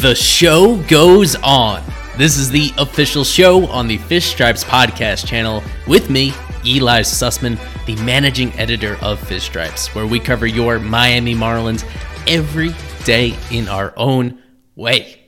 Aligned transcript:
The 0.00 0.14
show 0.14 0.76
goes 0.84 1.36
on. 1.42 1.82
This 2.16 2.38
is 2.38 2.50
the 2.50 2.72
official 2.78 3.22
show 3.22 3.66
on 3.66 3.86
the 3.86 3.98
Fish 3.98 4.24
Stripes 4.24 4.64
podcast 4.64 5.26
channel 5.26 5.62
with 5.86 6.08
me, 6.08 6.32
Eli 6.64 7.02
Sussman, 7.02 7.58
the 7.84 7.96
managing 7.96 8.50
editor 8.58 8.96
of 9.02 9.20
Fish 9.20 9.44
Stripes, 9.44 9.94
where 9.94 10.06
we 10.06 10.18
cover 10.18 10.46
your 10.46 10.78
Miami 10.78 11.34
Marlins 11.34 11.84
every 12.26 12.70
day 13.04 13.36
in 13.50 13.68
our 13.68 13.92
own 13.98 14.42
way. 14.74 15.19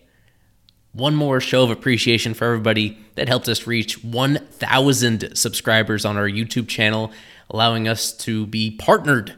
One 0.93 1.15
more 1.15 1.41
show 1.41 1.63
of 1.63 1.71
appreciation 1.71 2.35
for 2.35 2.45
everybody 2.45 2.99
that 3.15 3.27
helped 3.27 3.49
us 3.49 3.67
reach 3.67 4.05
1,000 4.05 5.35
subscribers 5.35 6.05
on 6.05 6.19
our 6.19 6.29
YouTube 6.29 6.69
channel, 6.69 7.13
allowing 7.49 7.89
us 7.89 8.13
to 8.19 8.47
be 8.47 8.73
partnered 8.73 9.35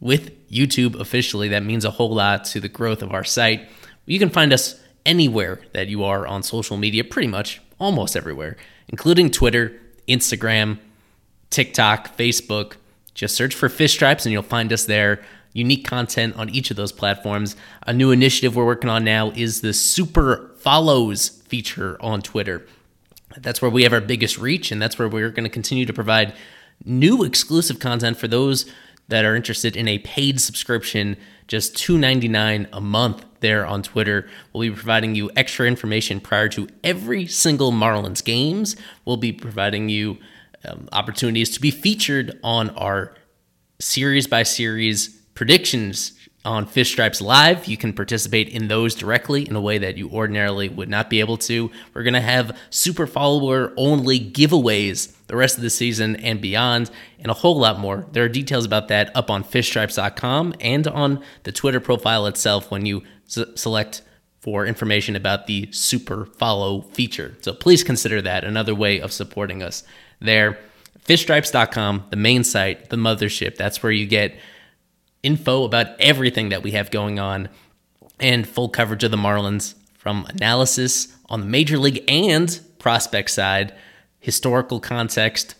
with 0.00 0.48
YouTube 0.50 1.00
officially. 1.00 1.48
That 1.48 1.64
means 1.64 1.86
a 1.86 1.92
whole 1.92 2.14
lot 2.14 2.44
to 2.46 2.60
the 2.60 2.68
growth 2.68 3.02
of 3.02 3.12
our 3.12 3.24
site. 3.24 3.68
You 4.04 4.18
can 4.18 4.28
find 4.28 4.52
us 4.52 4.78
anywhere 5.06 5.60
that 5.72 5.88
you 5.88 6.04
are 6.04 6.26
on 6.26 6.42
social 6.42 6.76
media, 6.76 7.04
pretty 7.04 7.28
much 7.28 7.62
almost 7.80 8.14
everywhere, 8.14 8.58
including 8.88 9.30
Twitter, 9.30 9.80
Instagram, 10.06 10.78
TikTok, 11.48 12.18
Facebook. 12.18 12.74
Just 13.14 13.34
search 13.34 13.54
for 13.54 13.70
Fish 13.70 13.94
Stripes 13.94 14.26
and 14.26 14.32
you'll 14.32 14.42
find 14.42 14.72
us 14.74 14.84
there. 14.84 15.24
Unique 15.58 15.84
content 15.84 16.36
on 16.36 16.48
each 16.50 16.70
of 16.70 16.76
those 16.76 16.92
platforms. 16.92 17.56
A 17.86 17.92
new 17.92 18.12
initiative 18.12 18.54
we're 18.54 18.64
working 18.64 18.88
on 18.88 19.04
now 19.04 19.32
is 19.32 19.60
the 19.60 19.72
Super 19.72 20.52
Follows 20.58 21.28
feature 21.28 21.96
on 22.00 22.22
Twitter. 22.22 22.64
That's 23.36 23.60
where 23.60 23.70
we 23.70 23.82
have 23.82 23.92
our 23.92 24.00
biggest 24.00 24.38
reach, 24.38 24.70
and 24.70 24.80
that's 24.80 24.98
where 24.98 25.08
we're 25.08 25.30
going 25.30 25.44
to 25.44 25.50
continue 25.50 25.84
to 25.84 25.92
provide 25.92 26.34
new 26.84 27.24
exclusive 27.24 27.80
content 27.80 28.16
for 28.16 28.28
those 28.28 28.70
that 29.08 29.24
are 29.24 29.34
interested 29.34 29.74
in 29.74 29.88
a 29.88 29.98
paid 29.98 30.40
subscription, 30.40 31.16
just 31.48 31.74
$2.99 31.74 32.68
a 32.72 32.80
month 32.80 33.24
there 33.40 33.66
on 33.66 33.82
Twitter. 33.82 34.28
We'll 34.52 34.68
be 34.68 34.70
providing 34.70 35.14
you 35.14 35.30
extra 35.34 35.66
information 35.66 36.20
prior 36.20 36.48
to 36.50 36.68
every 36.84 37.26
single 37.26 37.72
Marlins 37.72 38.22
games. 38.22 38.76
We'll 39.04 39.16
be 39.16 39.32
providing 39.32 39.88
you 39.88 40.18
um, 40.64 40.88
opportunities 40.92 41.50
to 41.50 41.60
be 41.60 41.70
featured 41.70 42.38
on 42.44 42.70
our 42.70 43.14
series 43.80 44.26
by 44.26 44.42
series 44.42 45.17
predictions 45.38 46.14
on 46.44 46.66
Fish 46.66 46.90
Stripes 46.90 47.20
Live. 47.20 47.68
You 47.68 47.76
can 47.76 47.92
participate 47.92 48.48
in 48.48 48.66
those 48.66 48.96
directly 48.96 49.48
in 49.48 49.54
a 49.54 49.60
way 49.60 49.78
that 49.78 49.96
you 49.96 50.10
ordinarily 50.10 50.68
would 50.68 50.88
not 50.88 51.08
be 51.08 51.20
able 51.20 51.36
to. 51.36 51.70
We're 51.94 52.02
going 52.02 52.14
to 52.14 52.20
have 52.20 52.58
super 52.70 53.06
follower 53.06 53.72
only 53.76 54.18
giveaways 54.18 55.14
the 55.28 55.36
rest 55.36 55.56
of 55.56 55.62
the 55.62 55.70
season 55.70 56.16
and 56.16 56.40
beyond, 56.40 56.90
and 57.20 57.30
a 57.30 57.34
whole 57.34 57.56
lot 57.56 57.78
more. 57.78 58.04
There 58.10 58.24
are 58.24 58.28
details 58.28 58.64
about 58.64 58.88
that 58.88 59.14
up 59.14 59.30
on 59.30 59.44
fishstripes.com 59.44 60.54
and 60.60 60.88
on 60.88 61.22
the 61.44 61.52
Twitter 61.52 61.78
profile 61.78 62.26
itself 62.26 62.68
when 62.72 62.84
you 62.84 63.04
s- 63.28 63.38
select 63.54 64.02
for 64.40 64.66
information 64.66 65.14
about 65.14 65.46
the 65.46 65.68
super 65.70 66.26
follow 66.26 66.80
feature. 66.80 67.36
So 67.42 67.52
please 67.52 67.84
consider 67.84 68.20
that 68.22 68.42
another 68.42 68.74
way 68.74 69.00
of 69.00 69.12
supporting 69.12 69.62
us 69.62 69.84
there. 70.20 70.58
Fishstripes.com, 71.04 72.06
the 72.10 72.16
main 72.16 72.42
site, 72.42 72.90
the 72.90 72.96
mothership. 72.96 73.56
That's 73.56 73.84
where 73.84 73.92
you 73.92 74.04
get 74.04 74.34
info 75.22 75.64
about 75.64 75.98
everything 76.00 76.50
that 76.50 76.62
we 76.62 76.72
have 76.72 76.90
going 76.90 77.18
on 77.18 77.48
and 78.20 78.48
full 78.48 78.68
coverage 78.68 79.04
of 79.04 79.10
the 79.10 79.16
Marlins 79.16 79.74
from 79.94 80.24
analysis 80.26 81.14
on 81.28 81.40
the 81.40 81.46
major 81.46 81.78
league 81.78 82.04
and 82.08 82.60
prospect 82.78 83.30
side, 83.30 83.74
historical 84.20 84.80
context, 84.80 85.54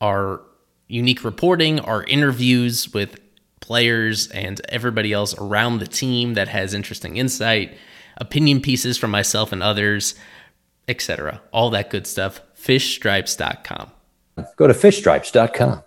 our 0.00 0.40
unique 0.88 1.24
reporting, 1.24 1.80
our 1.80 2.04
interviews 2.04 2.92
with 2.92 3.18
players 3.60 4.28
and 4.28 4.60
everybody 4.68 5.12
else 5.12 5.34
around 5.38 5.78
the 5.78 5.86
team 5.86 6.34
that 6.34 6.48
has 6.48 6.74
interesting 6.74 7.16
insight, 7.16 7.76
opinion 8.16 8.60
pieces 8.60 8.98
from 8.98 9.10
myself 9.10 9.52
and 9.52 9.62
others, 9.62 10.14
etc. 10.88 11.40
All 11.52 11.70
that 11.70 11.90
good 11.90 12.06
stuff. 12.06 12.40
Fishstripes.com. 12.56 13.90
Go 14.56 14.66
to 14.66 14.74
fishstripes.com. 14.74 15.82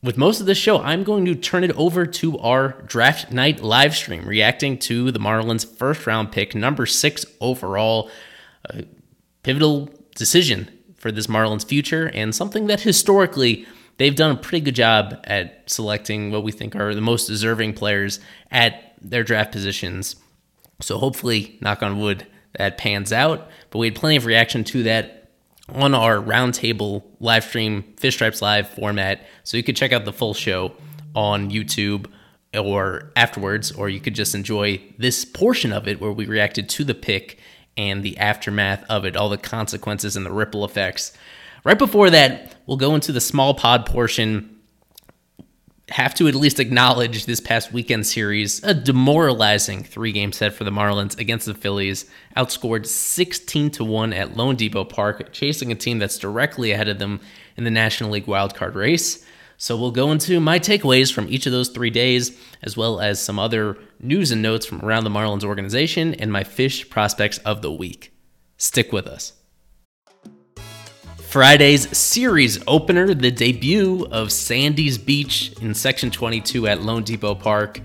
With 0.00 0.16
most 0.16 0.38
of 0.38 0.46
the 0.46 0.54
show, 0.54 0.78
I'm 0.78 1.02
going 1.02 1.24
to 1.24 1.34
turn 1.34 1.64
it 1.64 1.72
over 1.72 2.06
to 2.06 2.38
our 2.38 2.80
draft 2.86 3.32
night 3.32 3.60
live 3.60 3.96
stream, 3.96 4.24
reacting 4.24 4.78
to 4.80 5.10
the 5.10 5.18
Marlins' 5.18 5.66
first 5.66 6.06
round 6.06 6.30
pick, 6.30 6.54
number 6.54 6.86
six 6.86 7.26
overall. 7.40 8.08
A 8.66 8.84
pivotal 9.42 9.90
decision 10.14 10.70
for 10.96 11.10
this 11.10 11.26
Marlins 11.26 11.66
future, 11.66 12.12
and 12.14 12.32
something 12.32 12.68
that 12.68 12.80
historically 12.80 13.66
they've 13.96 14.14
done 14.14 14.30
a 14.30 14.38
pretty 14.38 14.64
good 14.64 14.76
job 14.76 15.18
at 15.24 15.68
selecting 15.68 16.30
what 16.30 16.44
we 16.44 16.52
think 16.52 16.76
are 16.76 16.94
the 16.94 17.00
most 17.00 17.26
deserving 17.26 17.72
players 17.72 18.20
at 18.52 18.94
their 19.00 19.24
draft 19.24 19.50
positions. 19.50 20.14
So 20.80 20.98
hopefully, 20.98 21.58
knock 21.60 21.82
on 21.82 21.98
wood, 21.98 22.24
that 22.56 22.78
pans 22.78 23.12
out. 23.12 23.48
But 23.70 23.80
we 23.80 23.88
had 23.88 23.96
plenty 23.96 24.14
of 24.14 24.26
reaction 24.26 24.62
to 24.64 24.84
that 24.84 25.17
on 25.74 25.94
our 25.94 26.16
roundtable 26.16 27.04
live 27.20 27.44
stream 27.44 27.82
Fish 27.96 28.14
Stripes 28.14 28.40
Live 28.42 28.68
format. 28.68 29.26
So 29.44 29.56
you 29.56 29.62
could 29.62 29.76
check 29.76 29.92
out 29.92 30.04
the 30.04 30.12
full 30.12 30.34
show 30.34 30.72
on 31.14 31.50
YouTube 31.50 32.06
or 32.54 33.12
afterwards, 33.14 33.72
or 33.72 33.88
you 33.88 34.00
could 34.00 34.14
just 34.14 34.34
enjoy 34.34 34.80
this 34.96 35.24
portion 35.24 35.72
of 35.72 35.86
it 35.86 36.00
where 36.00 36.12
we 36.12 36.26
reacted 36.26 36.68
to 36.70 36.84
the 36.84 36.94
pick 36.94 37.38
and 37.76 38.02
the 38.02 38.16
aftermath 38.18 38.84
of 38.88 39.04
it, 39.04 39.16
all 39.16 39.28
the 39.28 39.38
consequences 39.38 40.16
and 40.16 40.24
the 40.24 40.32
ripple 40.32 40.64
effects. 40.64 41.12
Right 41.64 41.78
before 41.78 42.10
that, 42.10 42.56
we'll 42.66 42.76
go 42.76 42.94
into 42.94 43.12
the 43.12 43.20
small 43.20 43.54
pod 43.54 43.86
portion. 43.86 44.57
Have 45.90 46.14
to 46.16 46.28
at 46.28 46.34
least 46.34 46.60
acknowledge 46.60 47.24
this 47.24 47.40
past 47.40 47.72
weekend 47.72 48.06
series, 48.06 48.62
a 48.62 48.74
demoralizing 48.74 49.82
three 49.84 50.12
game 50.12 50.32
set 50.32 50.52
for 50.52 50.64
the 50.64 50.70
Marlins 50.70 51.18
against 51.18 51.46
the 51.46 51.54
Phillies, 51.54 52.04
outscored 52.36 52.86
16 52.86 53.70
to 53.70 53.84
1 53.84 54.12
at 54.12 54.34
loanDepot 54.34 54.90
Park, 54.90 55.32
chasing 55.32 55.72
a 55.72 55.74
team 55.74 55.98
that's 55.98 56.18
directly 56.18 56.72
ahead 56.72 56.88
of 56.88 56.98
them 56.98 57.20
in 57.56 57.64
the 57.64 57.70
National 57.70 58.10
League 58.10 58.26
wildcard 58.26 58.74
race. 58.74 59.24
So 59.56 59.78
we'll 59.78 59.90
go 59.90 60.12
into 60.12 60.40
my 60.40 60.58
takeaways 60.58 61.10
from 61.10 61.26
each 61.30 61.46
of 61.46 61.52
those 61.52 61.70
three 61.70 61.90
days, 61.90 62.38
as 62.62 62.76
well 62.76 63.00
as 63.00 63.20
some 63.20 63.38
other 63.38 63.78
news 63.98 64.30
and 64.30 64.42
notes 64.42 64.66
from 64.66 64.82
around 64.82 65.04
the 65.04 65.10
Marlins 65.10 65.42
organization 65.42 66.14
and 66.14 66.30
my 66.30 66.44
fish 66.44 66.88
prospects 66.90 67.38
of 67.38 67.62
the 67.62 67.72
week. 67.72 68.12
Stick 68.58 68.92
with 68.92 69.06
us. 69.06 69.37
Friday's 71.28 71.94
series 71.94 72.58
opener, 72.66 73.12
the 73.12 73.30
debut 73.30 74.06
of 74.10 74.32
Sandy's 74.32 74.96
Beach 74.96 75.52
in 75.60 75.74
Section 75.74 76.10
22 76.10 76.66
at 76.66 76.78
loanDepot 76.78 77.40
Park. 77.40 77.82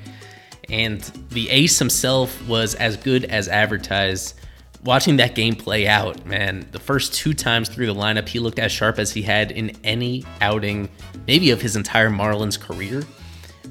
And 0.70 1.02
the 1.28 1.50
ace 1.50 1.78
himself 1.78 2.48
was 2.48 2.74
as 2.76 2.96
good 2.96 3.26
as 3.26 3.50
advertised. 3.50 4.40
Watching 4.86 5.18
that 5.18 5.36
game 5.36 5.56
play 5.56 5.90
out, 5.90 6.26
man, 6.26 6.70
the 6.72 6.80
first 6.80 7.16
two 7.16 7.34
times 7.34 7.68
through 7.68 7.88
the 7.88 7.94
lineup, 7.94 8.30
he 8.30 8.40
looked 8.40 8.60
as 8.60 8.72
sharp 8.72 8.98
as 8.98 9.12
he 9.12 9.24
had 9.24 9.52
in 9.52 9.76
any 9.84 10.24
outing, 10.40 10.88
maybe 11.28 11.52
of 11.52 11.62
his 11.62 11.76
entire 11.76 12.10
Marlins 12.10 12.58
career 12.58 13.04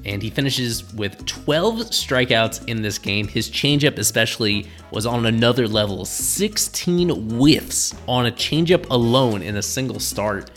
and 0.05 0.21
he 0.21 0.29
finishes 0.29 0.93
with 0.93 1.25
12 1.25 1.91
strikeouts 1.91 2.67
in 2.67 2.81
this 2.81 2.97
game. 2.97 3.27
His 3.27 3.49
changeup, 3.49 3.97
especially, 3.97 4.67
was 4.91 5.05
on 5.05 5.25
another 5.25 5.67
level 5.67 6.05
16 6.05 7.09
whiffs 7.09 7.95
on 8.07 8.25
a 8.25 8.31
changeup 8.31 8.85
alone 8.89 9.41
in 9.41 9.57
a 9.57 9.61
single 9.61 9.99
start. 9.99 10.51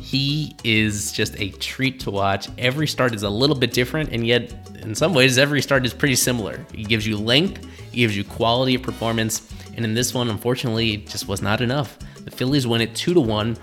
He 0.00 0.56
is 0.64 1.12
just 1.12 1.38
a 1.38 1.50
treat 1.50 2.00
to 2.00 2.10
watch. 2.10 2.48
Every 2.58 2.86
start 2.86 3.14
is 3.14 3.22
a 3.22 3.30
little 3.30 3.56
bit 3.56 3.72
different, 3.72 4.10
and 4.12 4.26
yet, 4.26 4.52
in 4.82 4.94
some 4.94 5.14
ways, 5.14 5.38
every 5.38 5.60
start 5.62 5.84
is 5.84 5.94
pretty 5.94 6.16
similar. 6.16 6.64
He 6.74 6.84
gives 6.84 7.06
you 7.06 7.16
length, 7.16 7.66
he 7.92 7.98
gives 7.98 8.16
you 8.16 8.24
quality 8.24 8.74
of 8.74 8.82
performance, 8.82 9.48
and 9.76 9.84
in 9.84 9.94
this 9.94 10.14
one, 10.14 10.28
unfortunately, 10.30 10.94
it 10.94 11.06
just 11.06 11.28
was 11.28 11.42
not 11.42 11.60
enough. 11.60 11.98
The 12.24 12.30
Phillies 12.30 12.66
win 12.66 12.80
it 12.80 12.94
2 12.94 13.14
to 13.14 13.20
1 13.20 13.56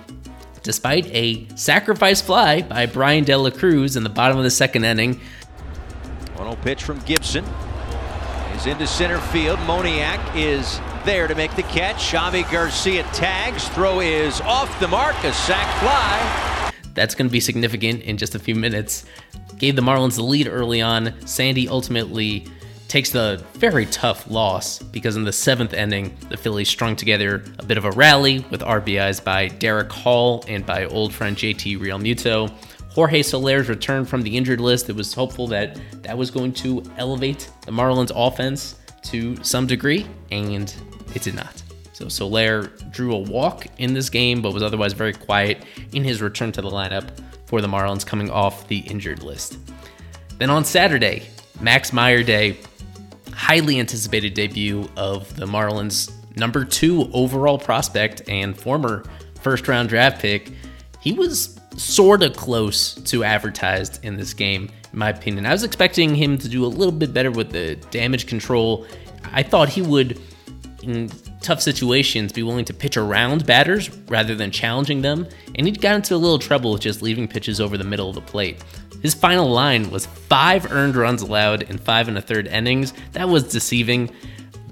despite 0.64 1.06
a 1.08 1.48
sacrifice 1.56 2.22
fly 2.22 2.62
by 2.62 2.86
Bryan 2.86 3.24
De 3.24 3.36
La 3.38 3.50
Cruz 3.50 3.96
in 3.96 4.04
the 4.04 4.10
bottom 4.10 4.38
of 4.38 4.44
the 4.44 4.50
second 4.52 4.84
inning. 4.84 5.20
1 6.36 6.48
old 6.48 6.62
pitch 6.62 6.84
from 6.84 7.00
Gibson 7.00 7.46
is 8.56 8.66
into 8.66 8.88
center 8.88 9.20
field. 9.20 9.60
Moniak 9.60 10.20
is 10.36 10.80
there 11.06 11.28
to 11.28 11.36
make 11.36 11.56
the 11.56 11.64
catch. 11.64 12.14
Avi 12.14 12.44
Garcia 12.44 13.04
tags. 13.14 13.68
Throw 13.70 14.02
is 14.02 14.42
off 14.42 14.80
the 14.80 14.88
mark. 14.88 15.16
A 15.24 15.32
sac 15.32 15.68
fly. 15.80 16.72
That's 16.94 17.16
going 17.16 17.28
to 17.28 17.32
be 17.32 17.40
significant 17.40 18.02
in 18.02 18.18
just 18.18 18.36
a 18.36 18.40
few 18.40 18.56
minutes. 18.56 19.06
Gave 19.58 19.76
the 19.76 19.82
Marlins 19.82 20.16
the 20.16 20.24
lead 20.24 20.48
early 20.48 20.82
on. 20.82 21.14
Sandy 21.26 21.70
ultimately 21.70 22.48
takes 22.88 23.10
the 23.10 23.44
very 23.54 23.86
tough 23.88 24.30
loss 24.30 24.80
because 24.80 25.16
in 25.16 25.24
the 25.24 25.34
seventh 25.34 25.74
inning, 25.74 26.16
the 26.30 26.38
Phillies 26.38 26.70
strung 26.70 26.96
together 26.96 27.44
a 27.60 27.66
bit 27.66 27.78
of 27.78 27.86
a 27.86 27.92
rally 27.92 28.46
with 28.50 28.62
RBIs 28.62 29.24
by 29.24 29.50
Darick 29.50 29.92
Hall 29.92 30.44
and 30.48 30.66
by 30.66 30.86
old 30.86 31.14
friend 31.14 31.36
JT 31.36 31.80
Realmuto. 31.80 32.52
Jorge 32.90 33.22
Soler's 33.22 33.70
return 33.70 34.06
from 34.06 34.22
the 34.22 34.36
injured 34.36 34.60
list, 34.60 34.90
it 34.90 34.96
was 34.96 35.14
hopeful 35.14 35.48
that 35.48 35.80
that 36.04 36.18
was 36.18 36.32
going 36.32 36.52
to 36.54 36.82
elevate 36.98 37.50
the 37.66 37.72
Marlins 37.72 38.12
offense 38.16 38.76
to 39.04 39.42
some 39.44 39.68
degree, 39.68 40.08
and 40.32 40.74
it 41.14 41.22
did 41.22 41.36
not. 41.36 41.62
So 41.94 42.08
Soler 42.10 42.68
drew 42.92 43.14
a 43.14 43.20
walk 43.20 43.68
in 43.78 43.94
this 43.94 44.10
game, 44.10 44.42
but 44.42 44.54
was 44.54 44.64
otherwise 44.64 44.94
very 44.94 45.14
quiet 45.14 45.64
in 45.94 46.04
his 46.04 46.22
return 46.22 46.52
to 46.54 46.62
the 46.62 46.70
lineup 46.70 47.10
for 47.48 47.62
the 47.62 47.68
Marlins 47.68 48.06
coming 48.06 48.30
off 48.30 48.68
the 48.68 48.80
injured 48.80 49.24
list. 49.24 49.58
Then 50.38 50.50
on 50.50 50.64
Saturday, 50.64 51.24
Max 51.60 51.92
Meyer 51.92 52.24
Day 52.24 52.58
highly 53.38 53.80
anticipated 53.80 54.34
debut 54.34 54.90
of 54.98 55.34
the 55.36 55.46
Marlins' 55.46 56.12
number 56.36 56.66
two 56.66 57.08
overall 57.14 57.60
prospect 57.60 58.28
and 58.28 58.58
former 58.58 59.04
first 59.42 59.68
round 59.68 59.90
draft 59.90 60.20
pick. 60.20 60.52
He 61.00 61.14
was 61.14 61.60
sort 61.78 62.24
of 62.24 62.36
close 62.36 62.96
to 62.96 63.24
advertised 63.24 64.04
in 64.04 64.18
this 64.18 64.34
game, 64.34 64.70
in 64.92 65.00
my 65.00 65.10
opinion. 65.10 65.46
I 65.46 65.52
was 65.52 65.64
expecting 65.64 66.16
him 66.16 66.40
to 66.40 66.50
do 66.50 66.66
a 66.66 66.68
little 66.68 66.92
bit 66.92 67.14
better 67.14 67.30
with 67.30 67.52
the 67.52 67.76
damage 67.92 68.26
control. 68.26 68.88
I 69.32 69.44
thought 69.44 69.70
he 69.70 69.84
would, 69.84 70.20
in 70.82 71.12
tough 71.42 71.62
situations, 71.62 72.34
be 72.34 72.42
willing 72.42 72.66
to 72.66 72.74
pitch 72.74 72.98
around 72.98 73.46
batters 73.46 73.96
rather 74.08 74.34
than 74.34 74.50
challenging 74.50 75.04
them, 75.04 75.28
and 75.54 75.68
he 75.68 75.72
got 75.72 75.96
into 75.96 76.16
a 76.16 76.18
little 76.18 76.40
trouble 76.40 76.74
with 76.74 76.82
just 76.82 77.04
leaving 77.04 77.28
pitches 77.28 77.62
over 77.62 77.78
the 77.78 77.84
middle 77.84 78.10
of 78.10 78.16
the 78.16 78.22
plate. 78.22 78.64
His 79.08 79.14
final 79.14 79.50
line 79.50 79.90
was 79.90 80.06
five 80.06 80.70
earned 80.70 80.98
runs 80.98 81.22
allowed 81.22 81.62
in 81.62 81.78
five 81.78 82.10
and 82.10 82.18
a 82.18 82.22
third 82.22 82.46
innings. 82.46 82.92
That 83.14 83.30
was 83.30 83.46
deceiving 83.46 84.12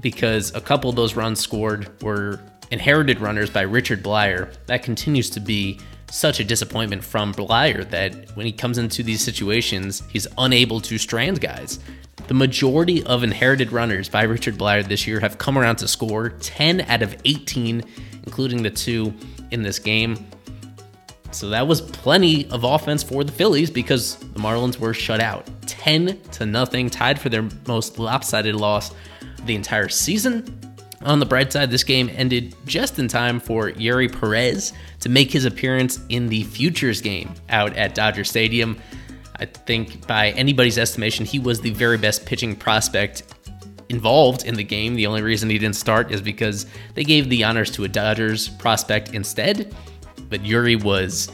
because 0.01 0.53
a 0.53 0.59
couple 0.59 0.89
of 0.89 0.97
those 0.97 1.15
runs 1.15 1.39
scored 1.39 1.89
were 2.03 2.41
inherited 2.69 3.21
runners 3.21 3.49
by 3.49 3.61
Richard 3.61 4.03
Bleier. 4.03 4.53
That 4.65 4.83
continues 4.83 5.29
to 5.29 5.39
be 5.39 5.79
such 6.11 6.41
a 6.41 6.43
disappointment 6.43 7.01
from 7.01 7.33
Bleier 7.33 7.89
that 7.91 8.35
when 8.35 8.45
he 8.45 8.51
comes 8.51 8.77
into 8.77 9.03
these 9.03 9.21
situations, 9.21 10.03
he's 10.09 10.27
unable 10.37 10.81
to 10.81 10.97
strand 10.97 11.39
guys. 11.39 11.79
The 12.27 12.33
majority 12.33 13.05
of 13.05 13.23
inherited 13.23 13.71
runners 13.71 14.09
by 14.09 14.23
Richard 14.23 14.57
Bleier 14.57 14.85
this 14.85 15.07
year 15.07 15.21
have 15.21 15.37
come 15.37 15.57
around 15.57 15.77
to 15.77 15.87
score 15.87 16.31
10 16.31 16.81
out 16.81 17.01
of 17.01 17.15
18, 17.23 17.81
including 18.25 18.63
the 18.63 18.69
two 18.69 19.13
in 19.51 19.63
this 19.63 19.79
game. 19.79 20.27
So 21.35 21.49
that 21.49 21.67
was 21.67 21.81
plenty 21.81 22.49
of 22.49 22.63
offense 22.63 23.03
for 23.03 23.25
the 23.25 23.31
Phillies 23.31 23.69
because 23.69 24.15
the 24.15 24.39
Marlins 24.39 24.79
were 24.79 24.93
shut 24.93 25.19
out 25.19 25.45
10 25.67 26.17
to 26.31 26.45
nothing, 26.45 26.89
tied 26.89 27.19
for 27.19 27.27
their 27.27 27.49
most 27.67 27.99
lopsided 27.99 28.55
loss 28.55 28.91
the 29.45 29.53
entire 29.53 29.89
season. 29.89 30.57
On 31.01 31.19
the 31.19 31.25
bright 31.25 31.51
side, 31.51 31.69
this 31.69 31.83
game 31.83 32.09
ended 32.15 32.55
just 32.65 32.99
in 32.99 33.09
time 33.09 33.41
for 33.41 33.69
Eury 33.71 34.07
Perez 34.07 34.71
to 35.01 35.09
make 35.09 35.29
his 35.29 35.43
appearance 35.43 35.99
in 36.07 36.29
the 36.29 36.43
Futures 36.43 37.01
game 37.01 37.33
out 37.49 37.75
at 37.75 37.93
Dodger 37.93 38.23
Stadium. 38.23 38.81
I 39.37 39.45
think 39.45 40.07
by 40.07 40.29
anybody's 40.31 40.77
estimation, 40.77 41.25
he 41.25 41.39
was 41.39 41.59
the 41.59 41.71
very 41.71 41.97
best 41.97 42.25
pitching 42.25 42.55
prospect 42.55 43.23
involved 43.89 44.45
in 44.45 44.55
the 44.55 44.63
game. 44.63 44.95
The 44.95 45.05
only 45.05 45.21
reason 45.21 45.49
he 45.49 45.59
didn't 45.59 45.75
start 45.75 46.11
is 46.11 46.21
because 46.21 46.65
they 46.93 47.03
gave 47.03 47.27
the 47.27 47.43
honors 47.43 47.71
to 47.71 47.83
a 47.83 47.89
Dodgers 47.89 48.47
prospect 48.47 49.13
instead 49.13 49.75
but 50.35 50.43
Eury 50.43 50.75
was 50.83 51.31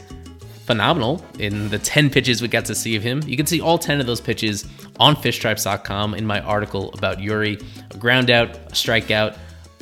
phenomenal 0.64 1.24
in 1.40 1.68
the 1.70 1.78
10 1.80 2.08
pitches 2.08 2.40
we 2.40 2.46
got 2.46 2.64
to 2.66 2.72
see 2.72 2.94
of 2.94 3.02
him. 3.02 3.20
You 3.26 3.36
can 3.36 3.46
see 3.46 3.60
all 3.60 3.78
10 3.78 4.00
of 4.00 4.06
those 4.06 4.20
pitches 4.20 4.64
on 5.00 5.16
fishstripes.com 5.16 6.14
in 6.14 6.24
my 6.24 6.38
article 6.38 6.90
about 6.94 7.18
Eury. 7.18 7.60
A 7.90 7.96
ground 7.96 8.30
out, 8.30 8.54
a 8.54 8.74
strikeout, 8.74 9.36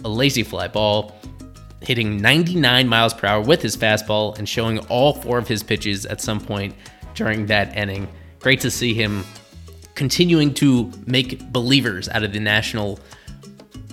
a 0.07 0.09
lazy 0.09 0.43
fly 0.43 0.69
ball, 0.69 1.15
hitting 1.83 2.17
99 2.17 2.89
miles 2.89 3.13
per 3.13 3.27
hour 3.27 3.43
with 3.43 3.61
his 3.61 3.77
fastball 3.77 4.39
and 4.39 4.49
showing 4.49 4.79
all 4.87 5.13
four 5.13 5.37
of 5.37 5.47
his 5.47 5.63
pitches 5.63 6.07
at 6.07 6.23
some 6.23 6.41
point 6.41 6.75
during 7.15 7.45
that 7.45 7.77
inning. 7.77 8.09
Great 8.39 8.61
to 8.61 8.71
see 8.71 8.95
him 8.95 9.23
continuing 9.97 10.55
to 10.55 10.91
make 11.05 11.53
believers 11.53 12.09
out 12.09 12.23
of 12.23 12.33
the 12.33 12.41
national 12.41 12.99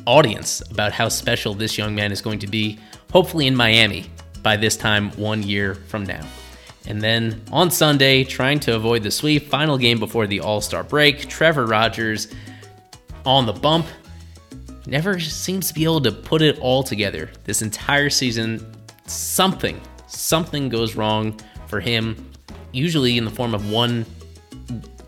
audience 0.05 0.61
about 0.71 0.93
how 0.93 1.09
special 1.09 1.53
this 1.53 1.77
young 1.77 1.93
man 1.93 2.13
is 2.13 2.21
going 2.21 2.39
to 2.39 2.47
be, 2.47 2.79
hopefully 3.11 3.45
in 3.45 3.57
Miami 3.57 4.09
by 4.47 4.55
this 4.55 4.77
time 4.77 5.11
one 5.17 5.43
year 5.43 5.75
from 5.75 6.05
now. 6.05 6.25
And 6.85 7.01
then 7.01 7.43
on 7.51 7.69
Sunday, 7.69 8.23
trying 8.23 8.61
to 8.61 8.77
avoid 8.77 9.03
the 9.03 9.11
sweep, 9.11 9.49
final 9.49 9.77
game 9.77 9.99
before 9.99 10.25
the 10.25 10.39
All 10.39 10.61
Star 10.61 10.85
break, 10.85 11.27
Trevor 11.27 11.65
Rogers 11.65 12.33
on 13.25 13.45
the 13.45 13.51
bump. 13.51 13.87
Never 14.85 15.19
seems 15.19 15.67
to 15.67 15.73
be 15.73 15.83
able 15.83 15.99
to 15.99 16.13
put 16.13 16.41
it 16.41 16.57
all 16.59 16.81
together. 16.81 17.29
This 17.43 17.61
entire 17.61 18.09
season, 18.09 18.65
something, 19.05 19.81
something 20.07 20.69
goes 20.69 20.95
wrong 20.95 21.37
for 21.67 21.81
him, 21.81 22.31
usually 22.71 23.17
in 23.17 23.25
the 23.25 23.31
form 23.31 23.53
of 23.53 23.69
one 23.69 24.05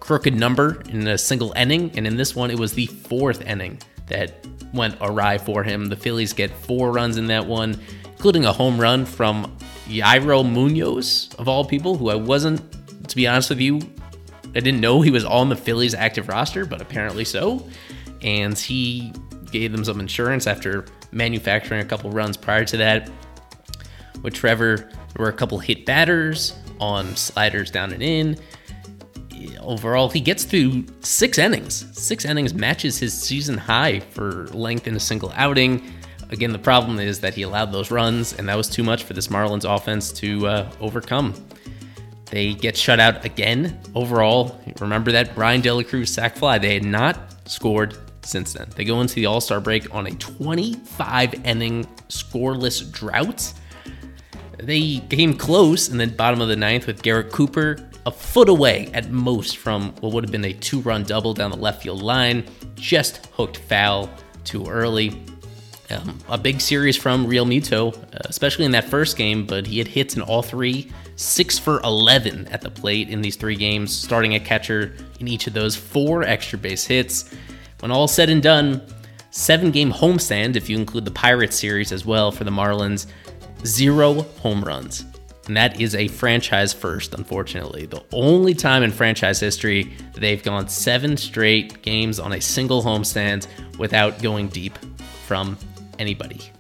crooked 0.01 0.35
number 0.35 0.81
in 0.89 1.07
a 1.07 1.17
single 1.17 1.53
inning. 1.53 1.93
And 1.95 2.05
in 2.05 2.17
this 2.17 2.35
one, 2.35 2.51
it 2.51 2.59
was 2.59 2.73
the 2.73 2.87
fourth 2.87 3.39
inning 3.47 3.79
that 4.07 4.45
went 4.73 4.97
awry 4.99 5.37
for 5.37 5.63
him. 5.63 5.85
The 5.85 5.95
Phillies 5.95 6.33
get 6.33 6.51
four 6.51 6.91
runs 6.91 7.15
in 7.15 7.27
that 7.27 7.47
one 7.47 7.79
including 8.19 8.43
a 8.43 8.51
home 8.51 8.77
run 8.77 9.05
from 9.05 9.49
Yairo 9.87 10.45
Munoz, 10.45 11.29
of 11.39 11.47
all 11.47 11.63
people, 11.63 11.95
who 11.95 12.09
I 12.09 12.15
wasn't, 12.15 12.59
to 13.07 13.15
be 13.15 13.25
honest 13.25 13.49
with 13.49 13.61
you, 13.61 13.79
I 14.47 14.59
didn't 14.59 14.81
know 14.81 14.99
he 14.99 15.09
was 15.09 15.23
on 15.23 15.47
the 15.47 15.55
Phillies 15.55 15.93
active 15.93 16.27
roster, 16.27 16.65
but 16.65 16.81
apparently 16.81 17.23
so. 17.23 17.65
And 18.21 18.57
he 18.57 19.13
gave 19.53 19.71
them 19.71 19.85
some 19.85 20.01
insurance 20.01 20.47
after 20.47 20.83
manufacturing 21.13 21.79
a 21.79 21.85
couple 21.85 22.11
runs 22.11 22.35
prior 22.35 22.65
to 22.65 22.75
that. 22.75 23.09
With 24.21 24.33
Trevor, 24.33 24.75
there 24.75 24.91
were 25.17 25.29
a 25.29 25.33
couple 25.33 25.57
hit 25.57 25.85
batters 25.85 26.59
on 26.81 27.15
sliders 27.15 27.71
down 27.71 27.93
and 27.93 28.03
in. 28.03 28.37
Overall, 29.61 30.09
he 30.09 30.19
gets 30.19 30.43
through 30.43 30.87
six 30.99 31.37
innings. 31.37 31.85
Six 31.97 32.25
innings 32.25 32.53
matches 32.53 32.97
his 32.97 33.13
season 33.13 33.57
high 33.57 34.01
for 34.01 34.47
length 34.47 34.87
in 34.87 34.97
a 34.97 34.99
single 34.99 35.31
outing. 35.37 35.89
Again, 36.29 36.51
the 36.51 36.59
problem 36.59 36.99
is 36.99 37.19
that 37.21 37.33
he 37.33 37.41
allowed 37.41 37.71
those 37.71 37.91
runs, 37.91 38.33
and 38.33 38.47
that 38.49 38.55
was 38.55 38.69
too 38.69 38.83
much 38.83 39.03
for 39.03 39.13
this 39.13 39.27
Marlins 39.27 39.65
offense 39.65 40.11
to 40.13 40.47
uh, 40.47 40.71
overcome. 40.79 41.33
They 42.25 42.53
get 42.53 42.77
shut 42.77 42.99
out 42.99 43.25
again. 43.25 43.79
Overall, 43.95 44.61
remember 44.79 45.11
that 45.11 45.33
Bryan 45.33 45.61
De 45.61 45.73
La 45.73 45.81
Cruz 45.81 46.11
sac 46.11 46.35
fly. 46.35 46.59
They 46.59 46.75
had 46.75 46.85
not 46.85 47.49
scored 47.49 47.97
since 48.23 48.53
then. 48.53 48.69
They 48.75 48.83
go 48.83 49.01
into 49.01 49.15
the 49.15 49.25
All 49.25 49.41
Star 49.41 49.59
break 49.59 49.93
on 49.93 50.05
a 50.05 50.11
25 50.11 51.45
inning 51.45 51.85
scoreless 52.09 52.91
drought. 52.91 53.53
They 54.59 54.99
came 55.09 55.33
close 55.35 55.89
in 55.89 55.97
the 55.97 56.07
bottom 56.07 56.41
of 56.41 56.49
the 56.49 56.55
ninth 56.55 56.85
with 56.85 57.01
Garrett 57.01 57.31
Cooper 57.31 57.89
a 58.05 58.11
foot 58.11 58.49
away 58.49 58.89
at 58.93 59.11
most 59.11 59.57
from 59.57 59.93
what 59.99 60.13
would 60.13 60.23
have 60.23 60.31
been 60.31 60.45
a 60.45 60.53
two 60.53 60.81
run 60.81 61.03
double 61.03 61.33
down 61.33 61.51
the 61.51 61.57
left 61.57 61.83
field 61.83 62.01
line. 62.01 62.43
Just 62.75 63.27
hooked 63.27 63.57
foul 63.57 64.09
too 64.43 64.65
early. 64.67 65.23
Um, 65.91 66.19
a 66.27 66.37
big 66.37 66.61
series 66.61 66.95
from 66.95 67.25
Realmuto, 67.25 67.95
uh, 67.97 68.19
especially 68.25 68.65
in 68.65 68.71
that 68.71 68.85
first 68.85 69.17
game, 69.17 69.45
but 69.45 69.65
he 69.65 69.79
had 69.79 69.87
hits 69.87 70.15
in 70.15 70.21
all 70.21 70.43
three, 70.43 70.91
six 71.15 71.57
for 71.57 71.81
11 71.81 72.47
at 72.49 72.61
the 72.61 72.69
plate 72.69 73.09
in 73.09 73.21
these 73.21 73.35
three 73.35 73.55
games, 73.55 73.95
starting 73.95 74.35
at 74.35 74.45
catcher 74.45 74.93
in 75.19 75.27
each 75.27 75.47
of 75.47 75.53
those, 75.53 75.75
four 75.75 76.23
extra 76.23 76.59
base 76.59 76.85
hits. 76.85 77.33
When 77.79 77.91
all 77.91 78.07
said 78.07 78.29
and 78.29 78.43
done, 78.43 78.81
seven 79.31 79.71
game 79.71 79.91
homestand, 79.91 80.55
if 80.55 80.69
you 80.69 80.77
include 80.77 81.05
the 81.05 81.11
Pirates 81.11 81.57
series 81.57 81.91
as 81.91 82.05
well 82.05 82.31
for 82.31 82.43
the 82.43 82.51
Marlins, 82.51 83.07
zero 83.65 84.21
home 84.21 84.63
runs. 84.63 85.05
And 85.47 85.57
that 85.57 85.81
is 85.81 85.95
a 85.95 86.07
franchise 86.07 86.71
first, 86.71 87.15
unfortunately. 87.15 87.87
The 87.87 88.03
only 88.13 88.53
time 88.53 88.83
in 88.83 88.91
franchise 88.91 89.39
history 89.39 89.91
they've 90.13 90.43
gone 90.43 90.67
seven 90.69 91.17
straight 91.17 91.81
games 91.81 92.19
on 92.19 92.33
a 92.33 92.41
single 92.41 92.83
homestand 92.83 93.47
without 93.79 94.21
going 94.21 94.49
deep 94.49 94.77
from 95.25 95.57
anybody. 95.99 96.51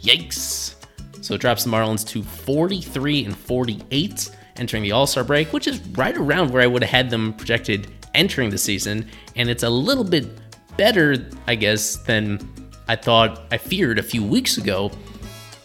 Yikes. 0.00 0.74
So 1.20 1.34
it 1.34 1.40
drops 1.40 1.64
the 1.64 1.70
Marlins 1.70 2.06
to 2.08 2.22
43 2.22 3.24
and 3.24 3.36
48 3.36 4.30
entering 4.56 4.82
the 4.82 4.92
All 4.92 5.06
Star 5.06 5.24
break, 5.24 5.52
which 5.52 5.66
is 5.66 5.80
right 5.88 6.16
around 6.16 6.50
where 6.50 6.62
I 6.62 6.66
would 6.66 6.82
have 6.82 6.90
had 6.90 7.10
them 7.10 7.34
projected 7.34 7.88
entering 8.14 8.50
the 8.50 8.58
season. 8.58 9.08
And 9.34 9.50
it's 9.50 9.62
a 9.62 9.70
little 9.70 10.04
bit 10.04 10.26
better, 10.76 11.16
I 11.46 11.54
guess, 11.54 11.96
than 11.96 12.38
I 12.88 12.96
thought 12.96 13.42
I 13.50 13.58
feared 13.58 13.98
a 13.98 14.02
few 14.02 14.22
weeks 14.22 14.58
ago. 14.58 14.90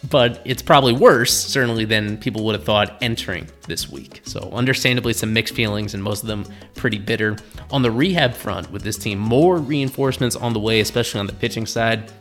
But 0.09 0.41
it's 0.45 0.63
probably 0.63 0.93
worse, 0.93 1.31
certainly, 1.31 1.85
than 1.85 2.17
people 2.17 2.43
would 2.45 2.55
have 2.55 2.65
thought 2.65 2.97
entering 3.01 3.47
this 3.67 3.87
week. 3.87 4.21
So, 4.25 4.49
understandably, 4.51 5.13
some 5.13 5.31
mixed 5.31 5.53
feelings, 5.53 5.93
and 5.93 6.03
most 6.03 6.23
of 6.23 6.27
them 6.27 6.43
pretty 6.73 6.97
bitter. 6.97 7.37
On 7.69 7.83
the 7.83 7.91
rehab 7.91 8.33
front 8.33 8.71
with 8.71 8.81
this 8.81 8.97
team, 8.97 9.19
more 9.19 9.57
reinforcements 9.57 10.35
on 10.35 10.53
the 10.53 10.59
way, 10.59 10.79
especially 10.79 11.19
on 11.19 11.27
the 11.27 11.33
pitching 11.33 11.67
side. 11.67 12.11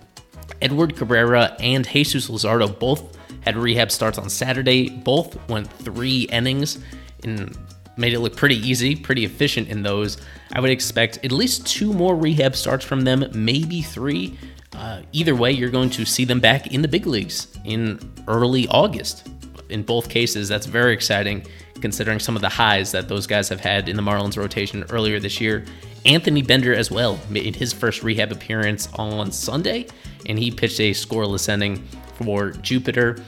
Edward 0.63 0.97
Cabrera 0.97 1.57
and 1.61 1.87
Jesus 1.87 2.29
Luzardo 2.29 2.79
both 2.79 3.17
had 3.43 3.57
rehab 3.57 3.91
starts 3.91 4.19
on 4.19 4.29
Saturday. 4.29 4.91
Both 4.91 5.39
went 5.49 5.71
three 5.73 6.23
innings 6.31 6.79
and 7.25 7.57
made 7.97 8.13
it 8.13 8.21
look 8.21 8.37
pretty 8.37 8.57
easy, 8.57 8.97
pretty 8.97 9.25
efficient 9.25 9.69
in 9.69 9.83
those. 9.83 10.19
I 10.53 10.61
would 10.61 10.71
expect 10.71 11.25
at 11.25 11.33
least 11.33 11.67
two 11.67 11.93
more 11.93 12.17
rehab 12.17 12.57
starts 12.57 12.85
from 12.85 13.03
them, 13.03 13.25
maybe 13.35 13.83
three. 13.83 14.39
Uh, 14.75 15.03
either 15.13 15.35
way, 15.35 15.53
you're 15.53 15.71
going 15.71 15.91
to 15.91 16.05
see 16.05 16.25
them 16.25 16.41
back 16.41 16.69
in 16.69 16.83
the 16.83 16.89
big 16.89 17.07
leagues 17.07 17.49
in 17.65 17.99
early 18.29 18.69
August. 18.69 19.29
In 19.69 19.83
both 19.83 20.09
cases, 20.09 20.49
that's 20.49 20.67
very 20.67 20.93
exciting 20.93 21.47
considering 21.81 22.19
some 22.19 22.37
of 22.37 22.43
the 22.43 22.49
highs 22.49 22.93
that 22.93 23.09
those 23.09 23.27
guys 23.27 23.49
have 23.49 23.61
had 23.61 23.89
in 23.89 23.97
the 23.97 24.03
Marlins 24.03 24.37
rotation 24.37 24.85
earlier 24.91 25.19
this 25.19 25.41
year. 25.41 25.65
Anthony 26.05 26.43
Bender 26.43 26.75
as 26.75 26.91
well 26.91 27.19
made 27.29 27.57
his 27.57 27.73
first 27.73 28.03
rehab 28.03 28.33
appearance 28.33 28.89
on 28.95 29.33
Sunday, 29.33 29.87
and 30.27 30.39
he 30.39 30.51
pitched 30.51 30.81
a 30.81 30.93
scoreless 30.93 31.49
inning 31.49 31.77
for 32.15 32.51
Jupiter. 32.51 33.23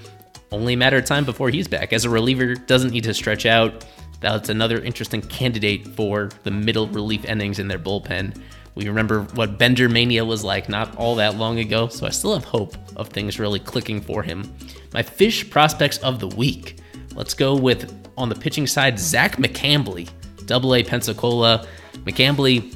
Only 0.51 0.75
a 0.75 0.77
matter 0.77 0.99
of 0.99 1.05
time 1.05 1.25
before 1.25 1.51
he's 1.51 1.67
back. 1.67 1.93
As 1.93 2.05
a 2.05 2.11
reliever, 2.11 2.55
doesn't 2.55 2.91
need 2.91 3.05
to 3.05 3.15
stretch 3.15 3.47
out. 3.47 3.85
That's 4.21 4.51
another 4.51 4.81
interesting 4.81 5.23
candidate 5.23 5.89
for 5.89 6.31
the 6.45 6.51
middle 6.51 6.87
relief 6.89 7.25
innings 7.25 7.59
in 7.59 7.69
their 7.69 7.79
bullpen. 7.79 8.41
We 8.75 8.89
remember 8.89 9.23
what 9.35 9.59
Bender 9.59 9.89
Mania 9.89 10.25
was 10.25 10.45
like 10.45 10.69
not 10.69 10.97
all 10.97 11.17
that 11.17 11.37
long 11.37 11.59
ago, 11.59 11.89
so 11.89 12.07
I 12.07 12.11
still 12.11 12.35
have 12.35 12.45
hope 12.45 12.77
of 12.97 13.09
things 13.09 13.39
really 13.39 13.59
clicking 13.59 14.01
for 14.01 14.23
him. 14.23 14.51
My 14.95 15.03
fish 15.03 15.49
prospects 15.51 15.99
of 15.99 16.21
the 16.21 16.29
week. 16.29 16.79
Let's 17.15 17.35
go 17.35 17.55
with 17.55 17.93
on 18.17 18.29
the 18.29 18.35
pitching 18.35 18.67
side, 18.67 18.99
Zach 18.99 19.37
McCambley, 19.37 20.09
double 20.47 20.75
A 20.75 20.83
Pensacola. 20.83 21.67
McCambley, 22.05 22.75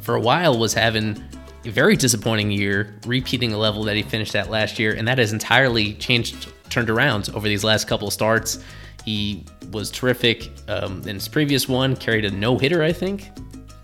for 0.00 0.14
a 0.14 0.20
while, 0.20 0.58
was 0.58 0.72
having 0.72 1.22
very 1.70 1.96
disappointing 1.96 2.50
year, 2.50 2.94
repeating 3.06 3.52
a 3.52 3.58
level 3.58 3.84
that 3.84 3.96
he 3.96 4.02
finished 4.02 4.34
at 4.34 4.50
last 4.50 4.78
year, 4.78 4.94
and 4.94 5.08
that 5.08 5.18
has 5.18 5.32
entirely 5.32 5.94
changed, 5.94 6.48
turned 6.70 6.90
around 6.90 7.30
over 7.34 7.48
these 7.48 7.64
last 7.64 7.88
couple 7.88 8.08
of 8.08 8.14
starts. 8.14 8.62
He 9.04 9.44
was 9.70 9.90
terrific 9.90 10.50
um, 10.68 11.02
in 11.02 11.16
his 11.16 11.28
previous 11.28 11.68
one, 11.68 11.96
carried 11.96 12.24
a 12.24 12.30
no 12.30 12.58
hitter, 12.58 12.82
I 12.82 12.92
think, 12.92 13.30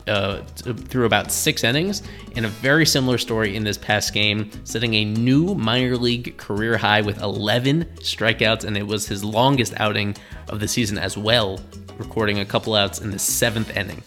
uh, 0.07 0.43
through 0.55 1.07
about 1.07 1.31
six 1.31 1.65
innings, 1.65 2.03
and 2.37 2.47
a 2.47 2.49
very 2.49 2.87
similar 2.87 3.19
story 3.19 3.57
in 3.57 3.65
this 3.65 3.79
past 3.79 4.13
game, 4.13 4.51
setting 4.65 4.95
a 4.95 5.05
new 5.05 5.55
minor 5.55 5.97
league 5.97 6.37
career 6.37 6.77
high 6.77 7.01
with 7.01 7.21
11 7.21 7.85
strikeouts, 7.97 8.65
and 8.65 8.77
it 8.77 8.87
was 8.87 9.07
his 9.07 9.25
longest 9.25 9.75
outing 9.79 10.17
of 10.49 10.61
the 10.61 10.69
season 10.69 10.99
as 10.99 11.17
well, 11.17 11.61
recording 11.99 12.41
a 12.41 12.45
couple 12.45 12.75
outs 12.75 13.01
in 13.01 13.11
the 13.11 13.19
seventh 13.19 13.77
inning. 13.77 14.03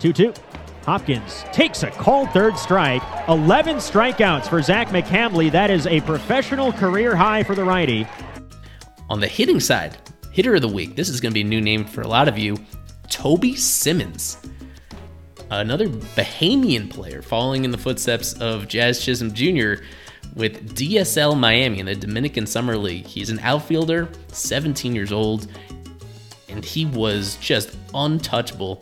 2 0.00 0.12
2. 0.12 0.32
Hopkins 0.84 1.44
takes 1.52 1.82
a 1.82 1.90
called 1.90 2.30
third 2.30 2.56
strike. 2.58 3.02
11 3.28 3.76
strikeouts 3.76 4.48
for 4.48 4.62
Zach 4.62 4.88
McCambley. 4.88 5.52
That 5.52 5.70
is 5.70 5.86
a 5.86 6.00
professional 6.02 6.72
career 6.72 7.14
high 7.14 7.42
for 7.42 7.54
the 7.54 7.64
righty. 7.64 8.06
On 9.08 9.20
the 9.20 9.28
hitting 9.28 9.60
side, 9.60 9.96
hitter 10.32 10.54
of 10.54 10.62
the 10.62 10.68
week, 10.68 10.96
this 10.96 11.08
is 11.08 11.20
going 11.20 11.32
to 11.32 11.34
be 11.34 11.42
a 11.42 11.44
new 11.44 11.60
name 11.60 11.84
for 11.84 12.02
a 12.02 12.08
lot 12.08 12.28
of 12.28 12.38
you 12.38 12.56
Toby 13.08 13.56
Simmons 13.56 14.38
another 15.50 15.88
Bahamian 15.88 16.88
player 16.90 17.22
following 17.22 17.64
in 17.64 17.70
the 17.70 17.78
footsteps 17.78 18.34
of 18.34 18.68
Jazz 18.68 19.04
Chisholm 19.04 19.32
Jr. 19.32 19.82
with 20.34 20.76
DSL 20.76 21.36
Miami 21.36 21.80
in 21.80 21.86
the 21.86 21.94
Dominican 21.94 22.46
Summer 22.46 22.76
League. 22.76 23.06
He's 23.06 23.30
an 23.30 23.40
outfielder, 23.40 24.08
17 24.28 24.94
years 24.94 25.12
old, 25.12 25.48
and 26.48 26.64
he 26.64 26.86
was 26.86 27.36
just 27.36 27.76
untouchable 27.94 28.80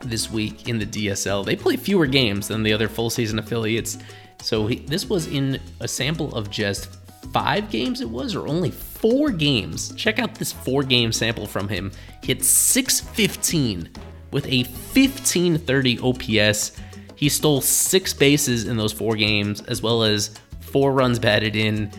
this 0.00 0.30
week 0.30 0.68
in 0.68 0.78
the 0.78 0.86
DSL. 0.86 1.44
They 1.44 1.56
play 1.56 1.76
fewer 1.76 2.06
games 2.06 2.48
than 2.48 2.62
the 2.62 2.72
other 2.72 2.88
full 2.88 3.10
season 3.10 3.38
affiliates. 3.38 3.98
So 4.40 4.66
he, 4.66 4.76
this 4.76 5.08
was 5.08 5.26
in 5.26 5.60
a 5.80 5.88
sample 5.88 6.34
of 6.34 6.50
just 6.50 6.96
five 7.32 7.70
games, 7.70 8.00
it 8.00 8.08
was, 8.08 8.34
or 8.34 8.46
only 8.46 8.70
four 8.70 9.30
games. 9.30 9.92
Check 9.94 10.18
out 10.18 10.34
this 10.34 10.52
four 10.52 10.82
game 10.82 11.12
sample 11.12 11.46
from 11.46 11.68
him. 11.68 11.92
Hit 12.22 12.44
615 12.44 13.88
with 14.30 14.46
a 14.46 14.64
1530 14.64 15.98
OPS. 16.00 16.72
He 17.16 17.28
stole 17.28 17.60
six 17.60 18.14
bases 18.14 18.66
in 18.66 18.76
those 18.76 18.92
four 18.92 19.16
games, 19.16 19.60
as 19.62 19.82
well 19.82 20.02
as 20.02 20.38
four 20.60 20.92
runs 20.92 21.18
batted 21.18 21.56
in. 21.56 21.90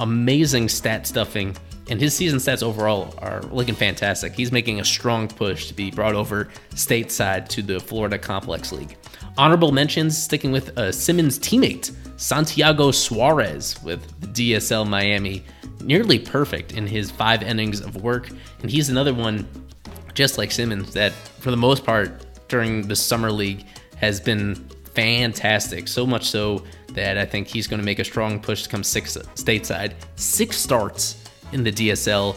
Amazing 0.00 0.68
stat 0.68 1.06
stuffing. 1.06 1.56
And 1.88 2.00
his 2.00 2.14
season 2.14 2.38
stats 2.38 2.62
overall 2.62 3.14
are 3.18 3.42
looking 3.42 3.74
fantastic. 3.74 4.34
He's 4.34 4.52
making 4.52 4.80
a 4.80 4.84
strong 4.84 5.28
push 5.28 5.66
to 5.66 5.74
be 5.74 5.90
brought 5.90 6.14
over 6.14 6.48
stateside 6.70 7.48
to 7.48 7.62
the 7.62 7.80
Florida 7.80 8.18
Complex 8.18 8.72
League. 8.72 8.96
Honorable 9.36 9.72
mentions 9.72 10.16
sticking 10.16 10.52
with 10.52 10.76
a 10.78 10.92
Simmons 10.92 11.38
teammate, 11.38 11.92
Santiago 12.16 12.90
Suarez 12.90 13.82
with 13.82 14.00
the 14.20 14.52
DSL 14.54 14.88
Miami. 14.88 15.44
Nearly 15.80 16.18
perfect 16.18 16.72
in 16.72 16.86
his 16.86 17.10
five 17.10 17.42
innings 17.42 17.80
of 17.80 17.96
work. 17.96 18.30
And 18.60 18.70
he's 18.70 18.88
another 18.88 19.12
one 19.12 19.48
just 20.14 20.38
like 20.38 20.52
Simmons, 20.52 20.92
that 20.92 21.12
for 21.12 21.50
the 21.50 21.56
most 21.56 21.84
part 21.84 22.26
during 22.48 22.86
the 22.86 22.96
summer 22.96 23.32
league 23.32 23.64
has 23.96 24.20
been 24.20 24.54
fantastic. 24.94 25.88
So 25.88 26.06
much 26.06 26.28
so 26.28 26.64
that 26.90 27.16
I 27.16 27.24
think 27.24 27.48
he's 27.48 27.66
going 27.66 27.80
to 27.80 27.84
make 27.84 27.98
a 27.98 28.04
strong 28.04 28.38
push 28.38 28.64
to 28.64 28.68
come 28.68 28.84
six 28.84 29.16
stateside. 29.16 29.94
Six 30.16 30.58
starts 30.58 31.21
in 31.52 31.64
the 31.64 31.72
DSL, 31.72 32.36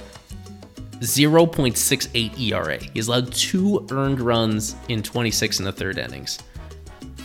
0.68 0.99 2.39
ERA. 2.39 2.79
He's 2.93 3.07
allowed 3.07 3.31
two 3.33 3.85
earned 3.91 4.19
runs 4.19 4.75
in 4.87 5.03
26 5.03 5.59
in 5.59 5.65
the 5.65 5.71
third 5.71 5.97
innings. 5.97 6.39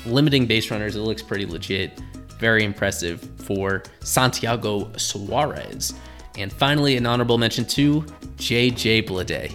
Limiting 0.06 0.46
base 0.46 0.70
runners, 0.70 0.96
it 0.96 1.00
looks 1.00 1.22
pretty 1.22 1.46
legit. 1.46 1.98
Very 2.38 2.64
impressive 2.64 3.20
for 3.38 3.82
Santiago 4.00 4.90
Suarez. 4.96 5.94
And 6.38 6.52
finally, 6.52 6.96
an 6.96 7.06
honorable 7.06 7.38
mention 7.38 7.64
to 7.66 8.02
JJ 8.36 9.06
Bleday. 9.06 9.54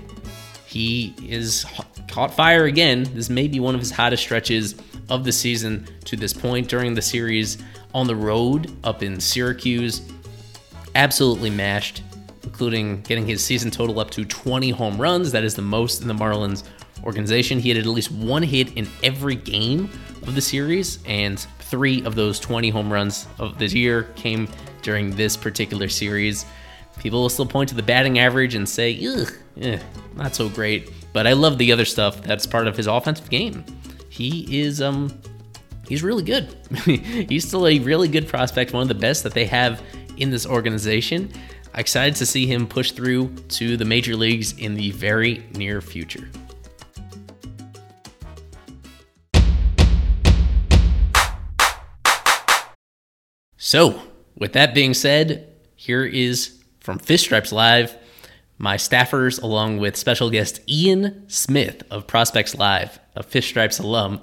He 0.65 1.15
is 1.27 1.65
caught 2.09 2.33
fire 2.33 2.65
again. 2.65 3.07
This 3.13 3.29
may 3.29 3.47
be 3.47 3.59
one 3.59 3.75
of 3.75 3.81
his 3.81 3.91
hottest 3.91 4.23
stretches 4.23 4.75
of 5.09 5.23
the 5.23 5.31
season 5.31 5.87
to 6.05 6.15
this 6.15 6.33
point 6.33 6.67
during 6.67 6.93
the 6.93 7.01
series 7.01 7.57
on 7.93 8.07
the 8.07 8.15
road 8.15 8.71
up 8.83 9.03
in 9.03 9.19
Syracuse. 9.19 10.01
Absolutely 10.95 11.49
mashed, 11.49 12.03
including 12.45 13.01
getting 13.01 13.27
his 13.27 13.43
season 13.43 13.71
total 13.71 13.99
up 13.99 14.11
to 14.11 14.23
20 14.23 14.69
home 14.69 15.01
runs. 15.01 15.31
That 15.31 15.43
is 15.43 15.55
the 15.55 15.61
most 15.61 16.01
in 16.01 16.07
the 16.07 16.13
Marlins 16.13 16.63
organization. 17.03 17.59
He 17.59 17.69
had 17.69 17.77
at 17.77 17.85
least 17.85 18.11
one 18.11 18.43
hit 18.43 18.73
in 18.73 18.87
every 19.03 19.35
game 19.35 19.89
of 20.23 20.35
the 20.35 20.41
series, 20.41 20.99
and 21.05 21.39
three 21.59 22.03
of 22.05 22.15
those 22.15 22.39
20 22.39 22.69
home 22.69 22.91
runs 22.91 23.27
of 23.39 23.57
this 23.57 23.73
year 23.73 24.03
came 24.15 24.47
during 24.81 25.15
this 25.15 25.35
particular 25.35 25.89
series. 25.89 26.45
People 26.99 27.21
will 27.21 27.29
still 27.29 27.45
point 27.45 27.69
to 27.69 27.75
the 27.75 27.83
batting 27.83 28.19
average 28.19 28.55
and 28.55 28.67
say, 28.67 28.97
ugh, 29.05 29.33
eh, 29.59 29.79
not 30.15 30.35
so 30.35 30.47
great. 30.47 30.91
But 31.11 31.27
I 31.27 31.33
love 31.33 31.57
the 31.57 31.71
other 31.71 31.85
stuff 31.85 32.21
that's 32.21 32.45
part 32.45 32.67
of 32.67 32.77
his 32.77 32.87
offensive 32.87 33.29
game. 33.29 33.65
He 34.09 34.61
is 34.61 34.81
um 34.81 35.17
he's 35.87 36.03
really 36.03 36.23
good. 36.23 36.55
he's 36.85 37.47
still 37.47 37.67
a 37.67 37.79
really 37.79 38.07
good 38.07 38.27
prospect, 38.27 38.73
one 38.73 38.81
of 38.81 38.87
the 38.87 38.95
best 38.95 39.23
that 39.23 39.33
they 39.33 39.45
have 39.45 39.81
in 40.17 40.29
this 40.29 40.45
organization. 40.45 41.31
Excited 41.77 42.15
to 42.15 42.25
see 42.25 42.47
him 42.47 42.67
push 42.67 42.91
through 42.91 43.35
to 43.49 43.77
the 43.77 43.85
major 43.85 44.15
leagues 44.15 44.57
in 44.57 44.75
the 44.75 44.91
very 44.91 45.45
near 45.55 45.81
future. 45.81 46.29
So, 53.57 54.01
with 54.37 54.53
that 54.53 54.73
being 54.73 54.93
said, 54.93 55.53
here 55.75 56.05
is 56.05 56.63
from 56.79 56.99
Fish 56.99 57.23
Stripes 57.23 57.51
Live 57.51 57.97
my 58.57 58.77
staffers, 58.77 59.41
along 59.41 59.79
with 59.79 59.97
special 59.97 60.29
guest 60.29 60.61
Ian 60.69 61.27
Smith 61.27 61.83
of 61.91 62.07
Prospects 62.07 62.55
Live, 62.55 62.99
a 63.15 63.23
Fish 63.23 63.49
Stripes 63.49 63.79
alum, 63.79 64.21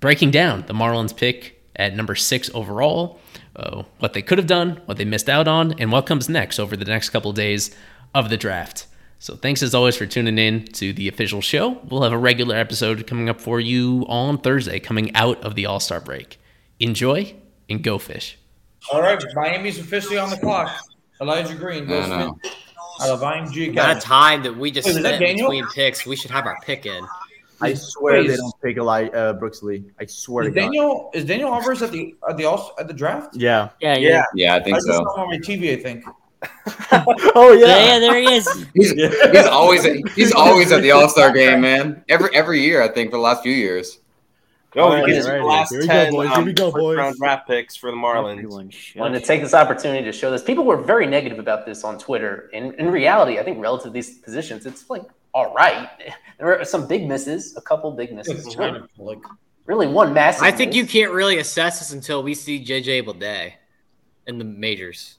breaking 0.00 0.30
down 0.30 0.64
the 0.66 0.72
Marlins 0.72 1.14
pick 1.14 1.62
at 1.76 1.94
number 1.94 2.14
six 2.14 2.50
overall, 2.54 3.18
uh, 3.56 3.82
what 3.98 4.12
they 4.12 4.22
could 4.22 4.38
have 4.38 4.46
done, 4.46 4.80
what 4.86 4.96
they 4.98 5.04
missed 5.04 5.28
out 5.28 5.48
on, 5.48 5.72
and 5.78 5.92
what 5.92 6.06
comes 6.06 6.28
next 6.28 6.58
over 6.58 6.76
the 6.76 6.84
next 6.84 7.10
couple 7.10 7.30
of 7.30 7.36
days 7.36 7.74
of 8.14 8.30
the 8.30 8.36
draft. 8.36 8.86
So 9.18 9.36
thanks 9.36 9.62
as 9.62 9.74
always 9.74 9.96
for 9.96 10.06
tuning 10.06 10.38
in 10.38 10.64
to 10.72 10.92
the 10.92 11.08
official 11.08 11.40
show. 11.40 11.80
We'll 11.88 12.02
have 12.02 12.12
a 12.12 12.18
regular 12.18 12.56
episode 12.56 13.06
coming 13.06 13.28
up 13.28 13.40
for 13.40 13.58
you 13.58 14.04
on 14.08 14.38
Thursday, 14.38 14.80
coming 14.80 15.14
out 15.14 15.42
of 15.42 15.54
the 15.54 15.66
All 15.66 15.80
Star 15.80 16.00
break. 16.00 16.38
Enjoy 16.78 17.34
and 17.70 17.82
go 17.82 17.98
fish. 17.98 18.38
All 18.92 19.00
right, 19.00 19.22
Miami's 19.34 19.78
officially 19.78 20.18
on 20.18 20.28
the 20.28 20.36
clock. 20.36 20.76
Elijah 21.20 21.54
Green 21.54 21.86
goes 21.86 22.10
out 22.10 22.36
of 23.00 23.20
IMG. 23.20 23.70
Amount 23.70 23.98
of 23.98 24.02
time 24.02 24.42
that 24.42 24.56
we 24.56 24.70
just 24.70 24.86
Wait, 24.86 24.96
spent 24.96 25.20
between 25.20 25.66
picks, 25.68 26.04
we 26.04 26.16
should 26.16 26.30
have 26.30 26.46
our 26.46 26.58
pick 26.62 26.84
in. 26.84 27.06
I 27.60 27.74
swear 27.74 28.20
Wait, 28.20 28.28
they 28.28 28.36
don't 28.36 28.60
pick 28.62 28.76
Eli 28.76 29.08
uh, 29.08 29.32
Brooks 29.34 29.62
Lee. 29.62 29.84
I 30.00 30.06
swear 30.06 30.44
is 30.44 30.54
to 30.54 30.60
Daniel, 30.60 31.10
God. 31.12 31.16
Is 31.18 31.24
Daniel 31.24 31.52
Alvarez 31.52 31.82
at 31.82 31.92
the 31.92 32.14
at 32.28 32.36
the 32.36 32.46
at 32.78 32.88
the 32.88 32.94
draft? 32.94 33.36
Yeah. 33.36 33.70
Yeah. 33.80 33.96
Yeah. 33.96 34.24
Yeah, 34.34 34.54
I 34.56 34.62
think 34.62 34.76
I 34.76 34.80
so. 34.80 35.02
on 35.02 35.30
my 35.30 35.38
TV, 35.38 35.78
I 35.78 35.82
think. 35.82 36.04
oh 37.34 37.52
yeah. 37.52 37.66
yeah, 37.66 37.86
yeah, 37.86 37.98
there 37.98 38.18
he 38.18 38.34
is. 38.34 38.66
He's, 38.74 38.92
he's 38.92 39.46
always 39.46 39.84
he's 40.14 40.32
always 40.32 40.72
at 40.72 40.82
the 40.82 40.90
All 40.90 41.08
Star 41.08 41.32
game, 41.32 41.62
man. 41.62 42.04
Every 42.08 42.34
every 42.34 42.60
year, 42.60 42.82
I 42.82 42.88
think 42.88 43.10
for 43.10 43.16
the 43.16 43.22
last 43.22 43.42
few 43.42 43.52
years. 43.52 43.98
Oh, 44.76 44.88
right, 44.88 45.04
right, 45.04 45.24
right. 45.24 45.42
last 45.42 45.70
Here 45.70 45.80
we 45.82 45.86
10 45.86 46.10
go, 46.10 46.16
boys. 46.16 46.34
Here 46.34 46.44
we 46.44 46.52
go, 46.52 46.72
boys. 46.72 46.96
round 46.96 47.16
draft 47.16 47.46
picks 47.46 47.76
for 47.76 47.92
the 47.92 47.96
Marlins. 47.96 48.96
Want 48.96 49.14
to 49.14 49.20
take 49.20 49.40
this 49.40 49.54
opportunity 49.54 50.04
to 50.04 50.10
show 50.10 50.32
this. 50.32 50.42
People 50.42 50.64
were 50.64 50.76
very 50.76 51.06
negative 51.06 51.38
about 51.38 51.64
this 51.64 51.84
on 51.84 51.96
Twitter. 51.98 52.50
In 52.52 52.74
in 52.74 52.90
reality, 52.90 53.38
I 53.38 53.44
think 53.44 53.62
relative 53.62 53.86
to 53.86 53.90
these 53.90 54.18
positions, 54.18 54.66
it's 54.66 54.90
like 54.90 55.02
all 55.34 55.52
right. 55.52 55.90
There 56.38 56.46
were 56.46 56.64
some 56.64 56.86
big 56.86 57.06
misses, 57.06 57.56
a 57.56 57.60
couple 57.60 57.90
big 57.92 58.12
misses. 58.14 58.54
Kind 58.54 58.76
of 58.76 58.88
like 58.96 59.18
really 59.66 59.86
one 59.86 60.14
massive. 60.14 60.44
I 60.44 60.50
think 60.50 60.70
miss. 60.70 60.76
you 60.76 60.86
can't 60.86 61.12
really 61.12 61.38
assess 61.38 61.80
this 61.80 61.92
until 61.92 62.22
we 62.22 62.34
see 62.34 62.64
JJ 62.64 63.04
Bleday 63.04 63.54
in 64.26 64.38
the 64.38 64.44
majors. 64.44 65.18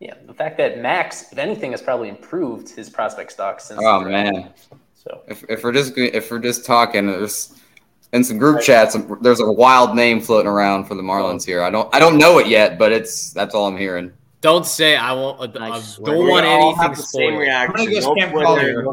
Yeah, 0.00 0.14
the 0.26 0.34
fact 0.34 0.58
that 0.58 0.80
Max, 0.80 1.30
if 1.32 1.38
anything, 1.38 1.70
has 1.70 1.80
probably 1.80 2.08
improved 2.08 2.68
his 2.68 2.90
prospect 2.90 3.32
stock 3.32 3.60
since. 3.60 3.80
Oh 3.82 4.00
man! 4.00 4.52
So 4.94 5.22
if, 5.28 5.44
if 5.48 5.62
we're 5.62 5.72
just 5.72 5.96
if 5.96 6.30
we're 6.30 6.40
just 6.40 6.64
talking, 6.64 7.06
there's 7.06 7.54
in 8.12 8.24
some 8.24 8.38
group 8.38 8.60
chats, 8.60 8.96
there's 9.20 9.40
a 9.40 9.50
wild 9.50 9.94
name 9.94 10.20
floating 10.20 10.50
around 10.50 10.84
for 10.84 10.94
the 10.94 11.02
Marlins 11.02 11.44
here. 11.44 11.62
I 11.62 11.70
don't 11.70 11.94
I 11.94 11.98
don't 11.98 12.18
know 12.18 12.38
it 12.38 12.48
yet, 12.48 12.78
but 12.78 12.92
it's 12.92 13.32
that's 13.32 13.54
all 13.54 13.66
I'm 13.66 13.76
hearing. 13.76 14.12
Don't 14.44 14.66
say 14.66 14.94
I 14.94 15.14
won't. 15.14 15.40
Uh, 15.40 15.58
I, 15.58 15.82
don't 16.04 16.28
want 16.28 16.44
anything 16.44 16.94
spoiled. 16.96 17.32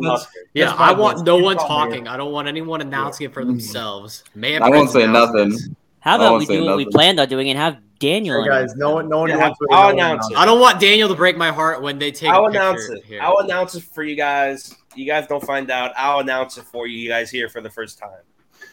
No 0.02 0.18
yeah, 0.54 0.74
I 0.78 0.94
want 0.94 1.26
no 1.26 1.40
one 1.40 1.58
talking. 1.58 2.08
I 2.08 2.16
don't 2.16 2.32
want 2.32 2.48
anyone 2.48 2.80
announcing 2.80 3.26
it 3.26 3.34
for 3.34 3.44
themselves. 3.44 4.24
May 4.34 4.58
I 4.58 4.70
won't 4.70 4.90
say 4.90 5.06
nothing. 5.06 5.58
How 6.00 6.16
about 6.16 6.40
we 6.40 6.46
do 6.46 6.64
what 6.64 6.78
we 6.78 6.86
planned 6.86 7.20
on 7.20 7.28
doing 7.28 7.50
and 7.50 7.60
have 7.60 7.80
Daniel? 8.00 8.42
Hey 8.42 8.48
guys, 8.48 8.78
no 8.78 8.92
one, 8.92 9.10
no 9.10 9.20
one 9.20 9.30
yeah, 9.30 9.40
wants. 9.40 9.60
To 9.60 9.68
I'll 9.72 9.90
announce 9.90 10.32
it. 10.32 10.38
I 10.38 10.46
don't 10.46 10.62
want 10.62 10.80
Daniel 10.80 11.10
to 11.10 11.16
break 11.16 11.36
my 11.36 11.52
heart 11.52 11.82
when 11.82 12.00
they 12.00 12.14
take. 12.14 12.30
I'll 12.30 12.46
announce 12.46 12.88
it. 12.88 13.04
Here. 13.04 13.20
I'll 13.22 13.40
announce 13.40 13.76
it 13.76 13.84
for 13.84 14.04
you 14.04 14.16
guys. 14.16 14.74
You 14.96 15.06
guys 15.06 15.28
don't 15.28 15.44
find 15.44 15.70
out. 15.70 15.92
I'll 15.98 16.22
announce 16.22 16.58
it 16.60 16.64
for 16.64 16.88
you. 16.88 16.98
You 16.98 17.10
guys 17.10 17.30
here 17.30 17.50
for 17.50 17.60
the 17.60 17.70
first 17.70 18.00
time. 18.00 18.24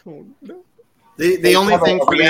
Oh, 0.07 0.25
no. 0.41 0.63
The, 1.17 1.35
the 1.35 1.55
only 1.57 1.77
thing 1.79 1.99
for 2.05 2.13
me, 2.15 2.25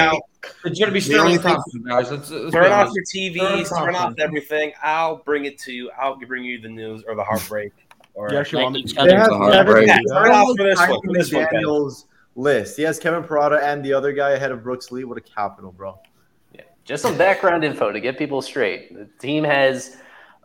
it's 0.65 0.79
gonna 0.79 0.91
be 0.91 0.99
Sterlin 0.99 1.41
Thompson, 1.41 1.83
guys. 1.83 2.11
Let's, 2.11 2.29
let's 2.29 2.53
turn 2.53 2.71
off 2.71 2.91
your 2.93 3.03
TVs, 3.03 3.69
turn 3.69 3.95
off 3.95 4.13
everything. 4.19 4.73
I'll 4.81 5.17
bring 5.17 5.45
it 5.45 5.57
to 5.59 5.73
you. 5.73 5.91
I'll 5.99 6.17
bring 6.17 6.43
you 6.43 6.59
the 6.61 6.69
news 6.69 7.03
or 7.07 7.15
the 7.15 7.23
heartbreak. 7.23 7.73
Or 8.13 8.31
yeah, 8.31 8.43
sure. 8.43 8.75
Each 8.75 8.97
other. 8.97 9.11
Turn 9.11 9.21
off 9.21 10.57
for 10.57 10.63
this 10.63 10.79
one. 10.79 11.01
For 11.05 11.13
this 11.13 11.29
Daniels 11.29 12.05
list. 12.35 12.77
He 12.77 12.83
has 12.83 12.99
Kevin 12.99 13.23
Parada 13.23 13.61
and 13.61 13.83
the 13.83 13.93
other 13.93 14.13
guy 14.13 14.31
ahead 14.31 14.51
of 14.51 14.63
Brooks 14.63 14.91
Lee. 14.91 15.03
What 15.03 15.17
a 15.17 15.21
capital, 15.21 15.71
bro. 15.71 15.99
Yeah, 16.53 16.61
just 16.85 17.03
some 17.03 17.17
background 17.17 17.63
info 17.63 17.91
to 17.91 17.99
get 17.99 18.17
people 18.17 18.41
straight. 18.41 18.93
The 18.93 19.05
team 19.19 19.43
has 19.43 19.97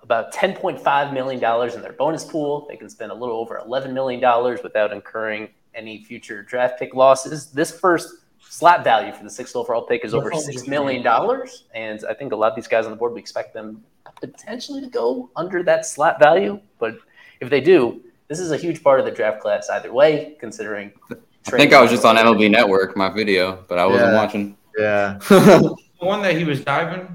about 0.02 0.34
$10.5 0.34 1.12
million 1.12 1.72
in 1.72 1.82
their 1.82 1.92
bonus 1.94 2.24
pool. 2.24 2.66
They 2.68 2.76
can 2.76 2.90
spend 2.90 3.10
a 3.10 3.14
little 3.14 3.36
over 3.36 3.60
$11 3.66 3.92
million 3.92 4.20
without 4.62 4.92
incurring 4.92 5.48
any 5.74 6.04
future 6.04 6.42
draft 6.42 6.78
pick 6.78 6.94
losses. 6.94 7.50
This 7.50 7.78
first 7.78 8.23
slot 8.54 8.84
value 8.84 9.12
for 9.12 9.24
the 9.24 9.30
sixth 9.30 9.56
overall 9.56 9.82
pick 9.82 10.04
is 10.04 10.14
over 10.14 10.32
six 10.34 10.68
million 10.68 11.02
dollars, 11.02 11.64
and 11.74 12.04
I 12.08 12.14
think 12.14 12.32
a 12.32 12.36
lot 12.36 12.50
of 12.50 12.56
these 12.56 12.68
guys 12.68 12.84
on 12.84 12.92
the 12.92 12.96
board 12.96 13.12
we 13.12 13.18
expect 13.18 13.52
them 13.52 13.82
potentially 14.20 14.80
to 14.80 14.86
go 14.86 15.28
under 15.34 15.64
that 15.64 15.84
slot 15.84 16.20
value. 16.20 16.60
But 16.78 16.98
if 17.40 17.50
they 17.50 17.60
do, 17.60 18.00
this 18.28 18.38
is 18.38 18.52
a 18.52 18.56
huge 18.56 18.80
part 18.82 19.00
of 19.00 19.06
the 19.06 19.10
draft 19.10 19.40
class 19.40 19.68
either 19.70 19.92
way. 19.92 20.36
Considering, 20.38 20.92
I 21.10 21.50
think 21.50 21.72
I 21.72 21.82
was 21.82 21.90
just 21.90 22.04
on 22.04 22.14
MLB 22.14 22.48
Network, 22.48 22.96
my 22.96 23.08
video, 23.08 23.64
but 23.68 23.78
I 23.78 23.86
wasn't 23.86 24.12
yeah. 24.12 24.22
watching. 24.22 24.56
Yeah, 24.78 25.18
the 25.28 25.76
one 25.98 26.22
that 26.22 26.36
he 26.36 26.44
was 26.44 26.62
diving. 26.62 27.08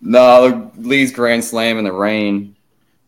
No, 0.00 0.70
Lee's 0.76 1.12
grand 1.12 1.44
slam 1.44 1.78
in 1.78 1.84
the 1.84 1.92
rain. 1.92 2.54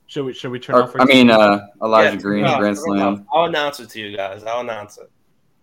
Should 0.09 0.25
we 0.25 0.33
should 0.33 0.50
we 0.50 0.59
turn 0.59 0.76
or, 0.76 0.83
off? 0.83 0.97
I 0.99 1.04
mean, 1.04 1.30
uh, 1.30 1.61
Elijah 1.80 2.16
yeah, 2.16 2.23
Green's 2.23 2.56
grand 2.56 2.76
slam. 2.76 3.25
I'll 3.33 3.44
announce 3.44 3.78
it 3.78 3.88
to 3.90 4.00
you 4.00 4.16
guys. 4.16 4.42
I'll 4.42 4.61
announce 4.61 4.99
it. 4.99 5.11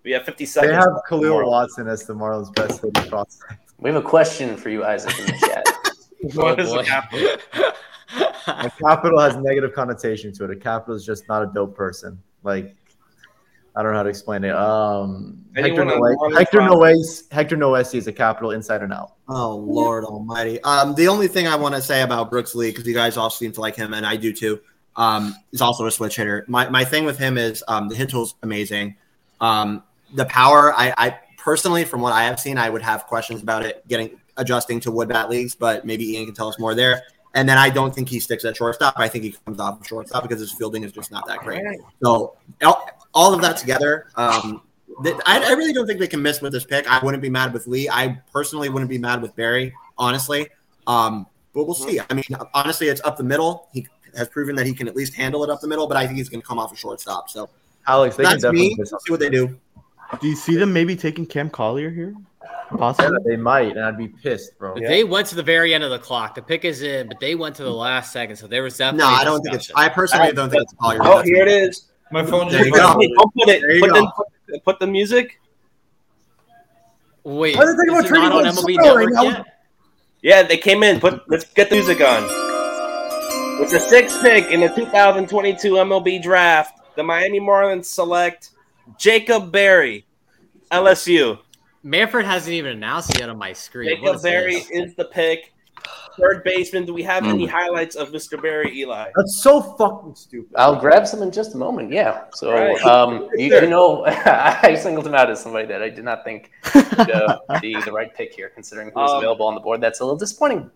We 0.04 0.12
have 0.12 0.26
50 0.26 0.46
seconds. 0.46 0.72
They 0.72 0.76
have 0.76 1.02
Kahlil 1.10 1.48
Watson 1.48 1.88
as 1.88 2.06
the 2.06 2.14
Marlins' 2.14 2.54
best 2.56 2.82
hitting 2.82 3.10
prospect. 3.10 3.62
We 3.78 3.90
have 3.92 4.04
a 4.04 4.08
question 4.08 4.58
for 4.58 4.70
you, 4.70 4.84
Isaac, 4.84 5.18
in 5.20 5.26
the 5.26 5.32
chat. 5.34 5.66
what 6.36 6.60
is 6.60 6.72
a 6.72 6.84
capital? 6.84 7.28
a 8.48 8.72
capital 8.84 9.20
has 9.20 9.36
negative 9.38 9.74
connotation 9.74 10.34
to 10.34 10.46
it. 10.46 10.52
A 10.52 10.56
capital 10.56 10.96
is 10.96 11.06
just 11.06 11.28
not 11.28 11.44
a 11.44 11.52
dope 11.54 11.76
person. 11.76 12.22
Like, 12.44 12.76
I 13.76 13.84
don't 13.84 13.92
know 13.92 13.98
how 13.98 14.04
to 14.04 14.10
explain 14.10 14.44
it. 14.44 14.54
Um, 14.54 15.46
Hector, 15.56 15.86
Noe- 15.86 16.30
Hector, 16.36 16.62
Noes- 16.62 17.24
Hector 17.32 17.56
Noesi 17.56 17.96
is 17.96 18.08
a 18.08 18.12
capital 18.12 18.52
inside 18.52 18.82
and 18.82 18.92
out. 18.92 19.14
Oh, 19.30 19.56
Lord 19.56 20.04
Almighty. 20.04 20.62
Um, 20.64 20.94
the 20.96 21.08
only 21.08 21.28
thing 21.28 21.48
I 21.48 21.56
want 21.56 21.76
to 21.76 21.82
say 21.82 22.02
about 22.02 22.30
Brooks 22.30 22.54
Lee, 22.54 22.72
because 22.72 22.86
you 22.86 22.94
guys 22.94 23.18
all 23.18 23.30
seem 23.30 23.52
to 23.54 23.62
like 23.62 23.76
him, 23.76 23.94
and 23.94 24.06
I 24.06 24.18
do 24.18 24.34
too, 24.34 24.60
um, 24.96 25.36
is 25.54 25.62
also 25.62 25.86
a 25.86 25.92
switch 25.92 26.18
hitter. 26.18 26.44
My, 26.48 26.70
my 26.70 26.84
thing 26.84 27.06
with 27.06 27.18
him 27.18 27.38
is 27.38 27.64
um, 27.68 27.88
the 27.88 27.96
hit 27.96 28.10
tool's 28.10 28.36
amazing. 28.44 28.98
Um, 29.40 29.84
the 30.14 30.26
power, 30.26 30.74
I, 30.74 30.94
I 30.98 31.20
personally, 31.38 31.86
from 31.86 32.02
what 32.02 32.14
I 32.14 32.24
have 32.24 32.40
seen, 32.40 32.58
I 32.58 32.70
would 32.70 32.82
have 32.82 33.08
questions 33.08 33.42
about 33.42 33.66
it 33.66 33.88
getting 33.88 34.20
adjusting 34.38 34.80
to 34.82 34.92
wood 34.92 35.10
bat 35.10 35.30
leagues, 35.30 35.56
but 35.56 35.86
maybe 35.86 36.14
Ian 36.14 36.26
can 36.26 36.36
tell 36.36 36.48
us 36.48 36.60
more 36.60 36.76
there. 36.76 37.04
And 37.34 37.48
then 37.48 37.58
I 37.58 37.70
don't 37.70 37.96
think 37.96 38.10
he 38.10 38.20
sticks 38.20 38.44
at 38.44 38.58
shortstop. 38.58 38.96
I 38.98 39.08
think 39.08 39.24
he 39.24 39.36
comes 39.46 39.60
off 39.60 39.80
of 39.80 39.88
shortstop 39.88 40.24
because 40.24 40.40
his 40.40 40.52
fielding 40.52 40.84
is 40.84 40.92
just 40.92 41.12
not 41.12 41.26
that 41.28 41.40
great. 41.40 41.64
So 42.04 42.36
all 43.14 43.34
of 43.34 43.42
that 43.42 43.58
together, 43.58 44.08
um, 44.16 44.62
I, 45.26 45.44
I, 45.48 45.52
really 45.54 45.72
don't 45.72 45.88
think 45.88 46.00
they 46.00 46.08
can 46.08 46.22
miss 46.22 46.42
with 46.42 46.52
this 46.52 46.66
pick. 46.66 46.92
I 46.92 47.04
wouldn't 47.04 47.24
be 47.24 47.30
mad 47.30 47.54
with 47.54 47.68
Lee. 47.68 47.90
I 47.90 48.20
personally 48.34 48.68
wouldn't 48.70 48.90
be 48.90 48.98
mad 48.98 49.22
with 49.22 49.36
Berry, 49.36 49.74
honestly. 49.98 50.50
Um, 50.88 51.26
but 51.54 51.66
we'll 51.66 51.76
see. 51.76 52.00
I 52.10 52.14
mean, 52.14 52.26
honestly, 52.54 52.88
it's 52.88 53.02
up 53.04 53.18
the 53.18 53.24
middle. 53.24 53.70
He 53.74 53.88
has 54.16 54.28
proven 54.28 54.56
that 54.58 54.66
he 54.66 54.74
can 54.74 54.88
at 54.88 54.96
least 54.96 55.14
handle 55.14 55.44
it 55.44 55.50
up 55.50 55.62
the 55.62 55.68
middle, 55.68 55.88
but 55.88 55.98
I 55.98 56.06
think 56.06 56.18
he's 56.18 56.30
going 56.30 56.42
to 56.42 56.48
come 56.48 56.60
off 56.60 56.74
a 56.74 56.76
shortstop. 56.76 57.30
So, 57.30 57.50
Alex, 57.88 58.16
they 58.16 58.24
that's 58.24 58.44
can 58.44 58.54
definitely 58.54 58.76
me. 58.76 58.86
See 58.86 59.12
what 59.12 59.20
they 59.20 59.30
do. 59.30 59.58
Do 60.20 60.28
you 60.28 60.36
see 60.36 60.56
them 60.56 60.74
maybe 60.74 60.96
taking 60.96 61.26
Cam 61.26 61.50
Collier 61.50 61.90
here? 61.90 62.16
Possibly. 62.78 63.12
Yeah, 63.12 63.30
they 63.30 63.36
might, 63.38 63.72
and 63.76 63.82
I'd 63.82 63.98
be 63.98 64.08
pissed, 64.08 64.58
bro. 64.58 64.76
Yeah. 64.78 64.88
They 64.88 65.04
went 65.04 65.28
to 65.28 65.36
the 65.36 65.44
very 65.44 65.74
end 65.74 65.84
of 65.84 65.92
the 65.92 66.00
clock. 66.00 66.36
The 66.36 66.42
pick 66.42 66.66
is 66.66 66.82
in, 66.82 67.08
but 67.08 67.20
they 67.20 67.36
went 67.36 67.56
to 67.58 67.64
the 67.64 67.74
last 67.74 68.14
second, 68.14 68.38
so 68.38 68.48
there 68.48 68.64
was 68.64 68.78
definitely. 68.78 69.12
No, 69.12 69.18
I 69.18 69.24
don't 69.24 69.42
think 69.42 69.56
it's. 69.56 69.72
I 69.76 69.90
personally 69.90 70.30
I, 70.30 70.32
don't 70.32 70.50
think 70.50 70.64
it's 70.64 70.74
Collier. 70.80 71.00
Oh, 71.04 71.22
here 71.22 71.44
it 71.44 71.48
is. 71.48 71.86
My 72.12 72.26
phone. 72.26 72.50
There 72.50 72.66
you 72.66 72.72
go. 72.72 72.98
Don't 72.98 73.34
put 73.34 73.50
it. 73.50 73.82
Put 73.82 73.94
the, 73.94 74.60
put 74.60 74.80
the 74.80 74.88
music. 74.88 75.40
Wait, 77.24 77.56
is 77.56 77.60
it 77.60 78.12
not 78.12 78.32
on 78.32 78.46
MLB 78.46 78.78
Network 78.78 79.10
yet? 79.22 79.46
Yeah, 80.22 80.44
they 80.44 80.58
came 80.58 80.84
in. 80.84 81.00
Put 81.00 81.30
let's 81.30 81.46
get 81.46 81.70
the 81.70 81.76
music 81.76 82.02
on. 82.02 82.24
It's 83.62 83.74
a 83.74 83.80
sixth 83.80 84.22
pick 84.22 84.50
in 84.50 84.62
the 84.62 84.70
2022 84.70 85.74
MLB 85.74 86.22
draft. 86.22 86.80
The 86.96 87.04
Miami 87.04 87.40
Marlins 87.40 87.86
select 87.86 88.52
Jacob 88.98 89.52
Berry, 89.52 90.06
LSU. 90.72 91.40
Manfred 91.84 92.26
hasn't 92.26 92.54
even 92.54 92.74
announced 92.74 93.18
yet 93.20 93.30
on 93.30 93.38
my 93.38 93.54
screen. 93.54 93.90
Jacob 93.90 94.22
Berry 94.22 94.56
this? 94.56 94.70
is 94.70 94.96
the 94.96 95.06
pick. 95.06 95.54
Third 96.20 96.44
baseman. 96.44 96.86
Do 96.86 96.94
we 96.94 97.04
have 97.04 97.26
any 97.26 97.46
hmm. 97.46 97.52
highlights 97.52 97.96
of 97.96 98.12
Mr. 98.12 98.40
Berry 98.40 98.78
Eli? 98.80 99.10
That's 99.16 99.42
so 99.42 99.62
fucking 99.62 100.14
stupid. 100.16 100.54
I'll 100.56 100.76
grab 100.76 101.08
some 101.08 101.22
in 101.22 101.32
just 101.32 101.56
a 101.56 101.58
moment. 101.58 101.92
Yeah. 101.92 102.26
So, 102.34 102.52
right. 102.52 102.80
um, 102.84 103.30
you, 103.34 103.46
you, 103.56 103.68
know, 103.68 104.06
I 104.06 104.76
singled 104.76 105.08
him 105.08 105.16
out 105.16 105.32
as 105.32 105.42
somebody 105.42 105.66
that 105.68 105.82
I 105.82 105.90
did 105.90 106.04
not 106.04 106.24
think 106.24 106.52
the, 106.74 107.40
be 107.62 107.80
the 107.82 107.92
right 107.92 108.14
pick 108.14 108.34
here, 108.34 108.50
considering 108.50 108.90
who 108.90 109.00
was 109.00 109.12
um, 109.12 109.18
available 109.18 109.48
on 109.48 109.56
the 109.56 109.62
board. 109.62 109.82
That's 109.82 110.02
a 110.02 110.04
little 110.04 110.20
disappointing. 110.20 110.70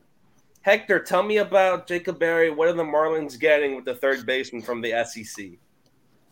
Hector, 0.62 1.00
tell 1.00 1.22
me 1.22 1.38
about 1.38 1.86
Jacob 1.86 2.18
Berry. 2.18 2.50
What 2.50 2.68
are 2.68 2.74
the 2.74 2.84
Marlins 2.84 3.40
getting 3.40 3.76
with 3.76 3.86
the 3.86 3.96
third 3.96 4.26
baseman 4.26 4.64
from 4.64 4.82
the 4.82 5.04
SEC? 5.06 5.46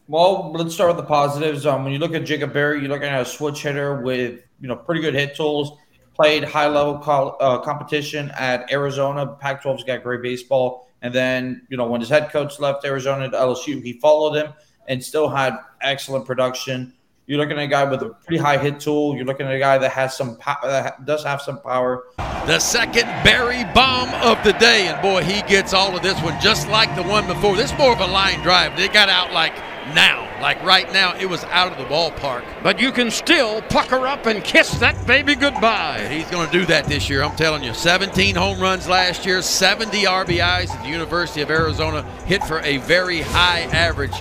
Well, 0.09 0.51
let's 0.51 0.73
start 0.73 0.89
with 0.89 0.97
the 0.97 1.07
positives. 1.07 1.65
Um, 1.65 1.85
when 1.85 1.93
you 1.93 1.99
look 1.99 2.13
at 2.13 2.25
Jacob 2.25 2.51
Berry, 2.51 2.81
you're 2.81 2.89
looking 2.89 3.07
at 3.07 3.21
a 3.21 3.25
switch 3.25 3.61
hitter 3.61 4.01
with 4.01 4.41
you 4.59 4.67
know 4.67 4.75
pretty 4.75 4.99
good 5.01 5.13
hit 5.13 5.35
tools. 5.35 5.77
Played 6.13 6.43
high 6.43 6.67
level 6.67 6.99
co- 6.99 7.37
uh, 7.39 7.59
competition 7.59 8.29
at 8.37 8.71
Arizona. 8.71 9.25
Pac-12's 9.39 9.83
got 9.85 10.03
great 10.03 10.21
baseball. 10.21 10.89
And 11.01 11.15
then 11.15 11.65
you 11.69 11.77
know 11.77 11.87
when 11.87 12.01
his 12.01 12.09
head 12.09 12.31
coach 12.31 12.59
left 12.59 12.83
Arizona 12.85 13.29
to 13.29 13.37
LSU, 13.37 13.81
he 13.81 13.93
followed 13.93 14.35
him 14.35 14.53
and 14.89 15.01
still 15.01 15.29
had 15.29 15.55
excellent 15.81 16.25
production. 16.25 16.93
You're 17.25 17.37
looking 17.37 17.57
at 17.57 17.63
a 17.63 17.67
guy 17.67 17.85
with 17.85 18.01
a 18.01 18.09
pretty 18.09 18.37
high 18.37 18.57
hit 18.57 18.81
tool. 18.81 19.15
You're 19.15 19.23
looking 19.23 19.47
at 19.47 19.53
a 19.53 19.59
guy 19.59 19.77
that 19.77 19.91
has 19.91 20.17
some 20.17 20.35
po- 20.35 20.67
that 20.67 21.05
does 21.05 21.23
have 21.23 21.41
some 21.41 21.61
power. 21.61 22.03
The 22.17 22.59
second 22.59 23.05
Berry 23.23 23.63
bomb 23.73 24.09
of 24.15 24.43
the 24.43 24.51
day, 24.53 24.87
and 24.87 25.01
boy, 25.01 25.23
he 25.23 25.41
gets 25.43 25.73
all 25.73 25.95
of 25.95 26.03
this 26.03 26.21
one 26.21 26.37
just 26.41 26.67
like 26.67 26.93
the 26.97 27.03
one 27.03 27.25
before. 27.25 27.55
This 27.55 27.71
is 27.71 27.77
more 27.77 27.93
of 27.93 28.01
a 28.01 28.07
line 28.07 28.41
drive. 28.41 28.75
They 28.75 28.89
got 28.89 29.07
out 29.07 29.31
like 29.31 29.53
now. 29.93 30.29
Like 30.41 30.61
right 30.63 30.91
now, 30.91 31.15
it 31.15 31.25
was 31.25 31.43
out 31.45 31.71
of 31.71 31.77
the 31.77 31.85
ballpark. 31.85 32.43
But 32.61 32.79
you 32.79 32.91
can 32.91 33.09
still 33.11 33.61
pucker 33.63 34.07
up 34.07 34.25
and 34.25 34.43
kiss 34.43 34.71
that 34.79 35.07
baby 35.07 35.35
goodbye. 35.35 36.07
He's 36.09 36.29
going 36.29 36.47
to 36.47 36.51
do 36.51 36.65
that 36.65 36.85
this 36.85 37.09
year, 37.09 37.23
I'm 37.23 37.35
telling 37.35 37.63
you. 37.63 37.73
17 37.73 38.35
home 38.35 38.59
runs 38.59 38.87
last 38.87 39.25
year, 39.25 39.41
70 39.41 40.03
RBIs 40.03 40.69
at 40.69 40.83
the 40.83 40.89
University 40.89 41.41
of 41.41 41.49
Arizona, 41.49 42.03
hit 42.25 42.43
for 42.43 42.59
a 42.59 42.77
very 42.77 43.21
high 43.21 43.61
average. 43.61 44.13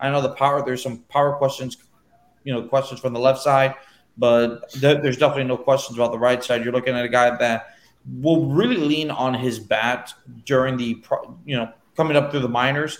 I 0.00 0.10
know 0.10 0.20
the 0.20 0.34
power, 0.34 0.64
there's 0.64 0.82
some 0.82 0.98
power 1.08 1.34
questions, 1.34 1.76
you 2.44 2.52
know, 2.52 2.62
questions 2.62 3.00
from 3.00 3.12
the 3.12 3.20
left 3.20 3.40
side, 3.40 3.74
but 4.16 4.70
th- 4.70 5.02
there's 5.02 5.16
definitely 5.16 5.44
no 5.44 5.56
questions 5.56 5.98
about 5.98 6.12
the 6.12 6.18
right 6.18 6.42
side. 6.42 6.64
You're 6.64 6.72
looking 6.72 6.94
at 6.94 7.04
a 7.04 7.08
guy 7.08 7.36
that 7.36 7.76
will 8.20 8.46
really 8.46 8.76
lean 8.76 9.10
on 9.10 9.34
his 9.34 9.58
bat 9.58 10.12
during 10.44 10.76
the, 10.76 11.02
you 11.44 11.56
know, 11.56 11.72
coming 11.96 12.16
up 12.16 12.30
through 12.30 12.40
the 12.40 12.48
minors 12.48 12.98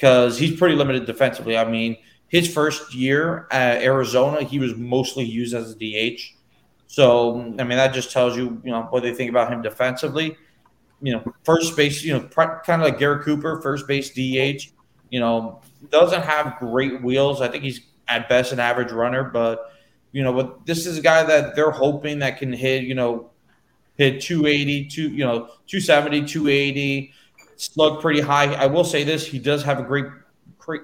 because 0.00 0.38
he's 0.38 0.58
pretty 0.58 0.74
limited 0.74 1.04
defensively. 1.04 1.58
I 1.58 1.70
mean, 1.70 1.98
his 2.28 2.50
first 2.50 2.94
year 2.94 3.46
at 3.50 3.82
Arizona, 3.82 4.42
he 4.42 4.58
was 4.58 4.74
mostly 4.74 5.24
used 5.24 5.54
as 5.54 5.72
a 5.72 5.74
DH. 5.74 6.20
So 6.86 7.40
I 7.58 7.64
mean, 7.64 7.76
that 7.76 7.92
just 7.92 8.10
tells 8.10 8.34
you, 8.34 8.62
you 8.64 8.70
know, 8.70 8.86
what 8.88 9.02
they 9.02 9.12
think 9.12 9.28
about 9.28 9.52
him 9.52 9.60
defensively. 9.60 10.38
You 11.02 11.14
know, 11.14 11.34
first 11.44 11.76
base, 11.76 12.02
you 12.02 12.14
know, 12.14 12.20
kind 12.20 12.60
of 12.68 12.80
like 12.80 12.98
Garrett 12.98 13.24
Cooper, 13.24 13.60
first 13.60 13.86
base 13.86 14.10
DH. 14.10 14.72
You 15.10 15.20
know, 15.20 15.60
doesn't 15.90 16.22
have 16.22 16.58
great 16.58 17.02
wheels. 17.02 17.42
I 17.42 17.48
think 17.48 17.62
he's 17.62 17.80
at 18.08 18.26
best 18.26 18.52
an 18.52 18.60
average 18.60 18.92
runner, 18.92 19.24
but 19.24 19.72
you 20.12 20.22
know, 20.22 20.32
but 20.32 20.64
this 20.64 20.86
is 20.86 20.96
a 20.96 21.02
guy 21.02 21.24
that 21.24 21.54
they're 21.54 21.70
hoping 21.70 22.20
that 22.20 22.38
can 22.38 22.52
hit, 22.54 22.84
you 22.84 22.94
know, 22.94 23.30
hit 23.96 24.22
280, 24.22 24.86
two, 24.86 25.10
you 25.10 25.24
know, 25.24 25.48
270, 25.66 26.24
280, 26.24 27.12
slug 27.60 28.00
pretty 28.00 28.20
high. 28.20 28.54
I 28.54 28.66
will 28.66 28.84
say 28.84 29.04
this: 29.04 29.26
he 29.26 29.38
does 29.38 29.62
have 29.62 29.78
a 29.78 29.82
great, 29.82 30.06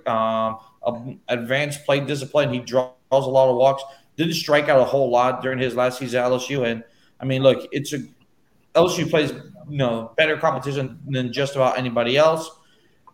um, 0.06 1.20
advanced 1.28 1.84
play 1.84 2.00
discipline. 2.00 2.52
He 2.52 2.60
draws 2.60 2.92
a 3.10 3.16
lot 3.16 3.48
of 3.48 3.56
walks. 3.56 3.82
Didn't 4.16 4.34
strike 4.34 4.68
out 4.68 4.80
a 4.80 4.84
whole 4.84 5.10
lot 5.10 5.42
during 5.42 5.58
his 5.58 5.74
last 5.74 5.98
season 5.98 6.20
at 6.20 6.30
LSU, 6.30 6.66
and 6.66 6.84
I 7.20 7.24
mean, 7.24 7.42
look, 7.42 7.68
it's 7.72 7.92
a 7.92 7.98
LSU 8.74 9.08
plays 9.08 9.32
you 9.68 9.78
know 9.78 10.12
better 10.16 10.36
competition 10.36 11.00
than 11.08 11.32
just 11.32 11.56
about 11.56 11.78
anybody 11.78 12.16
else. 12.16 12.50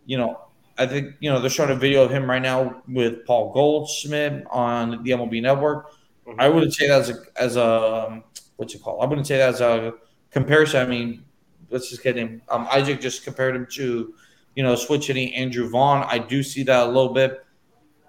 You 0.06 0.18
know, 0.18 0.40
I 0.78 0.86
think 0.86 1.14
you 1.20 1.30
know 1.30 1.40
they're 1.40 1.50
showing 1.50 1.70
a 1.70 1.76
video 1.76 2.02
of 2.02 2.10
him 2.10 2.28
right 2.28 2.42
now 2.42 2.82
with 2.88 3.24
Paul 3.26 3.52
Goldschmidt 3.52 4.44
on 4.50 5.02
the 5.02 5.10
MLB 5.10 5.40
Network. 5.40 5.92
Mm-hmm. 6.26 6.40
I 6.40 6.48
wouldn't 6.48 6.74
say 6.74 6.88
that 6.88 7.00
as 7.00 7.10
a 7.10 7.22
as 7.36 7.56
a 7.56 8.22
what's 8.56 8.74
it 8.74 8.82
called? 8.82 9.02
I 9.02 9.06
wouldn't 9.06 9.26
say 9.26 9.38
that 9.38 9.50
as 9.50 9.60
a 9.60 9.94
comparison. 10.30 10.80
I 10.80 10.88
mean, 10.88 11.24
let's 11.72 11.90
just 11.90 12.02
get 12.02 12.16
him. 12.16 12.42
Um, 12.48 12.68
Isaac 12.70 13.00
just 13.00 13.24
compared 13.24 13.56
him 13.56 13.66
to 13.72 14.14
you 14.54 14.62
know 14.62 14.74
switch 14.74 15.06
hitting 15.06 15.34
Andrew 15.34 15.68
Vaughn. 15.68 16.04
I 16.08 16.18
do 16.18 16.42
see 16.42 16.62
that 16.64 16.86
a 16.86 16.86
little 16.86 17.12
bit. 17.12 17.44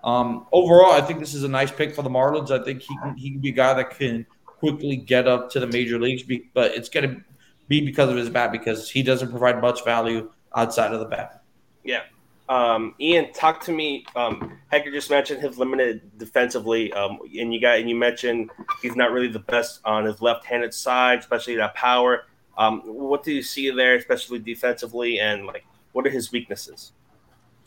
Um, 0.04 0.46
overall, 0.52 0.92
I 0.92 1.02
think 1.02 1.20
this 1.20 1.34
is 1.34 1.44
a 1.44 1.48
nice 1.48 1.72
pick 1.72 1.96
for 1.96 2.02
the 2.02 2.10
Marlins. 2.10 2.52
I 2.52 2.64
think 2.64 2.82
he 2.82 2.98
can 2.98 3.16
he 3.16 3.32
can 3.32 3.40
be 3.40 3.50
a 3.50 3.54
guy 3.54 3.74
that 3.74 3.92
can 3.92 4.26
quickly 4.46 4.96
get 4.96 5.28
up 5.28 5.50
to 5.52 5.60
the 5.60 5.68
major 5.68 6.00
leagues, 6.00 6.24
but 6.54 6.72
it's 6.72 6.90
going 6.90 7.10
to 7.10 7.22
be 7.68 7.86
because 7.86 8.10
of 8.10 8.18
his 8.18 8.30
bat 8.30 8.52
because 8.52 8.90
he 8.90 9.02
doesn't 9.02 9.30
provide 9.30 9.62
much 9.62 9.84
value 9.84 10.30
outside 10.56 10.94
of 10.94 11.00
the 11.00 11.06
bat. 11.06 11.44
Yeah. 11.84 12.02
Um, 12.50 12.94
Ian, 13.00 13.32
talk 13.34 13.62
to 13.66 13.72
me. 13.72 14.06
Um, 14.16 14.58
Hector 14.68 14.92
just 14.92 15.10
mentioned 15.10 15.42
his 15.42 15.58
limited 15.58 16.18
defensively, 16.18 16.92
um, 16.94 17.20
and 17.38 17.54
you 17.54 17.62
got 17.62 17.80
and 17.80 17.90
you 17.90 17.96
mentioned 17.96 18.52
he's 18.82 18.96
not 18.96 19.12
really 19.12 19.30
the 19.30 19.40
best 19.40 19.80
on 19.86 20.06
his 20.06 20.22
left-handed 20.22 20.74
side, 20.74 21.20
especially 21.20 21.56
that 21.56 21.74
power. 21.76 22.26
Um, 22.58 22.82
what 22.86 23.24
do 23.24 23.32
you 23.32 23.42
see 23.42 23.70
there, 23.72 23.96
especially 23.96 24.40
defensively, 24.40 25.20
and 25.20 25.46
like 25.46 25.66
what 25.94 26.06
are 26.06 26.10
his 26.10 26.32
weaknesses? 26.32 26.92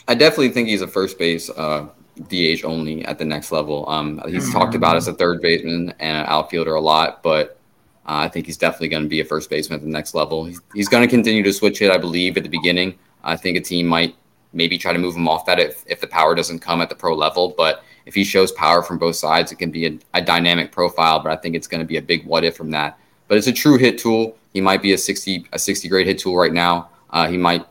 I 0.08 0.14
definitely 0.14 0.50
think 0.50 0.68
he's 0.68 0.82
a 0.82 0.88
first 0.88 1.18
base 1.18 1.50
uh, 1.50 1.88
DH 2.28 2.64
only 2.64 3.04
at 3.04 3.18
the 3.18 3.24
next 3.24 3.50
level. 3.50 3.88
Um, 3.88 4.22
he's 4.28 4.52
talked 4.52 4.74
about 4.74 4.96
as 4.96 5.08
a 5.08 5.12
third 5.14 5.42
baseman 5.42 5.92
and 5.98 6.16
an 6.16 6.26
outfielder 6.26 6.74
a 6.74 6.80
lot, 6.80 7.22
but 7.22 7.58
uh, 8.06 8.22
I 8.22 8.28
think 8.28 8.46
he's 8.46 8.56
definitely 8.56 8.88
going 8.88 9.02
to 9.02 9.08
be 9.08 9.20
a 9.20 9.24
first 9.24 9.50
baseman 9.50 9.80
at 9.80 9.84
the 9.84 9.90
next 9.90 10.14
level. 10.14 10.44
He's, 10.44 10.60
he's 10.74 10.88
going 10.88 11.02
to 11.02 11.08
continue 11.08 11.42
to 11.42 11.52
switch 11.52 11.82
it, 11.82 11.90
I 11.90 11.98
believe, 11.98 12.36
at 12.36 12.44
the 12.44 12.48
beginning. 12.48 12.96
I 13.24 13.36
think 13.36 13.56
a 13.56 13.60
team 13.60 13.86
might 13.86 14.14
maybe 14.52 14.78
try 14.78 14.92
to 14.92 14.98
move 14.98 15.16
him 15.16 15.28
off 15.28 15.44
that 15.46 15.58
if, 15.58 15.84
if 15.86 16.00
the 16.00 16.06
power 16.06 16.34
doesn't 16.34 16.60
come 16.60 16.80
at 16.80 16.88
the 16.88 16.94
pro 16.94 17.14
level. 17.14 17.54
But 17.56 17.82
if 18.06 18.14
he 18.14 18.22
shows 18.22 18.52
power 18.52 18.82
from 18.82 18.98
both 18.98 19.16
sides, 19.16 19.50
it 19.50 19.56
can 19.56 19.72
be 19.72 19.86
a, 19.86 19.98
a 20.14 20.22
dynamic 20.22 20.70
profile. 20.70 21.20
But 21.20 21.32
I 21.32 21.36
think 21.36 21.56
it's 21.56 21.66
going 21.66 21.80
to 21.80 21.86
be 21.86 21.96
a 21.96 22.02
big 22.02 22.24
what 22.24 22.44
if 22.44 22.56
from 22.56 22.70
that. 22.70 22.98
But 23.28 23.38
it's 23.38 23.46
a 23.46 23.52
true 23.52 23.78
hit 23.78 23.98
tool. 23.98 24.36
He 24.52 24.60
might 24.60 24.82
be 24.82 24.92
a 24.92 24.98
60 24.98 25.46
a 25.52 25.58
60 25.58 25.88
grade 25.88 26.06
hit 26.06 26.18
tool 26.18 26.36
right 26.36 26.52
now. 26.52 26.90
Uh, 27.10 27.28
he 27.28 27.36
might 27.36 27.66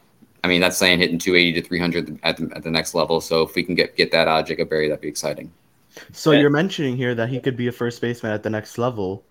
I 0.46 0.48
mean, 0.48 0.62
that's 0.62 0.78
saying 0.78 1.00
hitting 1.00 1.18
280 1.18 1.60
to 1.60 1.68
300 1.68 2.20
at 2.22 2.38
the, 2.38 2.56
at 2.56 2.62
the 2.62 2.70
next 2.70 2.94
level. 2.94 3.20
So 3.20 3.42
if 3.42 3.56
we 3.56 3.64
can 3.64 3.74
get 3.74 3.96
get 3.96 4.12
that 4.12 4.28
out 4.28 4.42
of 4.42 4.46
Jacob 4.46 4.70
Berry, 4.70 4.88
that'd 4.88 5.02
be 5.02 5.08
exciting. 5.08 5.52
So 6.12 6.32
you're 6.32 6.52
mentioning 6.52 6.96
here 6.98 7.16
that 7.16 7.30
he 7.30 7.40
could 7.40 7.58
be 7.58 7.66
a 7.66 7.72
first 7.72 8.00
baseman 8.00 8.32
at 8.32 8.44
the 8.44 8.52
next 8.52 8.78
level. 8.78 9.24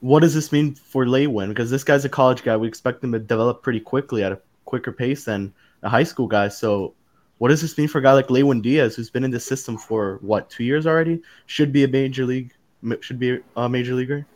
What 0.00 0.20
does 0.20 0.34
this 0.34 0.52
mean 0.52 0.74
for 0.74 1.08
Lewin? 1.08 1.48
Because 1.48 1.70
this 1.70 1.82
guy's 1.82 2.04
a 2.04 2.10
college 2.10 2.42
guy. 2.42 2.54
We 2.54 2.68
expect 2.68 3.02
him 3.02 3.12
to 3.12 3.18
develop 3.18 3.62
pretty 3.62 3.80
quickly 3.80 4.22
at 4.22 4.30
a 4.30 4.38
quicker 4.66 4.92
pace 4.92 5.24
than 5.24 5.54
a 5.82 5.88
high 5.88 6.04
school 6.04 6.26
guy. 6.26 6.48
So 6.48 6.92
what 7.38 7.48
does 7.48 7.62
this 7.62 7.78
mean 7.78 7.88
for 7.88 7.98
a 7.98 8.02
guy 8.02 8.12
like 8.12 8.28
Lewin 8.28 8.60
Diaz, 8.60 8.94
who's 8.94 9.08
been 9.08 9.24
in 9.24 9.30
the 9.30 9.40
system 9.40 9.78
for 9.78 10.18
what 10.20 10.50
two 10.50 10.64
years 10.64 10.86
already? 10.86 11.22
Should 11.46 11.72
be 11.72 11.84
a 11.84 11.88
major 11.88 12.26
league, 12.26 12.52
should 13.00 13.18
be 13.18 13.40
a 13.56 13.68
major 13.70 13.94
leaguer. 13.94 14.26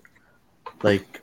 Like 0.82 1.20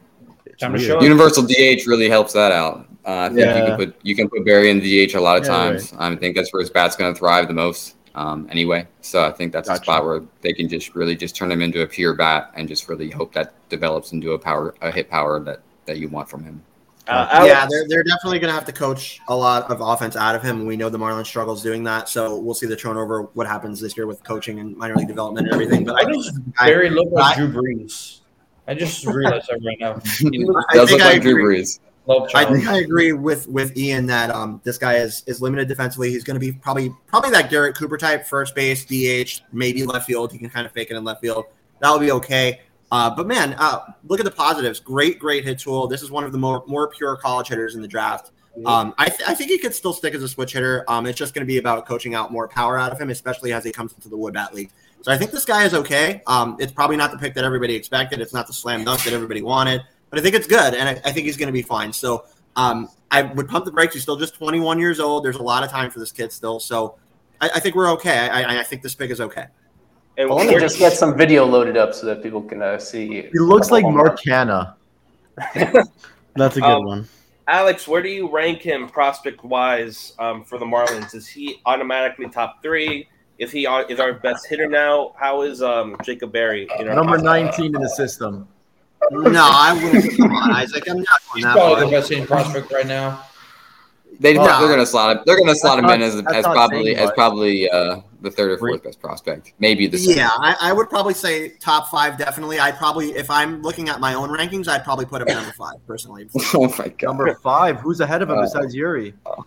Universal 0.60 1.44
DH 1.44 1.86
really 1.86 2.10
helps 2.10 2.34
that 2.34 2.52
out. 2.52 2.88
Uh, 3.06 3.12
I 3.12 3.28
think 3.30 3.40
yeah. 3.40 3.58
you 3.58 3.66
can 3.66 3.78
put 3.78 3.96
you 4.04 4.16
can 4.16 4.30
put 4.30 4.46
Berry 4.46 4.70
in 4.70 4.80
the 4.80 5.08
DH 5.08 5.16
a 5.16 5.22
lot 5.22 5.38
of 5.38 5.46
yeah, 5.46 5.50
times. 5.50 5.94
Right. 5.94 6.12
I 6.12 6.16
think 6.16 6.36
that's 6.36 6.52
where 6.52 6.60
his 6.60 6.70
bat's 6.70 6.96
going 6.96 7.14
to 7.14 7.18
thrive 7.18 7.48
the 7.48 7.54
most. 7.54 7.96
Um, 8.16 8.48
anyway, 8.52 8.88
so 9.02 9.24
I 9.24 9.32
think 9.32 9.54
that's 9.54 9.70
gotcha. 9.70 9.82
a 9.82 9.84
spot 9.84 10.04
where 10.04 10.24
they 10.42 10.52
can 10.52 10.68
just 10.68 10.96
really 10.96 11.16
just 11.16 11.36
turn 11.36 11.52
him 11.52 11.62
into 11.62 11.84
a 11.84 11.88
pure 11.88 12.16
bat 12.16 12.52
and 12.56 12.68
just 12.68 12.90
really 12.90 13.10
hope 13.12 13.32
that 13.34 13.54
develops 13.70 14.12
into 14.12 14.34
a 14.34 14.40
power 14.40 14.74
a 14.82 14.92
hit 14.92 15.10
power 15.10 15.40
that 15.42 15.62
that 15.86 16.00
you 16.00 16.10
want 16.10 16.28
from 16.28 16.44
him. 16.44 16.62
Uh, 17.08 17.46
yeah, 17.48 17.66
they're, 17.70 17.88
they're 17.88 18.04
definitely 18.04 18.38
going 18.38 18.50
to 18.50 18.54
have 18.54 18.66
to 18.66 18.74
coach 18.74 19.22
a 19.30 19.36
lot 19.36 19.72
of 19.72 19.80
offense 19.80 20.18
out 20.18 20.36
of 20.36 20.44
him. 20.44 20.66
We 20.66 20.76
know 20.76 20.90
the 20.90 20.98
Marlins 20.98 21.28
struggles 21.28 21.64
doing 21.64 21.84
that, 21.86 22.10
so 22.10 22.38
we'll 22.38 22.54
see 22.54 22.66
the 22.66 22.76
turnover. 22.76 23.24
What 23.34 23.48
happens 23.48 23.80
this 23.80 23.96
year 23.96 24.08
with 24.08 24.22
coaching 24.26 24.60
and 24.60 24.76
minor 24.76 24.96
league 24.96 25.08
development 25.08 25.48
and 25.48 25.54
everything? 25.54 25.86
But 25.86 25.96
I 25.96 26.12
just 26.12 26.38
Berry 26.60 26.90
look 26.90 27.10
like 27.12 27.38
Drew 27.38 27.50
Brees. 27.50 28.20
I 28.68 28.74
just 28.74 29.06
realized 29.06 29.48
that 29.50 29.60
right 29.66 29.78
now. 29.80 29.94
I 30.70 30.86
think 30.86 31.02
like 31.02 31.22
Drew 31.22 31.36
Brees. 31.36 31.80
I 32.10 32.46
think 32.46 32.68
I 32.68 32.80
agree 32.80 33.12
with 33.12 33.48
with 33.48 33.76
Ian 33.78 34.06
that 34.08 34.30
um, 34.30 34.62
this 34.64 34.78
guy 34.78 34.96
is 34.96 35.24
is 35.28 35.42
limited 35.42 35.68
defensively. 35.68 36.10
He's 36.10 36.24
going 36.24 36.36
to 36.36 36.40
be 36.40 36.54
probably 36.54 36.94
probably 37.08 37.32
that 37.32 37.50
Garrett 37.50 37.76
Cooper 37.76 37.98
type, 37.98 38.26
first 38.26 38.56
base, 38.56 38.86
DH, 38.86 39.42
maybe 39.52 39.86
left 39.86 40.08
field. 40.08 40.32
He 40.32 40.38
can 40.38 40.50
kind 40.50 40.66
of 40.66 40.72
fake 40.72 40.90
it 40.90 40.96
in 40.96 41.04
left 41.04 41.22
field. 41.22 41.46
That'll 41.80 42.00
be 42.00 42.12
okay. 42.12 42.62
Uh, 42.92 43.14
but 43.14 43.28
man, 43.28 43.56
uh, 43.60 43.80
look 44.08 44.20
at 44.20 44.26
the 44.26 44.32
positives. 44.32 44.80
Great, 44.80 45.20
great 45.20 45.44
hit 45.44 45.60
tool. 45.60 45.88
This 45.88 46.02
is 46.02 46.10
one 46.10 46.24
of 46.24 46.32
the 46.32 46.38
more 46.38 46.64
more 46.66 46.88
pure 46.88 47.18
college 47.18 47.50
hitters 47.50 47.76
in 47.76 47.82
the 47.82 47.88
draft. 47.88 48.32
Um, 48.66 48.96
I, 48.98 49.08
th- 49.08 49.22
I 49.28 49.36
think 49.36 49.52
he 49.52 49.60
could 49.60 49.76
still 49.76 49.94
stick 49.94 50.16
as 50.16 50.24
a 50.24 50.28
switch 50.28 50.54
hitter. 50.54 50.84
Um, 50.88 51.06
it's 51.06 51.18
just 51.18 51.36
going 51.36 51.46
to 51.46 51.48
be 51.48 51.60
about 51.60 51.86
coaching 51.86 52.16
out 52.16 52.32
more 52.32 52.48
power 52.48 52.78
out 52.80 52.92
of 52.92 53.00
him, 53.00 53.12
especially 53.12 53.54
as 53.54 53.64
he 53.64 53.72
comes 53.72 53.94
into 53.94 54.10
the 54.10 54.18
Wood 54.18 54.34
Bat 54.34 54.56
League. 54.56 54.72
So 55.08 55.14
I 55.14 55.18
think 55.18 55.32
this 55.32 55.46
guy 55.46 55.64
is 55.64 55.74
okay. 55.74 56.22
Um, 56.28 56.58
it's 56.60 56.74
probably 56.74 56.98
not 56.98 57.12
the 57.12 57.18
pick 57.18 57.34
that 57.36 57.46
everybody 57.46 57.74
expected. 57.74 58.20
It's 58.20 58.34
not 58.34 58.46
the 58.46 58.52
slam 58.52 58.84
dunk 58.84 59.04
that 59.06 59.14
everybody 59.14 59.42
wanted 59.42 59.82
but 60.10 60.20
I 60.20 60.22
think 60.22 60.36
it's 60.36 60.48
good, 60.48 60.74
and 60.74 60.88
I, 60.88 60.92
I 61.10 61.12
think 61.12 61.26
he's 61.26 61.38
going 61.38 61.48
to 61.48 61.54
be 61.54 61.62
fine. 61.62 61.92
So 61.92 62.26
um, 62.56 62.90
I 63.12 63.24
would 63.24 63.48
pump 63.48 63.66
the 63.66 63.72
brakes. 63.72 63.94
He's 63.94 64.04
still 64.04 64.18
just 64.18 64.36
21 64.36 64.80
years 64.80 65.00
old. 65.00 65.24
There's 65.24 65.36
a 65.36 65.44
lot 65.44 65.64
of 65.64 65.70
time 65.70 65.92
for 65.92 66.00
this 66.00 66.12
kid 66.12 66.32
still, 66.32 66.60
so 66.60 66.96
I, 67.42 67.50
I 67.56 67.60
think 67.60 67.76
we're 67.76 67.92
okay. 67.94 68.30
I, 68.30 68.60
I, 68.60 68.64
think 68.64 68.82
this 68.82 68.96
pick 68.96 69.12
is 69.12 69.22
okay. 69.22 69.48
And 70.18 70.30
well, 70.30 70.38
let 70.40 70.48
me 70.48 70.60
just 70.60 70.80
get 70.80 70.94
some 70.94 71.16
video 71.16 71.46
loaded 71.46 71.78
up 71.78 71.94
so 71.94 72.06
that 72.08 72.24
people 72.24 72.42
can 72.42 72.62
uh, 72.62 72.80
see. 72.80 73.08
He 73.08 73.40
looks 73.40 73.70
like 73.70 73.84
Mark 73.84 74.20
Hanna. 74.26 74.76
That's 75.54 76.58
a 76.58 76.62
good 76.62 76.64
um, 76.64 76.86
one. 76.86 77.08
Alex, 77.48 77.88
where 77.88 78.02
do 78.02 78.10
you 78.10 78.30
rank 78.30 78.62
him 78.62 78.90
prospect 78.90 79.44
wise 79.44 80.14
um, 80.20 80.44
for 80.44 80.58
the 80.58 80.66
Marlins? 80.66 81.16
Is 81.16 81.28
he 81.28 81.62
automatically 81.66 82.28
top 82.30 82.62
three? 82.62 83.08
Is 83.40 83.52
he 83.52 83.68
is 83.90 84.00
our 84.00 84.14
best 84.14 84.48
hitter 84.48 84.68
now? 84.68 85.14
How 85.16 85.42
is 85.44 85.62
um, 85.62 85.96
Jacob 86.04 86.32
Berry? 86.32 86.68
You 86.80 86.86
know, 86.86 86.96
Number 86.96 87.18
19 87.18 87.76
in 87.76 87.82
the 87.82 87.90
system. 87.90 88.48
No, 89.12 89.48
I 89.52 89.74
wouldn't. 89.74 90.18
Come 90.18 90.32
on, 90.32 90.52
Isaac. 90.52 90.90
I'm 90.90 90.98
not 90.98 91.08
going 91.08 91.36
He's 91.36 91.44
that 91.44 91.54
probably 91.54 91.86
the 91.86 91.92
best 91.92 92.10
hitting 92.10 92.26
prospect 92.26 92.72
right 92.72 92.88
now. 92.88 93.24
They 94.20 94.34
no. 94.34 94.44
they're 94.44 94.70
gonna 94.70 94.86
slot 94.86 95.18
him. 95.18 95.24
They're 95.28 95.38
gonna 95.38 95.54
slot 95.54 95.78
him 95.78 95.86
in 95.86 96.02
as, 96.02 96.16
as 96.16 96.44
probably 96.46 96.96
as 96.96 97.12
probably 97.12 97.70
uh, 97.70 98.02
the 98.22 98.32
third 98.32 98.52
or 98.52 98.58
fourth 98.58 98.84
best 98.84 99.00
prospect. 99.00 99.54
Maybe 99.60 99.86
the 99.86 100.00
second. 100.00 100.18
yeah. 100.18 100.30
I, 100.38 100.56
I, 100.60 100.74
would 100.74 100.90
probably 100.90 101.14
say 101.14 101.50
top 101.60 101.90
five. 101.90 102.18
Definitely. 102.18 102.58
I'd 102.58 102.78
probably 102.78 103.12
if 103.12 103.30
I'm 103.30 103.62
looking 103.62 103.90
at 103.90 104.00
my 104.00 104.16
own 104.16 104.30
rankings, 104.30 104.68
I'd 104.68 104.84
probably 104.84 105.06
put 105.06 105.22
him 105.22 105.28
number 105.28 105.52
five 105.52 105.76
personally. 105.86 106.28
oh 106.56 106.74
my 106.80 106.88
god, 106.88 107.04
number 107.04 107.36
five. 107.36 107.80
Who's 107.80 108.00
ahead 108.00 108.24
of 108.24 108.30
him 108.32 108.40
uh, 108.40 108.42
besides 108.42 108.74
Yuri? 108.74 109.14
Eury 109.26 109.44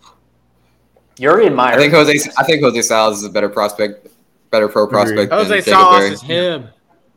and 1.21 1.57
Meyer. 1.57 1.75
I 1.75 1.77
think 1.77 1.93
Jose. 1.93 2.31
I 2.39 2.45
think 2.45 2.63
Jose 2.63 2.83
Salas 2.83 3.19
is 3.19 3.25
a 3.25 3.31
better 3.31 3.49
prospect, 3.49 4.09
better 4.51 4.69
pro 4.69 4.87
prospect. 4.87 5.33
Jose 5.33 5.61
Salas 5.63 6.05
is 6.05 6.23
him. 6.23 6.69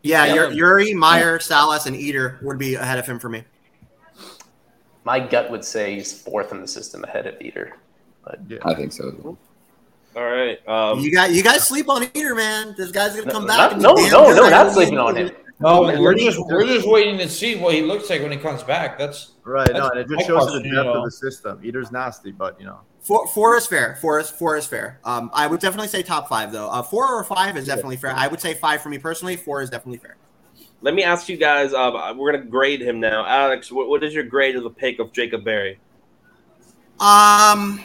Yeah, 0.01 0.25
yeah. 0.25 0.49
Eury, 0.49 0.93
Meyer, 0.93 1.39
Salas, 1.39 1.85
and 1.85 1.95
Eder 1.95 2.39
would 2.41 2.57
be 2.57 2.75
ahead 2.75 2.99
of 2.99 3.05
him 3.05 3.19
for 3.19 3.29
me. 3.29 3.43
My 5.05 5.19
gut 5.19 5.49
would 5.49 5.63
say 5.63 5.95
he's 5.95 6.13
fourth 6.13 6.51
in 6.51 6.61
the 6.61 6.67
system 6.67 7.03
ahead 7.03 7.25
of 7.27 7.35
Eder. 7.41 7.77
But 8.23 8.39
yeah. 8.47 8.59
I 8.63 8.73
think 8.73 8.91
so. 8.91 9.37
All 10.15 10.23
right. 10.23 10.65
Um, 10.67 10.99
you 10.99 11.11
got 11.11 11.31
you 11.31 11.43
guys 11.43 11.67
sleep 11.67 11.89
on 11.89 12.03
Eder, 12.13 12.35
man. 12.35 12.75
This 12.77 12.91
guy's 12.91 13.15
gonna 13.15 13.31
come 13.31 13.43
no, 13.43 13.47
back. 13.47 13.77
Not, 13.77 13.81
no, 13.81 14.07
no, 14.07 14.33
no, 14.33 14.49
not 14.49 14.71
sleeping 14.71 14.97
on 14.97 15.15
him. 15.15 15.31
No, 15.59 15.81
we're 15.83 16.15
just 16.15 16.39
we're 16.39 16.65
just 16.65 16.87
waiting 16.87 17.17
to 17.19 17.29
see 17.29 17.55
what 17.55 17.73
he 17.73 17.81
looks 17.81 18.09
like 18.09 18.21
when 18.21 18.31
he 18.31 18.37
comes 18.37 18.63
back. 18.63 18.97
That's 18.97 19.33
right. 19.43 19.67
That's 19.67 19.79
no, 19.79 19.89
and 19.89 19.99
it 19.99 20.09
just 20.09 20.27
shows 20.27 20.47
the 20.47 20.59
depth 20.59 20.65
you 20.65 20.73
know. 20.73 20.93
of 20.93 21.05
the 21.05 21.11
system. 21.11 21.61
Eder's 21.63 21.91
nasty, 21.91 22.31
but 22.31 22.59
you 22.59 22.65
know. 22.65 22.79
Four, 23.01 23.27
four 23.27 23.57
is 23.57 23.67
fair. 23.67 23.97
Four 24.01 24.19
is 24.19 24.29
four 24.29 24.57
is 24.57 24.65
fair. 24.65 24.99
Um, 25.03 25.29
I 25.33 25.47
would 25.47 25.59
definitely 25.59 25.89
say 25.89 26.03
top 26.03 26.27
five 26.27 26.51
though. 26.51 26.69
Uh, 26.69 26.81
four 26.81 27.07
or 27.07 27.23
five 27.23 27.55
is 27.57 27.65
definitely 27.65 27.97
fair. 27.97 28.11
I 28.11 28.27
would 28.27 28.41
say 28.41 28.53
five 28.53 28.81
for 28.81 28.89
me 28.89 28.97
personally. 28.97 29.35
Four 29.35 29.61
is 29.61 29.69
definitely 29.69 29.99
fair. 29.99 30.17
Let 30.81 30.95
me 30.95 31.03
ask 31.03 31.29
you 31.29 31.37
guys. 31.37 31.73
Uh, 31.73 32.13
we're 32.17 32.31
gonna 32.31 32.45
grade 32.45 32.81
him 32.81 32.99
now. 32.99 33.25
Alex, 33.25 33.71
what, 33.71 33.87
what 33.89 34.03
is 34.03 34.13
your 34.13 34.23
grade 34.23 34.55
of 34.55 34.63
the 34.63 34.69
pick 34.69 34.99
of 34.99 35.13
Jacob 35.13 35.43
Berry? 35.43 35.79
Um, 36.99 37.81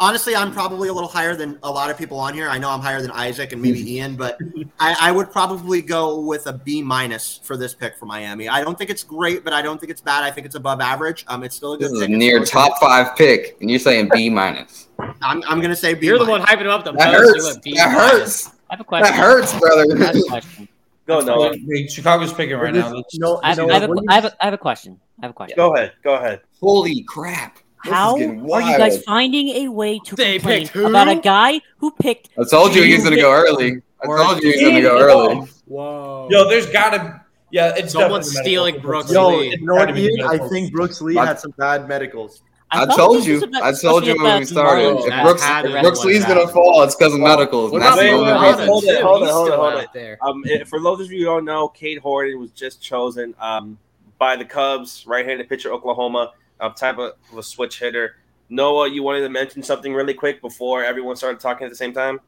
honestly, 0.00 0.34
I'm 0.34 0.52
probably 0.52 0.88
a 0.88 0.92
little 0.92 1.08
higher 1.08 1.34
than 1.34 1.58
a 1.62 1.70
lot 1.70 1.90
of 1.90 1.98
people 1.98 2.18
on 2.18 2.34
here. 2.34 2.48
I 2.48 2.58
know 2.58 2.70
I'm 2.70 2.80
higher 2.80 3.00
than 3.00 3.10
Isaac 3.10 3.52
and 3.52 3.62
maybe 3.62 3.92
Ian, 3.96 4.16
but 4.16 4.38
I, 4.80 4.96
I 5.00 5.12
would 5.12 5.30
probably 5.30 5.82
go 5.82 6.20
with 6.20 6.46
a 6.46 6.52
B 6.52 6.82
minus 6.82 7.40
for 7.42 7.56
this 7.56 7.74
pick 7.74 7.96
for 7.96 8.06
Miami. 8.06 8.48
I 8.48 8.62
don't 8.62 8.76
think 8.76 8.90
it's 8.90 9.04
great, 9.04 9.44
but 9.44 9.52
I 9.52 9.62
don't 9.62 9.78
think 9.78 9.90
it's 9.90 10.00
bad. 10.00 10.24
I 10.24 10.30
think 10.30 10.46
it's 10.46 10.56
above 10.56 10.80
average. 10.80 11.24
Um, 11.28 11.44
it's 11.44 11.56
still 11.56 11.74
a 11.74 11.78
good. 11.78 11.86
This 11.86 11.92
is 11.92 12.02
a 12.02 12.08
near 12.08 12.44
top 12.44 12.78
five 12.80 13.16
pick, 13.16 13.56
and 13.60 13.70
you're 13.70 13.78
saying 13.78 14.10
B 14.12 14.28
minus. 14.28 14.88
I'm, 14.98 15.42
I'm 15.48 15.60
gonna 15.60 15.76
say 15.76 15.94
B. 15.94 16.06
You're 16.06 16.18
the 16.18 16.26
one 16.26 16.42
hyping 16.42 16.62
him 16.62 16.68
up 16.68 16.84
the 16.84 16.92
that 16.92 17.12
most. 17.12 17.54
Hurts. 17.54 17.74
That 17.74 17.90
hurts. 17.90 18.48
I 18.70 18.74
have 18.74 18.80
a 18.80 18.84
question. 18.84 19.14
That 19.14 19.20
hurts, 19.20 19.58
brother. 19.58 20.66
Go 21.06 21.20
no. 21.20 21.52
Chicago's 21.88 22.32
picking 22.32 22.56
right 22.56 22.72
now. 22.72 23.02
No, 23.14 23.40
I, 23.42 23.48
have, 23.48 23.58
I, 23.58 23.78
have 23.80 23.90
a, 23.90 24.02
I, 24.08 24.14
have 24.14 24.24
a, 24.24 24.36
I 24.40 24.44
have 24.44 24.54
a 24.54 24.58
question. 24.58 25.00
I 25.20 25.26
have 25.26 25.30
a 25.32 25.34
question. 25.34 25.56
Go 25.56 25.74
ahead. 25.74 25.92
Go 26.04 26.14
ahead. 26.14 26.42
Holy 26.60 27.02
crap! 27.02 27.58
How 27.84 28.14
are 28.16 28.62
you 28.62 28.78
guys 28.78 29.02
finding 29.02 29.48
a 29.66 29.68
way 29.68 29.98
to 30.06 30.14
They 30.16 30.38
complain 30.38 30.66
picked 30.68 30.76
about 30.76 31.08
a 31.08 31.16
guy 31.16 31.60
who 31.78 31.90
picked? 31.92 32.28
I 32.38 32.44
told 32.48 32.74
you 32.74 32.82
he 32.82 32.94
was 32.94 33.04
gonna 33.04 33.16
go 33.16 33.32
early. 33.32 33.82
I 34.02 34.06
told 34.06 34.42
you 34.42 34.52
he 34.52 34.64
was 34.64 34.70
gonna 34.72 34.82
go 34.82 34.98
early. 35.00 35.48
Whoa. 35.66 36.28
Yo, 36.30 36.48
there's 36.48 36.66
gotta. 36.66 37.20
Yeah, 37.50 37.74
it's 37.76 37.92
Someone's 37.92 38.34
stealing. 38.38 38.80
Brooks 38.80 39.12
Yo, 39.12 39.28
Lee. 39.36 39.50
you 39.50 39.66
know 39.66 39.74
what, 39.74 39.80
Gotta 39.88 39.92
be 39.94 40.04
Ian? 40.06 40.26
I 40.26 40.38
think 40.48 40.72
Brooks 40.72 41.00
Lee 41.02 41.14
What? 41.16 41.28
had 41.28 41.38
some 41.40 41.52
bad 41.58 41.86
medicals. 41.86 42.42
I, 42.70 42.86
thought 42.86 42.96
told 42.96 43.26
you. 43.26 43.42
about- 43.42 43.62
I 43.62 43.72
told 43.72 44.06
you 44.06 44.16
when 44.22 44.38
we 44.38 44.44
started. 44.46 44.82
tomorrow. 44.84 44.98
If 45.04 45.06
That 45.10 45.22
Brooks, 45.24 45.42
if 45.44 45.82
Brooks 45.82 46.04
Lee's 46.04 46.24
gonna 46.24 46.48
fall, 46.48 46.82
it's 46.82 46.94
because 46.94 47.12
of 47.12 47.20
medicals. 47.20 47.70
What 47.72 47.82
and 47.82 47.84
that's 47.84 47.96
about 47.96 48.02
the 48.02 48.10
only 48.12 48.32
wait, 48.32 48.40
Marlon? 48.40 48.66
hold 48.66 48.84
it, 48.84 49.02
hold 49.02 49.22
it, 49.24 49.28
hold 49.30 49.48
it, 49.48 49.54
hold 49.56 49.74
it. 49.82 49.88
there. 49.92 50.18
Um, 50.22 50.42
for 50.66 50.80
those 50.80 51.00
of 51.02 51.12
you 51.12 51.18
who 51.18 51.24
don't 51.26 51.44
know, 51.44 51.68
Cade 51.68 51.98
Horton 51.98 52.40
was 52.40 52.50
just 52.52 52.80
chosen 52.82 53.34
um, 53.38 53.76
by 54.18 54.36
the 54.36 54.46
Cubs, 54.46 55.04
right-handed 55.06 55.50
pitcher, 55.50 55.70
Oklahoma, 55.70 56.32
um, 56.62 56.72
type 56.74 56.98
of, 56.98 57.12
of 57.30 57.38
a 57.38 57.42
switch 57.42 57.78
hitter. 57.78 58.16
Noah, 58.48 58.88
you 58.88 59.02
wanted 59.02 59.20
to 59.20 59.28
mention 59.28 59.62
something 59.62 59.92
really 59.92 60.14
quick 60.14 60.40
before 60.40 60.84
everyone 60.84 61.16
started 61.16 61.40
talking 61.40 61.64
at 61.64 61.70
the 61.70 61.76
same 61.76 61.92
time. 61.92 62.20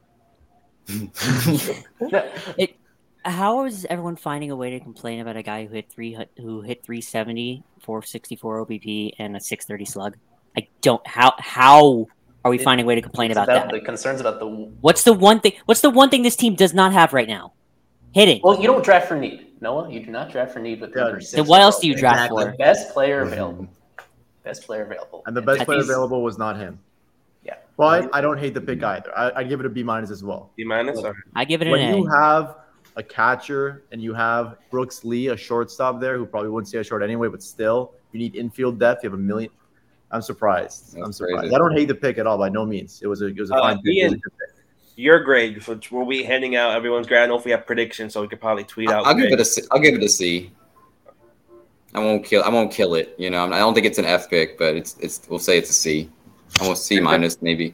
It, 2.57 2.75
how 3.23 3.65
is 3.65 3.87
everyone 3.89 4.17
finding 4.17 4.51
a 4.51 4.55
way 4.55 4.69
to 4.71 4.79
complain 4.79 5.19
about 5.19 5.35
a 5.35 5.41
guy 5.41 5.65
who 5.65 5.73
hit 5.73 5.91
three 5.91 6.15
who 6.37 6.61
hit 6.61 6.85
370, 6.85 7.63
464 7.81 8.65
OBP, 8.65 9.13
and 9.17 9.35
a 9.35 9.39
630 9.39 9.85
slug? 9.85 10.17
I 10.55 10.67
don't. 10.81 11.05
How 11.07 11.33
how 11.39 12.05
are 12.43 12.51
we 12.51 12.59
finding 12.59 12.85
a 12.85 12.87
way 12.87 12.93
to 12.93 13.01
complain 13.01 13.31
about 13.31 13.45
about 13.45 13.71
that? 13.71 13.71
the 13.71 13.81
concerns 13.81 14.21
about 14.21 14.39
the. 14.39 14.45
What's 14.45 15.03
the 15.03 15.13
one 15.13 15.39
thing? 15.39 15.53
What's 15.65 15.81
the 15.81 15.89
one 15.89 16.11
thing 16.11 16.21
this 16.21 16.35
team 16.35 16.53
does 16.53 16.73
not 16.73 16.93
have 16.93 17.13
right 17.13 17.27
now? 17.27 17.53
Hitting. 18.13 18.41
Well, 18.43 18.61
you 18.61 18.67
don't 18.67 18.83
draft 18.83 19.07
for 19.07 19.17
need, 19.17 19.59
Noah. 19.59 19.91
You 19.91 20.05
do 20.05 20.11
not 20.11 20.31
draft 20.31 20.53
for 20.53 20.59
need 20.59 20.79
with 20.79 20.93
the 20.93 20.99
Yeah. 20.99 21.05
number 21.05 21.19
six. 21.19 21.33
Then 21.33 21.47
what 21.47 21.61
else 21.61 21.79
do 21.79 21.87
you 21.87 21.95
draft 21.95 22.21
pick. 22.21 22.29
for? 22.29 22.45
The 22.45 22.57
best 22.57 22.93
player 22.93 23.21
available. 23.21 23.67
Best 24.45 24.65
player 24.65 24.83
available. 24.83 25.23
And 25.25 25.35
the 25.35 25.41
best 25.41 25.61
I 25.61 25.65
player 25.65 25.79
available 25.81 26.21
was 26.23 26.37
not 26.37 26.55
him. 26.55 26.79
Yeah. 27.43 27.55
But 27.77 28.09
I 28.13 28.21
don't 28.21 28.37
hate 28.37 28.53
the 28.53 28.61
pick 28.61 28.81
either. 28.83 29.11
I, 29.17 29.39
I 29.39 29.43
give 29.43 29.59
it 29.59 29.65
a 29.65 29.69
B 29.69 29.83
minus 29.83 30.11
as 30.11 30.23
well. 30.23 30.51
B 30.55 30.63
minus. 30.63 30.99
Or? 30.99 31.15
I 31.35 31.43
give 31.45 31.61
it 31.61 31.67
an 31.67 31.71
When 31.71 31.81
A. 31.93 31.97
you 31.97 32.05
have 32.07 32.57
a 32.95 33.03
catcher 33.03 33.83
and 33.91 34.01
you 34.01 34.13
have 34.13 34.55
Brooks 34.71 35.03
Lee, 35.03 35.27
a 35.27 35.35
shortstop 35.35 35.99
there, 35.99 36.17
who 36.17 36.25
probably 36.25 36.49
wouldn't 36.49 36.69
stay 36.69 36.77
a 36.77 36.83
short 36.83 37.03
anyway, 37.03 37.27
but 37.27 37.43
still, 37.43 37.91
you 38.13 38.19
need 38.19 38.35
infield 38.35 38.79
depth. 38.79 39.03
You 39.03 39.09
have 39.09 39.19
a 39.19 39.21
million. 39.21 39.49
I'm 40.11 40.21
surprised. 40.21 40.95
I'm 40.97 41.11
surprised. 41.11 41.39
crazy. 41.39 41.55
I 41.55 41.57
don't 41.57 41.73
hate 41.75 41.87
the 41.87 41.95
pick 41.95 42.17
at 42.19 42.27
all, 42.27 42.37
by 42.37 42.47
no 42.47 42.65
means. 42.65 43.01
It 43.01 43.07
was 43.07 43.21
a 43.21 43.25
it 43.27 43.39
was 43.39 43.51
a 43.51 43.55
Uh, 43.55 43.61
fine 43.61 43.81
pick. 43.81 43.85
It 43.97 44.03
was 44.03 44.11
a 44.13 44.15
Ian, 44.15 44.21
pick. 44.21 44.31
Your 44.97 45.19
grade, 45.23 45.67
which 45.67 45.91
we'll 45.91 46.05
be 46.05 46.23
handing 46.23 46.55
out 46.55 46.71
everyone's 46.73 47.05
grade. 47.07 47.17
I 47.17 47.21
don't 47.23 47.29
know 47.35 47.39
if 47.39 47.43
we 47.43 47.51
have 47.51 47.65
predictions, 47.65 48.13
so 48.13 48.21
we 48.21 48.29
could 48.29 48.39
probably 48.39 48.63
tweet 48.63 48.89
out. 48.89 49.05
I'll 49.05 49.13
give 49.15 49.25
it 49.25 49.33
a 49.33 49.35
grades. 49.35 49.55
C. 49.55 49.61
I'll 49.71 49.79
give 49.79 49.95
it 49.95 50.03
a 50.03 50.07
C. 50.07 50.51
I 51.95 51.99
won't 51.99 52.25
kill. 52.25 52.43
I 52.43 52.49
won't 52.49 52.71
kill 52.71 52.95
it. 52.95 53.15
You 53.17 53.29
know, 53.29 53.45
I 53.45 53.57
don't 53.57 53.73
think 53.73 53.85
it's 53.85 53.97
an 53.97 54.05
F 54.05 54.29
pick, 54.29 54.57
but 54.57 54.75
it's 54.75 54.97
it's. 54.99 55.21
We'll 55.29 55.39
say 55.39 55.57
it's 55.57 55.69
a 55.69 55.73
C. 55.73 56.09
Almost 56.59 56.85
C 56.85 56.99
minus 56.99 57.41
maybe. 57.41 57.73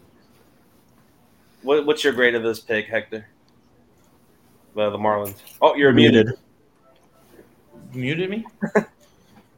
What, 1.64 1.86
what's 1.86 2.04
your 2.04 2.14
grade 2.14 2.36
of 2.36 2.44
this 2.44 2.60
pick, 2.60 2.86
Hector? 2.88 3.28
The, 4.76 4.90
the 4.92 4.98
Marlins. 4.98 5.36
Oh, 5.62 5.76
you're 5.76 5.92
Muted. 5.92 6.34
muted. 7.94 8.30
muted 8.30 8.30
me. 8.30 8.46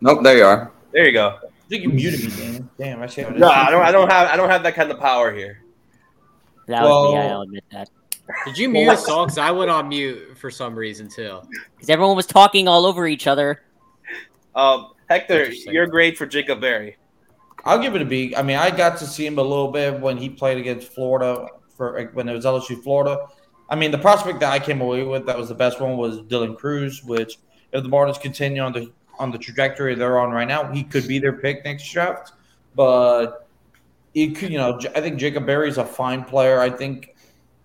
Nope, 0.02 0.22
there 0.22 0.38
you 0.38 0.44
are. 0.44 0.70
There 0.92 1.06
you 1.06 1.14
go. 1.14 1.40
I 1.42 1.48
think 1.70 1.84
you 1.84 1.90
muted 1.90 2.26
me, 2.26 2.30
Dan. 2.36 2.70
Damn, 2.78 3.02
I 3.02 3.08
see 3.08 3.22
how 3.22 3.30
it 3.30 3.36
is. 3.36 3.40
No, 3.40 3.48
I 3.48 3.72
don't. 3.72 3.82
I 3.84 3.92
don't 3.94 4.12
have. 4.12 4.28
I 4.28 4.36
don't 4.36 4.50
have 4.50 4.62
that 4.64 4.76
kind 4.76 4.92
of 4.92 5.00
power 5.00 5.34
here. 5.34 5.64
That 6.68 6.84
was 6.84 7.14
me. 7.14 7.18
Well- 7.20 7.32
I'll 7.32 7.42
admit 7.44 7.64
that. 7.72 7.90
Did 8.46 8.58
you 8.58 8.68
mute 8.68 8.90
us 8.90 9.08
all? 9.08 9.26
Because 9.26 9.38
I 9.38 9.52
went 9.52 9.70
on 9.72 9.88
mute 9.90 10.38
for 10.38 10.52
some 10.52 10.76
reason 10.76 11.08
too. 11.10 11.40
Because 11.76 11.90
everyone 11.90 12.16
was 12.18 12.26
talking 12.26 12.68
all 12.68 12.86
over 12.86 13.08
each 13.08 13.28
other. 13.28 13.62
Um, 14.56 14.94
Hector, 15.10 15.52
you're 15.52 15.88
great 15.88 16.18
for 16.18 16.26
Jacob 16.26 16.62
Berry. 16.62 16.98
I'll 17.66 17.80
give 17.80 17.96
it 17.96 18.02
a 18.02 18.06
B. 18.06 18.36
I 18.36 18.42
mean, 18.42 18.58
I 18.58 18.70
got 18.70 18.98
to 18.98 19.08
see 19.08 19.26
him 19.26 19.38
a 19.38 19.42
little 19.42 19.70
bit 19.72 20.00
when 20.00 20.18
he 20.18 20.30
played 20.30 20.58
against 20.58 20.94
Florida 20.94 21.48
for 21.76 22.10
when 22.14 22.28
it 22.28 22.34
was 22.34 22.46
LSU 22.46 22.82
Florida. 22.84 23.28
I 23.70 23.76
mean, 23.76 23.92
the 23.92 23.98
prospect 23.98 24.40
that 24.42 24.52
I 24.52 24.60
came 24.60 24.82
away 24.82 25.04
with 25.04 25.26
that 25.26 25.38
was 25.38 25.50
the 25.50 25.56
best 25.56 25.80
one 25.80 25.98
was 25.98 26.20
Dylan 26.22 26.58
Crews, 26.58 27.04
which 27.04 27.38
if 27.72 27.84
the 27.84 27.90
Marlins 27.90 28.20
continue 28.20 28.62
on 28.62 28.74
the 28.74 28.92
on 29.20 29.32
the 29.32 29.38
trajectory 29.38 29.96
they're 29.96 30.20
on 30.20 30.32
right 30.32 30.48
now, 30.48 30.72
he 30.72 30.84
could 30.84 31.08
be 31.08 31.20
their 31.20 31.34
pick 31.34 31.64
next 31.64 31.90
draft. 31.92 32.34
But 32.76 33.48
it 34.14 34.36
could, 34.36 34.52
you 34.52 34.58
know, 34.58 34.80
I 34.96 35.02
think 35.02 35.18
Jacob 35.18 35.46
Berry 35.46 35.70
is 35.70 35.78
a 35.78 35.86
fine 35.86 36.24
player. 36.24 36.60
I 36.60 36.70
think, 36.70 37.16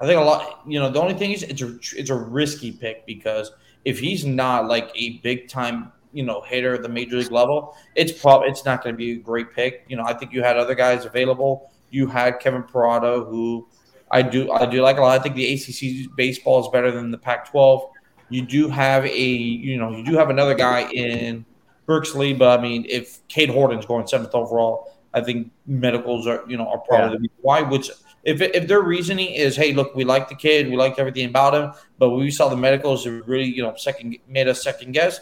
I 0.00 0.06
think 0.06 0.20
a 0.20 0.24
lot. 0.24 0.62
You 0.66 0.78
know, 0.80 0.90
the 0.90 1.00
only 1.00 1.14
thing 1.14 1.32
is 1.32 1.42
it's 1.42 1.62
a 1.62 1.76
it's 1.96 2.10
a 2.10 2.14
risky 2.14 2.72
pick 2.72 3.06
because 3.06 3.52
if 3.84 3.98
he's 3.98 4.24
not 4.24 4.66
like 4.66 4.90
a 4.94 5.18
big 5.18 5.48
time, 5.48 5.92
you 6.18 6.24
know, 6.24 6.40
hitter 6.40 6.74
at 6.74 6.82
the 6.82 6.88
major 6.88 7.16
league 7.16 7.30
level, 7.30 7.76
it's 7.94 8.10
probably 8.10 8.48
it's 8.48 8.64
not 8.64 8.82
going 8.82 8.92
to 8.92 8.96
be 8.96 9.12
a 9.12 9.16
great 9.16 9.52
pick. 9.54 9.84
You 9.86 9.96
know, 9.96 10.02
I 10.04 10.14
think 10.14 10.32
you 10.32 10.42
had 10.42 10.56
other 10.56 10.74
guys 10.74 11.04
available. 11.04 11.70
You 11.90 12.08
had 12.08 12.40
Kevin 12.40 12.64
Parada, 12.64 13.24
who 13.24 13.68
I 14.10 14.22
do 14.22 14.50
I 14.50 14.66
do 14.66 14.82
like 14.82 14.98
a 14.98 15.00
lot. 15.00 15.16
I 15.16 15.22
think 15.22 15.36
the 15.36 15.54
ACC 15.54 16.16
baseball 16.16 16.60
is 16.60 16.66
better 16.72 16.90
than 16.90 17.12
the 17.12 17.18
Pac-12. 17.18 17.90
You 18.30 18.42
do 18.42 18.68
have 18.68 19.04
a 19.04 19.26
you 19.28 19.76
know 19.78 19.96
you 19.96 20.04
do 20.04 20.16
have 20.16 20.28
another 20.28 20.54
guy 20.54 20.90
in 20.90 21.46
Brooks 21.86 22.16
Lee, 22.16 22.32
but 22.32 22.58
I 22.58 22.60
mean 22.60 22.84
if 22.88 23.26
Cade 23.28 23.50
Horton's 23.50 23.86
going 23.86 24.08
seventh 24.08 24.34
overall, 24.34 24.98
I 25.14 25.20
think 25.20 25.52
medicals 25.68 26.26
are 26.26 26.42
you 26.48 26.56
know 26.56 26.66
are 26.66 26.78
probably 26.78 27.10
the 27.10 27.20
reason 27.20 27.36
why. 27.42 27.62
Which 27.62 27.92
if 28.24 28.42
if 28.42 28.66
their 28.66 28.82
reasoning 28.82 29.34
is 29.34 29.54
hey 29.54 29.72
look 29.72 29.94
we 29.94 30.02
like 30.02 30.28
the 30.28 30.34
kid 30.34 30.68
we 30.68 30.76
liked 30.76 30.98
everything 30.98 31.28
about 31.28 31.54
him, 31.54 31.72
but 31.96 32.10
we 32.10 32.28
saw 32.32 32.48
the 32.48 32.56
medicals 32.56 33.06
it 33.06 33.24
really 33.28 33.44
you 33.44 33.62
know 33.62 33.72
second 33.76 34.16
made 34.26 34.48
us 34.48 34.64
second 34.64 34.90
guess, 34.90 35.20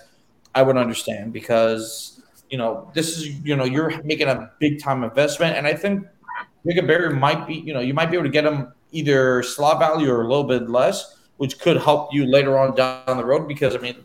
I 0.57 0.62
would 0.62 0.79
understand 0.79 1.35
because 1.35 2.23
you 2.49 2.57
know 2.57 2.90
this 2.95 3.19
is 3.19 3.29
you 3.45 3.55
know 3.55 3.64
you're 3.64 4.03
making 4.03 4.29
a 4.29 4.51
big 4.59 4.83
time 4.83 5.05
investment, 5.05 5.55
and 5.57 5.66
I 5.66 5.75
think 5.75 6.07
Jacob 6.66 6.87
Berry 6.87 7.14
might 7.14 7.47
be, 7.47 7.55
you 7.55 7.75
know, 7.75 7.81
you 7.81 7.95
might 7.95 8.07
be 8.11 8.16
able 8.16 8.25
to 8.25 8.31
get 8.31 8.45
him 8.45 8.73
either 8.90 9.42
slot 9.42 9.79
value 9.79 10.11
or 10.11 10.23
a 10.23 10.29
little 10.29 10.45
bit 10.45 10.69
less, 10.69 11.19
which 11.37 11.61
could 11.61 11.77
help 11.77 12.12
you 12.12 12.25
later 12.25 12.59
on 12.59 12.75
down 12.75 13.16
the 13.19 13.25
road. 13.25 13.47
Because 13.47 13.77
I 13.77 13.79
mean, 13.79 13.97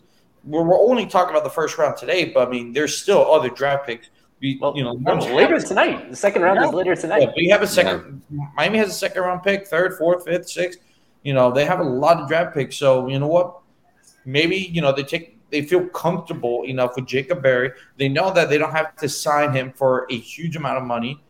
we're, 0.44 0.62
we're 0.62 0.78
only 0.78 1.06
talking 1.06 1.30
about 1.30 1.44
the 1.44 1.50
first 1.50 1.78
round 1.78 1.96
today, 1.96 2.26
but 2.26 2.46
I 2.46 2.50
mean, 2.50 2.72
there's 2.74 2.96
still 2.96 3.32
other 3.32 3.48
draft 3.48 3.86
picks. 3.86 4.10
We, 4.40 4.60
you 4.74 4.84
know, 4.84 4.92
No, 4.92 5.14
later 5.34 5.58
tonight. 5.60 6.10
The 6.10 6.16
second 6.16 6.42
round 6.42 6.60
Yeah. 6.60 6.68
is 6.68 6.74
later 6.74 6.94
tonight. 6.96 7.26
but 7.26 7.38
you 7.38 7.50
have 7.52 7.62
a 7.62 7.66
second. 7.66 8.22
Miami 8.56 8.78
has 8.78 8.90
a 8.90 8.92
second 8.92 9.22
round 9.22 9.42
pick, 9.42 9.66
third, 9.68 9.96
fourth, 9.96 10.24
fifth, 10.26 10.50
sixth. 10.50 10.80
You 11.22 11.32
know, 11.32 11.50
they 11.50 11.64
have 11.64 11.80
a 11.80 11.84
lot 11.84 12.18
of 12.18 12.28
draft 12.28 12.52
picks. 12.54 12.76
So 12.76 13.08
you 13.08 13.18
know 13.18 13.28
what? 13.28 13.60
Maybe 14.24 14.56
you 14.56 14.82
know 14.82 14.92
they 14.92 15.02
take 15.04 15.31
they 15.52 15.62
feel 15.62 15.86
comfortable 15.88 16.64
enough 16.64 16.96
with 16.96 17.06
Jacob 17.06 17.42
Berry. 17.42 17.70
They 17.98 18.08
know 18.08 18.32
that 18.32 18.48
they 18.48 18.58
don't 18.58 18.72
have 18.72 18.96
to 18.96 19.08
sign 19.08 19.52
him 19.52 19.72
for 19.72 20.06
a 20.10 20.16
huge 20.18 20.56
amount 20.56 20.78
of 20.78 20.84
money, 20.84 21.22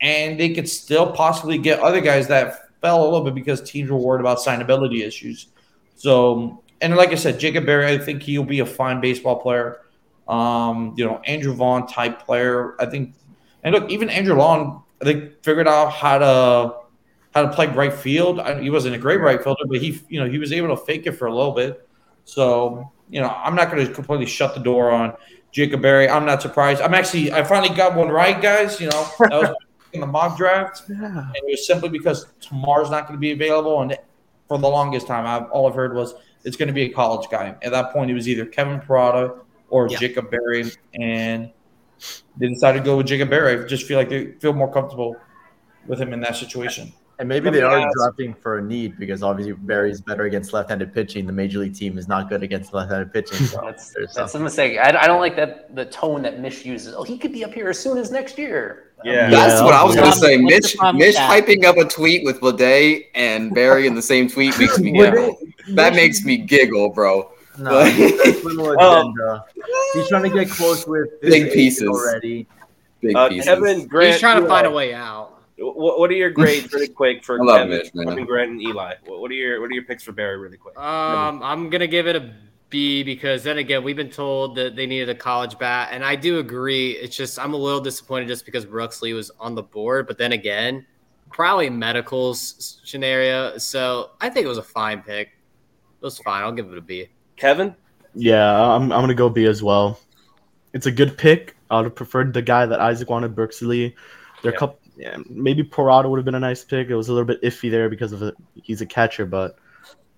and 0.00 0.40
they 0.40 0.54
could 0.54 0.68
still 0.68 1.12
possibly 1.12 1.58
get 1.58 1.80
other 1.80 2.00
guys 2.00 2.28
that 2.28 2.70
fell 2.80 3.02
a 3.02 3.04
little 3.04 3.24
bit 3.24 3.34
because 3.34 3.60
teams 3.60 3.90
were 3.90 3.98
worried 3.98 4.20
about 4.20 4.38
signability 4.38 5.06
issues. 5.06 5.48
So, 5.96 6.62
and 6.80 6.96
like 6.96 7.10
I 7.10 7.16
said, 7.16 7.38
Jacob 7.38 7.66
Berry, 7.66 7.86
I 7.86 7.98
think 7.98 8.22
he'll 8.22 8.44
be 8.44 8.60
a 8.60 8.66
fine 8.66 9.00
baseball 9.00 9.40
player. 9.40 9.80
Um, 10.28 10.94
you 10.96 11.04
know, 11.04 11.20
Andrew 11.26 11.52
Vaughn 11.52 11.86
type 11.86 12.24
player. 12.24 12.80
I 12.80 12.86
think, 12.86 13.14
and 13.62 13.74
look, 13.74 13.90
even 13.90 14.08
Andrew 14.08 14.36
Vaughn, 14.36 14.82
think 15.02 15.42
figured 15.42 15.68
out 15.68 15.92
how 15.92 16.18
to 16.18 16.74
how 17.34 17.42
to 17.42 17.52
play 17.52 17.66
right 17.66 17.92
field. 17.92 18.40
I, 18.40 18.60
he 18.60 18.70
wasn't 18.70 18.94
a 18.94 18.98
great 18.98 19.20
right 19.20 19.42
fielder, 19.42 19.64
but 19.66 19.80
he, 19.80 20.00
you 20.08 20.20
know, 20.20 20.28
he 20.28 20.38
was 20.38 20.52
able 20.52 20.68
to 20.68 20.76
fake 20.76 21.06
it 21.06 21.12
for 21.12 21.26
a 21.26 21.34
little 21.34 21.52
bit. 21.52 21.83
So, 22.24 22.90
you 23.10 23.20
know, 23.20 23.28
I'm 23.28 23.54
not 23.54 23.70
going 23.70 23.86
to 23.86 23.92
completely 23.92 24.26
shut 24.26 24.54
the 24.54 24.60
door 24.60 24.90
on 24.90 25.14
Jacob 25.52 25.82
Berry. 25.82 26.08
I'm 26.08 26.24
not 26.24 26.42
surprised. 26.42 26.80
I'm 26.80 26.94
actually, 26.94 27.32
I 27.32 27.44
finally 27.44 27.74
got 27.74 27.94
one 27.94 28.08
right, 28.08 28.40
guys. 28.40 28.80
You 28.80 28.88
know, 28.88 29.06
that 29.20 29.30
was 29.30 29.56
in 29.92 30.00
the 30.00 30.06
mock 30.06 30.36
draft, 30.36 30.88
and 30.88 31.34
it 31.34 31.44
was 31.46 31.66
simply 31.66 31.88
because 31.88 32.26
tomorrow's 32.40 32.90
not 32.90 33.06
going 33.06 33.16
to 33.16 33.20
be 33.20 33.30
available. 33.32 33.82
And 33.82 33.96
for 34.48 34.58
the 34.58 34.68
longest 34.68 35.06
time, 35.06 35.26
I've, 35.26 35.50
all 35.50 35.68
I've 35.68 35.74
heard 35.74 35.94
was 35.94 36.14
it's 36.44 36.56
going 36.56 36.68
to 36.68 36.74
be 36.74 36.82
a 36.82 36.88
college 36.88 37.28
guy. 37.30 37.54
At 37.62 37.72
that 37.72 37.92
point, 37.92 38.10
it 38.10 38.14
was 38.14 38.28
either 38.28 38.44
Kevin 38.46 38.80
Parada 38.80 39.38
or 39.68 39.88
Yeah. 39.88 39.98
Jacob 39.98 40.30
Berry, 40.30 40.70
and 40.94 41.50
they 42.36 42.48
decided 42.48 42.80
to 42.80 42.84
go 42.84 42.96
with 42.96 43.06
Jacob 43.06 43.30
Berry. 43.30 43.62
I 43.62 43.66
just 43.66 43.86
feel 43.86 43.98
like 43.98 44.08
they 44.08 44.32
feel 44.32 44.52
more 44.52 44.72
comfortable 44.72 45.16
with 45.86 46.00
him 46.00 46.12
in 46.12 46.20
that 46.20 46.36
situation. 46.36 46.92
And 47.18 47.28
maybe 47.28 47.48
they 47.50 47.62
are 47.62 47.78
ask. 47.78 47.96
drafting 47.96 48.34
for 48.34 48.58
a 48.58 48.62
need 48.62 48.98
because 48.98 49.22
obviously 49.22 49.52
Berry's 49.52 50.00
better 50.00 50.24
against 50.24 50.52
left-handed 50.52 50.92
pitching. 50.92 51.26
The 51.26 51.32
major 51.32 51.60
league 51.60 51.74
team 51.74 51.96
is 51.96 52.08
not 52.08 52.28
good 52.28 52.42
against 52.42 52.74
left-handed 52.74 53.12
pitching. 53.12 53.46
So 53.54 53.60
that's 53.62 53.94
that's 54.14 54.34
a 54.34 54.40
mistake. 54.40 54.78
I, 54.78 54.88
I 55.02 55.06
don't 55.06 55.20
like 55.20 55.36
that 55.36 55.74
the 55.74 55.84
tone 55.84 56.22
that 56.22 56.40
Mish 56.40 56.64
uses. 56.64 56.94
Oh, 56.94 57.04
he 57.04 57.18
could 57.18 57.32
be 57.32 57.44
up 57.44 57.52
here 57.52 57.68
as 57.68 57.78
soon 57.78 57.98
as 57.98 58.10
next 58.10 58.38
year. 58.38 58.90
Yeah, 59.04 59.28
that's 59.28 59.60
yeah. 59.60 59.64
what 59.64 59.74
I 59.74 59.84
was 59.84 59.94
going 59.94 60.10
to 60.10 60.16
say. 60.16 60.36
Mitch, 60.38 60.76
Mitch 60.94 61.14
hyping 61.14 61.64
up 61.64 61.76
a 61.76 61.84
tweet 61.84 62.24
with 62.24 62.40
Bleday 62.40 63.06
and 63.14 63.54
Berry 63.54 63.86
in 63.86 63.94
the 63.94 64.02
same 64.02 64.28
tweet 64.28 64.58
makes 64.58 64.78
me 64.78 64.92
giggle. 64.92 65.38
that 65.70 65.94
makes 65.94 66.24
me 66.24 66.38
giggle, 66.38 66.88
bro. 66.88 67.30
No, 67.58 67.80
little 67.80 68.70
um, 68.80 69.12
agenda. 69.12 69.44
He's 69.92 70.08
trying 70.08 70.24
to 70.24 70.30
get 70.30 70.48
close 70.48 70.86
with 70.86 71.20
big 71.20 71.52
pieces 71.52 71.88
already. 71.88 72.46
Big 73.00 73.14
uh, 73.14 73.28
pieces. 73.28 73.44
Kevin 73.44 73.86
Grant, 73.86 74.12
He's 74.12 74.20
trying 74.20 74.42
to 74.42 74.48
find 74.48 74.66
a 74.66 74.70
way 74.70 74.94
out. 74.94 75.33
What, 75.56 75.98
what 75.98 76.10
are 76.10 76.14
your 76.14 76.30
grades 76.30 76.72
really 76.72 76.88
quick 77.02 77.24
for 77.24 77.38
Kevin, 77.38 77.68
Mitch, 77.68 77.92
Kevin 77.92 78.26
Grant 78.26 78.50
and 78.52 78.62
Eli? 78.62 78.94
What 79.06 79.30
are 79.30 79.34
your 79.34 79.60
what 79.60 79.70
are 79.70 79.74
your 79.74 79.84
picks 79.84 80.02
for 80.02 80.12
Berry 80.12 80.36
really 80.36 80.56
quick? 80.56 80.76
Um, 80.78 81.42
I'm 81.42 81.70
gonna 81.70 81.86
give 81.86 82.06
it 82.06 82.16
a 82.16 82.34
B 82.70 83.04
because 83.04 83.44
then 83.44 83.58
again, 83.58 83.84
we've 83.84 83.96
been 83.96 84.10
told 84.10 84.56
that 84.56 84.74
they 84.74 84.86
needed 84.86 85.08
a 85.08 85.14
college 85.14 85.56
bat, 85.58 85.90
and 85.92 86.04
I 86.04 86.16
do 86.16 86.40
agree. 86.40 86.92
It's 86.92 87.16
just 87.16 87.38
I'm 87.38 87.54
a 87.54 87.56
little 87.56 87.80
disappointed 87.80 88.26
just 88.26 88.44
because 88.44 88.66
Brooks 88.66 89.00
Lee 89.00 89.12
was 89.12 89.30
on 89.38 89.54
the 89.54 89.62
board, 89.62 90.08
but 90.08 90.18
then 90.18 90.32
again, 90.32 90.84
probably 91.30 91.70
medicals 91.70 92.80
scenario. 92.84 93.56
So 93.58 94.10
I 94.20 94.28
think 94.30 94.44
it 94.44 94.48
was 94.48 94.58
a 94.58 94.62
fine 94.62 95.02
pick. 95.02 95.28
It 95.28 96.04
was 96.04 96.18
fine. 96.18 96.42
I'll 96.42 96.52
give 96.52 96.72
it 96.72 96.78
a 96.78 96.82
B. 96.82 97.08
Kevin? 97.36 97.76
Yeah, 98.14 98.60
I'm 98.60 98.92
I'm 98.92 99.00
gonna 99.00 99.14
go 99.14 99.28
B 99.28 99.46
as 99.46 99.62
well. 99.62 100.00
It's 100.72 100.86
a 100.86 100.92
good 100.92 101.16
pick. 101.16 101.54
I 101.70 101.76
would 101.76 101.84
have 101.84 101.94
preferred 101.94 102.34
the 102.34 102.42
guy 102.42 102.66
that 102.66 102.80
Isaac 102.80 103.08
wanted, 103.08 103.36
Brooks 103.36 103.62
Lee. 103.62 103.94
There 104.42 104.50
are 104.50 104.52
yeah. 104.52 104.56
a 104.56 104.58
couple 104.58 104.78
yeah, 104.96 105.16
maybe 105.28 105.62
Parada 105.62 106.08
would 106.08 106.18
have 106.18 106.24
been 106.24 106.34
a 106.34 106.40
nice 106.40 106.64
pick. 106.64 106.88
It 106.88 106.96
was 106.96 107.08
a 107.08 107.12
little 107.12 107.26
bit 107.26 107.42
iffy 107.42 107.70
there 107.70 107.88
because 107.88 108.12
of 108.12 108.22
it. 108.22 108.34
He's 108.62 108.80
a 108.80 108.86
catcher, 108.86 109.26
but 109.26 109.56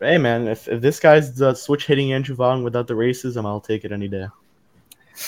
hey, 0.01 0.19
man, 0.19 0.49
if, 0.49 0.69
if 0.69 0.81
this 0.81 1.01
guy's 1.01 1.35
the 1.35 1.55
switch 1.55 1.87
hitting 1.87 2.13
Andrew 2.13 2.35
Vaughn 2.35 2.63
without 2.63 2.87
the 2.87 2.95
racism, 2.95 3.47
I'll 3.47 3.61
take 3.61 3.85
it 3.85 3.93
any 3.93 4.09
day. 4.09 4.27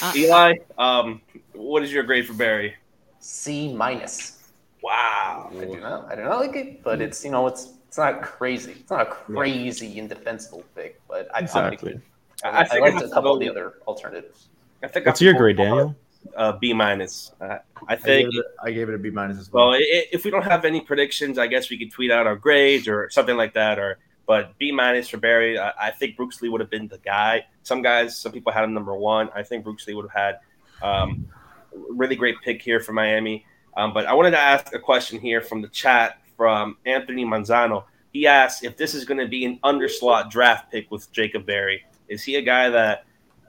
Uh, 0.03 0.13
Eli, 0.15 0.55
um, 0.77 1.23
what 1.55 1.83
is 1.83 1.93
your 1.93 2.03
grade 2.03 2.27
for 2.27 2.35
Berry? 2.35 2.75
C 3.21 3.73
minus. 3.73 4.51
Wow. 4.83 5.51
I 5.51 5.65
do 5.65 5.81
not. 5.81 6.13
I 6.13 6.17
do 6.17 6.25
not 6.25 6.41
like 6.41 6.57
it, 6.57 6.83
but 6.83 7.01
it's 7.01 7.25
you 7.25 7.31
know 7.31 7.47
it's 7.47 7.75
it's 7.87 7.99
not 7.99 8.23
crazy. 8.23 8.73
It's 8.73 8.91
not 8.91 9.01
a 9.01 9.11
crazy 9.11 9.87
yeah. 9.89 10.03
indefensible 10.03 10.63
pick, 10.75 11.01
but 11.09 11.29
I 11.35 11.41
exactly. 11.41 12.01
I, 12.45 12.49
I, 12.49 12.69
I 12.71 12.79
liked 12.79 13.03
a 13.03 13.09
couple 13.09 13.35
of 13.35 13.41
the 13.41 13.49
other 13.49 13.75
alternatives. 13.87 14.49
I 14.83 14.89
think 14.89 15.07
What's 15.07 15.21
your 15.21 15.35
grade, 15.35 15.57
Daniel? 15.57 15.97
Uh, 16.37 16.53
B 16.53 16.73
minus. 16.73 17.33
Uh, 17.41 17.59
I 17.89 17.97
think 17.97 18.29
I 18.29 18.31
gave, 18.31 18.39
it, 18.39 18.47
I 18.65 18.71
gave, 18.71 18.89
it, 18.89 18.95
a 18.95 18.99
B 18.99 19.11
minus 19.11 19.39
as 19.39 19.53
well. 19.53 19.71
Well, 19.71 19.79
it, 19.81 20.09
if 20.13 20.25
we 20.25 20.31
don't 20.31 20.45
have 20.45 20.65
any 20.65 20.81
predictions, 20.81 21.39
I 21.39 21.47
guess 21.47 21.71
we 21.71 21.79
could 21.79 21.91
tweet 21.91 22.11
out 22.11 22.27
our 22.27 22.37
grades 22.37 22.87
or 22.89 23.11
something 23.11 23.37
like 23.37 23.55
that. 23.55 23.79
Or 23.79 23.99
but 24.27 24.57
B 24.59 24.71
minus 24.71 25.09
for 25.09 25.17
Berry. 25.17 25.59
I, 25.59 25.73
I, 25.81 25.91
think 25.91 26.17
Brooks 26.17 26.43
Lee 26.43 26.51
would 26.51 26.61
have 26.61 26.71
been 26.71 26.87
the 26.87 26.99
guy. 26.99 27.47
Some 27.63 27.81
guys, 27.81 28.19
some 28.19 28.31
people 28.31 28.53
had 28.53 28.65
him 28.65 28.75
number 28.75 28.95
one. 28.95 29.31
I 29.35 29.43
think 29.43 29.65
Brooks 29.65 29.87
Lee 29.87 29.95
would 29.95 30.09
have 30.11 30.39
had 30.83 30.87
um, 30.87 31.27
really 31.73 32.15
great 32.15 32.37
pick 32.45 32.61
here 32.61 32.79
for 32.79 32.93
Miami. 32.93 33.47
Um, 33.77 33.95
but 33.95 34.07
I 34.07 34.13
wanted 34.13 34.33
to 34.33 34.39
ask 34.39 34.75
a 34.75 34.79
question 34.79 35.19
here 35.19 35.41
from 35.41 35.63
the 35.63 35.69
chat 35.69 36.21
from 36.37 36.77
Anthony 36.85 37.25
Manzano. 37.25 37.85
He 38.13 38.27
asked 38.27 38.65
if 38.65 38.77
this 38.77 38.95
is 38.95 39.05
going 39.05 39.19
to 39.19 39.29
be 39.29 39.45
an 39.45 39.59
underslot 39.65 40.31
draft 40.31 40.71
pick 40.71 40.91
with 40.91 41.11
Jacob 41.11 41.47
Berry. 41.47 41.85
Is 42.09 42.23
he 42.23 42.37
a 42.37 42.43
guy 42.43 42.69
that 42.69 43.05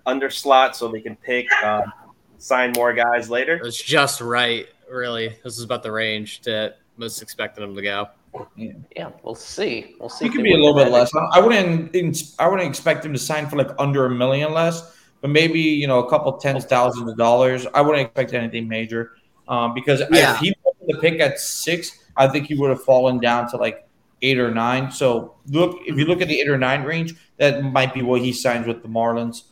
underslot 0.08 0.76
so 0.76 0.88
they 0.88 1.02
can 1.02 1.16
pick 1.18 1.52
um, 1.64 1.92
sign 2.40 2.74
more 2.76 2.94
guys 2.94 3.30
later. 3.30 3.56
It 3.56 3.64
was 3.64 3.82
just 3.82 4.22
right, 4.22 4.68
really. 4.92 5.36
This 5.44 5.58
is 5.58 5.64
about 5.64 5.84
the 5.84 5.92
range 5.92 6.42
that 6.42 6.80
most 6.98 7.22
expected 7.22 7.64
him 7.64 7.76
to 7.76 7.82
go. 7.82 8.08
Yeah, 8.56 8.74
yeah 8.96 9.10
we'll 9.24 9.36
see. 9.36 9.96
We'll 10.00 10.10
see. 10.10 10.26
He 10.26 10.32
could 10.32 10.44
be 10.44 10.54
a 10.54 10.58
little 10.58 10.76
bit 10.76 10.92
less. 10.92 11.12
I 11.32 11.40
wouldn't. 11.40 11.96
I 12.40 12.48
wouldn't 12.48 12.68
expect 12.68 13.06
him 13.06 13.14
to 13.14 13.20
sign 13.20 13.48
for 13.48 13.58
like 13.58 13.70
under 13.78 14.06
a 14.06 14.10
million 14.10 14.54
less, 14.54 14.96
but 15.22 15.30
maybe 15.30 15.60
you 15.60 15.88
know 15.88 16.00
a 16.00 16.10
couple 16.10 16.32
tens 16.38 16.66
thousands 16.66 17.10
of 17.10 17.18
dollars. 17.18 17.66
I 17.74 17.82
wouldn't 17.82 18.06
expect 18.06 18.34
anything 18.34 18.68
major, 18.68 19.14
um, 19.48 19.74
because 19.74 20.02
yeah. 20.12 20.34
if 20.34 20.40
he 20.40 20.56
the 20.90 20.98
pick 20.98 21.20
at 21.20 21.40
six, 21.40 22.00
I 22.18 22.28
think 22.28 22.48
he 22.48 22.56
would 22.56 22.70
have 22.70 22.84
fallen 22.84 23.20
down 23.20 23.50
to 23.52 23.58
like 23.58 23.88
eight 24.22 24.40
or 24.40 24.54
nine. 24.54 24.92
So 24.92 25.36
look, 25.48 25.80
if 25.86 25.98
you 25.98 26.06
look 26.06 26.22
at 26.22 26.28
the 26.28 26.40
eight 26.40 26.50
or 26.50 26.58
nine 26.58 26.84
range, 26.84 27.16
that 27.38 27.64
might 27.64 27.94
be 27.94 28.02
what 28.02 28.22
he 28.22 28.34
signs 28.34 28.68
with 28.68 28.82
the 28.82 28.90
Marlins. 28.90 29.44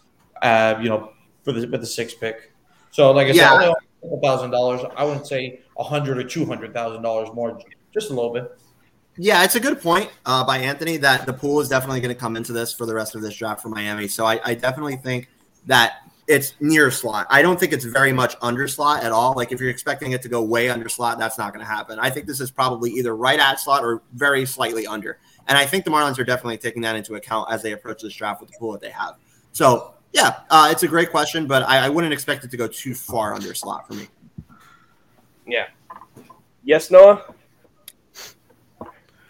Uh, 0.42 0.76
you 0.82 0.90
know, 0.90 1.12
for 1.44 1.52
the 1.52 1.68
with 1.68 1.82
the 1.82 1.88
six 1.88 2.14
pick. 2.14 2.52
So, 2.92 3.12
like 3.12 3.28
I 3.28 3.32
yeah. 3.32 3.60
said, 3.60 3.74
only 4.04 4.22
thousand 4.22 4.52
dollars. 4.52 4.82
I 4.96 5.04
wouldn't 5.04 5.28
say 5.28 5.62
a 5.78 5.84
hundred 5.84 6.18
or 6.18 6.24
two 6.24 6.46
hundred 6.46 6.74
thousand 6.74 7.02
dollars 7.02 7.30
more, 7.34 7.60
just 7.94 8.10
a 8.10 8.14
little 8.14 8.34
bit. 8.34 8.58
Yeah, 9.18 9.44
it's 9.44 9.56
a 9.56 9.60
good 9.60 9.82
point 9.82 10.12
uh, 10.26 10.44
by 10.46 10.60
Anthony 10.60 10.98
that 10.98 11.26
the 11.26 11.34
pool 11.34 11.60
is 11.60 11.70
definitely 11.70 12.02
going 12.02 12.14
to 12.14 12.20
come 12.20 12.38
into 12.38 12.54
this 12.54 12.72
for 12.72 12.86
the 12.86 12.94
rest 12.94 13.16
of 13.16 13.22
this 13.22 13.36
draft 13.36 13.62
for 13.64 13.70
Miami. 13.70 14.08
So 14.08 14.26
I, 14.26 14.40
I 14.44 14.54
definitely 14.54 14.98
think 14.98 15.28
that 15.66 16.08
it's 16.28 16.54
near 16.60 16.92
slot. 16.92 17.26
I 17.30 17.42
don't 17.42 17.60
think 17.60 17.74
it's 17.74 17.86
very 17.86 18.14
much 18.14 18.36
under 18.42 18.68
slot 18.68 19.04
at 19.04 19.12
all. 19.12 19.34
Like 19.34 19.52
if 19.52 19.60
you're 19.60 19.72
expecting 19.72 20.12
it 20.12 20.22
to 20.22 20.30
go 20.30 20.44
way 20.44 20.70
under 20.70 20.88
slot, 20.88 21.18
that's 21.18 21.38
not 21.38 21.52
going 21.52 21.66
to 21.66 21.72
happen. 21.72 21.98
I 22.00 22.12
think 22.12 22.28
this 22.28 22.40
is 22.40 22.52
probably 22.52 22.92
either 22.92 23.16
right 23.16 23.40
at 23.40 23.60
slot 23.60 23.84
or 23.84 24.04
very 24.14 24.46
slightly 24.46 24.86
under. 24.86 25.18
And 25.48 25.58
I 25.58 25.66
think 25.66 25.86
the 25.86 25.92
Marlins 25.92 26.20
are 26.20 26.26
definitely 26.26 26.58
taking 26.58 26.84
that 26.84 26.96
into 26.96 27.16
account 27.16 27.50
as 27.52 27.64
they 27.64 27.72
approach 27.72 28.04
this 28.04 28.14
draft 28.14 28.42
with 28.42 28.52
the 28.52 28.58
pool 28.60 28.74
that 28.74 28.82
they 28.82 28.92
have. 28.92 29.16
So 29.52 29.96
yeah, 30.14 30.40
uh, 30.50 30.70
it's 30.72 30.84
a 30.84 30.88
great 30.88 31.12
question, 31.12 31.48
but 31.48 31.64
I, 31.64 31.86
I, 31.86 31.90
wouldn't 31.90 32.14
expect 32.14 32.44
it 32.44 32.52
to 32.52 32.58
go 32.58 32.68
too 32.68 32.96
far 32.96 33.34
under 33.34 33.54
slot 33.54 33.88
for 33.88 33.94
me. 33.94 34.08
Yeah. 35.46 35.68
Yes, 36.64 36.92
Noah. 36.92 37.34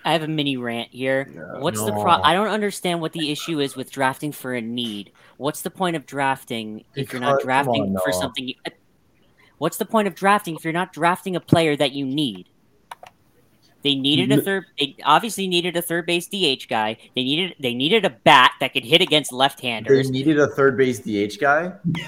I 0.08 0.14
have 0.14 0.24
a 0.24 0.28
mini 0.28 0.56
rant 0.56 0.90
here. 0.92 1.30
Yeah, 1.30 1.60
What's 1.60 1.80
no. 1.80 1.88
the 1.88 1.92
pro? 1.92 2.12
I 2.12 2.34
don't 2.34 2.48
understand 2.48 3.02
what 3.02 3.12
the 3.12 3.30
issue 3.30 3.60
is 3.60 3.76
with 3.76 3.92
drafting 3.92 4.32
for 4.32 4.54
a 4.54 4.62
need. 4.62 5.12
What's 5.36 5.62
the 5.62 5.70
point 5.70 5.98
of 5.98 6.06
drafting 6.06 6.86
if 6.96 7.12
you're 7.12 7.22
not 7.22 7.42
drafting 7.42 7.84
on, 7.84 7.98
for 8.04 8.14
something? 8.14 8.48
You, 8.48 8.56
what's 9.58 9.76
the 9.76 9.86
point 9.86 10.08
of 10.08 10.16
drafting 10.16 10.56
if 10.56 10.64
you're 10.64 10.72
not 10.72 10.94
drafting 10.94 11.36
a 11.36 11.42
player 11.42 11.76
that 11.76 11.92
you 11.92 12.06
need? 12.06 12.48
They 13.84 13.96
needed 13.96 14.32
a 14.32 14.42
third. 14.42 14.66
They 14.80 14.96
obviously 15.04 15.48
needed 15.48 15.78
a 15.78 15.82
third 15.82 16.06
base 16.06 16.28
DH 16.28 16.68
guy. 16.68 16.98
They 17.16 17.24
needed 17.24 17.56
they 17.60 17.74
needed 17.74 18.06
a 18.06 18.10
bat 18.10 18.54
that 18.60 18.74
could 18.74 18.84
hit 18.84 19.02
against 19.02 19.32
left-handers. 19.32 20.08
They 20.08 20.12
needed 20.12 20.40
a 20.40 20.48
third 20.48 20.78
base 20.78 21.00
DH 21.00 21.40
guy. 21.40 21.74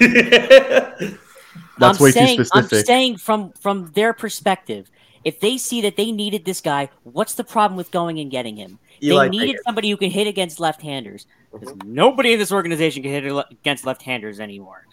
That's 1.78 1.98
I'm 1.98 2.04
way 2.04 2.10
saying, 2.10 2.38
too 2.38 2.44
specific. 2.44 2.78
I'm 2.78 2.84
saying 2.84 3.16
from 3.18 3.52
from 3.52 3.92
their 3.92 4.12
perspective, 4.12 4.90
if 5.24 5.40
they 5.40 5.58
see 5.58 5.80
that 5.82 5.96
they 5.96 6.12
needed 6.12 6.44
this 6.44 6.60
guy, 6.60 6.90
what's 7.04 7.34
the 7.34 7.44
problem 7.44 7.76
with 7.76 7.90
going 7.90 8.18
and 8.18 8.30
getting 8.30 8.56
him? 8.56 8.78
Eli 9.02 9.24
they 9.24 9.30
needed 9.30 9.56
somebody 9.64 9.90
who 9.90 9.96
can 9.96 10.10
hit 10.10 10.26
against 10.26 10.60
left-handers. 10.60 11.26
Mm-hmm. 11.52 11.94
Nobody 11.94 12.34
in 12.34 12.38
this 12.38 12.52
organization 12.52 13.02
can 13.02 13.12
hit 13.12 13.46
against 13.50 13.86
left-handers 13.86 14.40
anymore. 14.40 14.86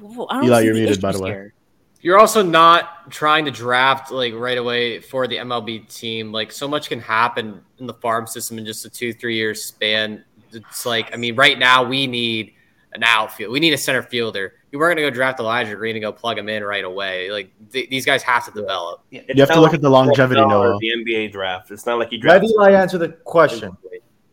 Eli, 0.00 0.60
you're 0.60 0.74
muted, 0.74 1.00
by 1.00 1.12
the 1.12 1.20
way. 1.20 1.30
Here. 1.30 1.54
You're 2.02 2.18
also 2.18 2.42
not 2.42 3.10
trying 3.10 3.44
to 3.44 3.50
draft 3.52 4.10
like 4.10 4.34
right 4.34 4.58
away 4.58 4.98
for 4.98 5.28
the 5.28 5.36
MLB 5.36 5.88
team. 5.88 6.32
Like 6.32 6.50
so 6.50 6.66
much 6.66 6.88
can 6.88 7.00
happen 7.00 7.62
in 7.78 7.86
the 7.86 7.94
farm 7.94 8.26
system 8.26 8.58
in 8.58 8.66
just 8.66 8.84
a 8.84 8.90
two, 8.90 9.12
three 9.12 9.36
year 9.36 9.54
span. 9.54 10.24
It's 10.52 10.84
like, 10.84 11.14
I 11.14 11.16
mean, 11.16 11.36
right 11.36 11.58
now 11.58 11.84
we 11.84 12.08
need 12.08 12.54
an 12.92 13.04
outfield. 13.04 13.52
We 13.52 13.60
need 13.60 13.72
a 13.72 13.78
center 13.78 14.02
fielder. 14.02 14.54
You 14.72 14.78
weren't 14.78 14.96
going 14.96 15.06
to 15.06 15.10
go 15.10 15.14
draft 15.14 15.38
Elijah 15.38 15.76
Green 15.76 15.94
and 15.94 16.02
go 16.02 16.12
plug 16.12 16.38
him 16.38 16.48
in 16.48 16.64
right 16.64 16.84
away. 16.84 17.30
Like 17.30 17.50
th- 17.70 17.88
these 17.88 18.04
guys 18.04 18.22
have 18.24 18.44
to 18.46 18.50
develop. 18.50 19.02
Yeah, 19.10 19.22
you 19.28 19.40
have 19.40 19.50
to 19.50 19.60
look 19.60 19.74
at 19.74 19.80
the 19.80 19.90
longevity, 19.90 20.40
Noah. 20.40 20.78
The 20.80 20.88
NBA 20.88 21.32
draft. 21.32 21.70
It's 21.70 21.86
not 21.86 21.98
like 21.98 22.10
you 22.10 22.18
draft. 22.18 22.42
Let 22.42 22.50
Eli 22.50 22.72
answer 22.72 22.98
the 22.98 23.10
question. 23.10 23.76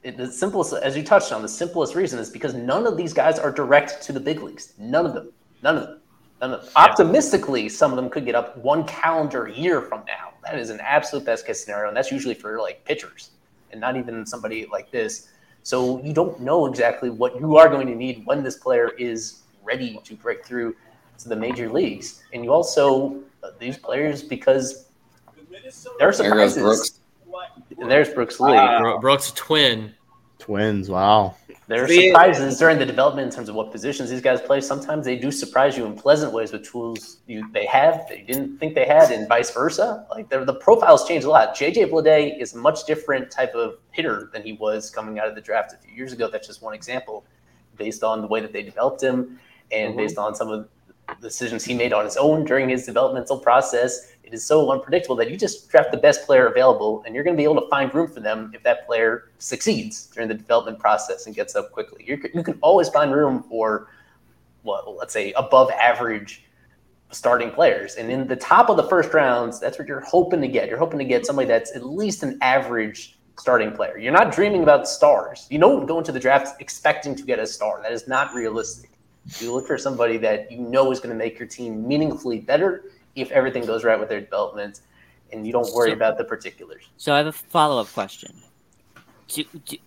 It, 0.01 0.17
the 0.17 0.31
simplest, 0.31 0.73
as 0.73 0.95
you 0.95 1.03
touched 1.03 1.31
on, 1.33 1.41
the 1.41 1.47
simplest 1.47 1.93
reason 1.93 2.19
is 2.19 2.29
because 2.29 2.53
none 2.53 2.87
of 2.87 2.95
these 2.95 3.13
guys 3.13 3.37
are 3.37 3.51
direct 3.51 4.01
to 4.03 4.13
the 4.13 4.19
big 4.19 4.41
leagues. 4.41 4.73
None 4.79 5.05
of 5.05 5.13
them. 5.13 5.31
None 5.61 5.77
of 5.77 5.83
them. 5.83 5.98
And 6.41 6.59
optimistically, 6.75 7.67
some 7.67 7.91
of 7.91 7.97
them 7.97 8.09
could 8.09 8.25
get 8.25 8.35
up 8.35 8.57
one 8.57 8.85
calendar 8.85 9.47
year 9.47 9.81
from 9.81 10.03
now. 10.07 10.33
That 10.43 10.57
is 10.57 10.69
an 10.69 10.79
absolute 10.79 11.25
best 11.25 11.45
case 11.45 11.63
scenario, 11.63 11.89
and 11.89 11.97
that's 11.97 12.11
usually 12.11 12.33
for 12.33 12.59
like 12.59 12.83
pitchers, 12.85 13.31
and 13.71 13.81
not 13.81 13.97
even 13.97 14.25
somebody 14.25 14.65
like 14.71 14.89
this. 14.89 15.29
So 15.63 16.01
you 16.01 16.13
don't 16.13 16.39
know 16.39 16.65
exactly 16.65 17.09
what 17.09 17.39
you 17.39 17.57
are 17.57 17.67
going 17.67 17.87
to 17.87 17.95
need 17.95 18.25
when 18.25 18.41
this 18.41 18.57
player 18.57 18.91
is 18.97 19.41
ready 19.63 19.99
to 20.03 20.15
break 20.15 20.45
through 20.45 20.75
to 21.19 21.29
the 21.29 21.35
major 21.35 21.69
leagues, 21.69 22.23
and 22.33 22.43
you 22.43 22.53
also 22.53 23.21
uh, 23.43 23.51
these 23.59 23.77
players 23.77 24.23
because 24.23 24.85
there 25.99 26.07
are 26.07 26.13
surprises. 26.13 26.55
There 26.55 26.63
Brooks. 26.63 26.99
There's 27.77 28.09
Brooks 28.09 28.39
Lee. 28.39 28.55
Uh, 28.55 28.97
Brooks 28.99 29.31
twin. 29.35 29.93
Twins. 30.39 30.89
Wow. 30.89 31.35
There 31.69 31.83
are 31.83 31.87
surprises 31.87 32.57
during 32.57 32.79
the 32.79 32.85
development 32.85 33.27
in 33.27 33.31
terms 33.31 33.47
of 33.47 33.53
what 33.53 33.71
positions 33.71 34.09
these 34.09 34.21
guys 34.21 34.41
play. 34.41 34.59
Sometimes 34.59 35.05
they 35.05 35.15
do 35.15 35.31
surprise 35.31 35.77
you 35.77 35.85
in 35.85 35.93
pleasant 35.93 36.33
ways 36.33 36.51
with 36.51 36.67
tools 36.67 37.17
you 37.27 37.47
they 37.53 37.67
have 37.67 38.07
that 38.09 38.17
you 38.17 38.25
didn't 38.25 38.57
think 38.57 38.73
they 38.73 38.87
had, 38.87 39.11
and 39.11 39.27
vice 39.29 39.51
versa. 39.51 40.03
Like 40.09 40.29
the 40.29 40.55
profiles 40.55 41.07
change 41.07 41.25
a 41.25 41.29
lot. 41.29 41.55
JJ 41.55 41.91
Bleday 41.91 42.41
is 42.41 42.55
a 42.55 42.57
much 42.57 42.85
different 42.87 43.29
type 43.29 43.53
of 43.53 43.75
hitter 43.91 44.31
than 44.33 44.41
he 44.41 44.53
was 44.53 44.89
coming 44.89 45.19
out 45.19 45.27
of 45.27 45.35
the 45.35 45.41
draft 45.41 45.73
a 45.73 45.77
few 45.77 45.93
years 45.93 46.11
ago. 46.11 46.27
That's 46.27 46.47
just 46.47 46.63
one 46.63 46.73
example, 46.73 47.23
based 47.77 48.03
on 48.03 48.21
the 48.21 48.27
way 48.27 48.41
that 48.41 48.51
they 48.51 48.63
developed 48.63 49.03
him, 49.03 49.39
and 49.71 49.89
mm-hmm. 49.89 49.97
based 49.97 50.17
on 50.17 50.33
some 50.33 50.49
of 50.49 50.67
the 51.07 51.15
decisions 51.21 51.63
he 51.63 51.75
made 51.75 51.93
on 51.93 52.03
his 52.03 52.17
own 52.17 52.45
during 52.45 52.67
his 52.67 52.87
developmental 52.87 53.37
process. 53.37 54.08
It 54.23 54.33
is 54.33 54.45
so 54.45 54.71
unpredictable 54.71 55.15
that 55.15 55.31
you 55.31 55.37
just 55.37 55.69
draft 55.69 55.91
the 55.91 55.97
best 55.97 56.25
player 56.25 56.47
available, 56.47 57.01
and 57.05 57.15
you're 57.15 57.23
going 57.23 57.35
to 57.35 57.37
be 57.39 57.43
able 57.43 57.59
to 57.61 57.67
find 57.69 57.93
room 57.93 58.07
for 58.07 58.19
them 58.19 58.51
if 58.53 58.61
that 58.63 58.85
player 58.85 59.31
succeeds 59.39 60.05
during 60.07 60.29
the 60.29 60.35
development 60.35 60.77
process 60.77 61.25
and 61.25 61.35
gets 61.35 61.55
up 61.55 61.71
quickly. 61.71 62.03
You're, 62.05 62.19
you 62.33 62.43
can 62.43 62.59
always 62.61 62.89
find 62.89 63.11
room 63.11 63.43
for, 63.43 63.87
well, 64.63 64.95
let's 64.99 65.13
say 65.13 65.31
above 65.33 65.71
average 65.71 66.43
starting 67.11 67.49
players. 67.49 67.95
And 67.95 68.11
in 68.11 68.27
the 68.27 68.35
top 68.35 68.69
of 68.69 68.77
the 68.77 68.83
first 68.83 69.13
rounds, 69.13 69.59
that's 69.59 69.79
what 69.79 69.87
you're 69.87 70.01
hoping 70.01 70.41
to 70.41 70.47
get. 70.47 70.69
You're 70.69 70.77
hoping 70.77 70.99
to 70.99 71.05
get 71.05 71.25
somebody 71.25 71.47
that's 71.47 71.75
at 71.75 71.85
least 71.85 72.21
an 72.21 72.37
average 72.41 73.17
starting 73.39 73.71
player. 73.71 73.97
You're 73.97 74.13
not 74.13 74.31
dreaming 74.31 74.63
about 74.63 74.87
stars. 74.87 75.47
You 75.49 75.57
don't 75.57 75.85
go 75.87 75.97
into 75.97 76.11
the 76.11 76.19
draft 76.19 76.61
expecting 76.61 77.15
to 77.15 77.23
get 77.23 77.39
a 77.39 77.47
star. 77.47 77.81
That 77.81 77.93
is 77.93 78.07
not 78.07 78.33
realistic. 78.33 78.91
You 79.39 79.53
look 79.53 79.65
for 79.65 79.77
somebody 79.77 80.17
that 80.17 80.51
you 80.51 80.59
know 80.59 80.91
is 80.91 80.99
going 80.99 81.09
to 81.09 81.15
make 81.15 81.39
your 81.39 81.47
team 81.47 81.87
meaningfully 81.87 82.39
better 82.39 82.83
if 83.15 83.31
everything 83.31 83.65
goes 83.65 83.83
right 83.83 83.99
with 83.99 84.09
their 84.09 84.21
development 84.21 84.81
and 85.31 85.45
you 85.45 85.53
don't 85.53 85.73
worry 85.73 85.89
so, 85.89 85.95
about 85.95 86.17
the 86.17 86.23
particulars. 86.23 86.89
So 86.97 87.13
I 87.13 87.17
have 87.17 87.27
a 87.27 87.31
follow 87.31 87.81
up 87.81 87.91
question. 87.93 88.33
Do, 89.27 89.43
do, 89.65 89.77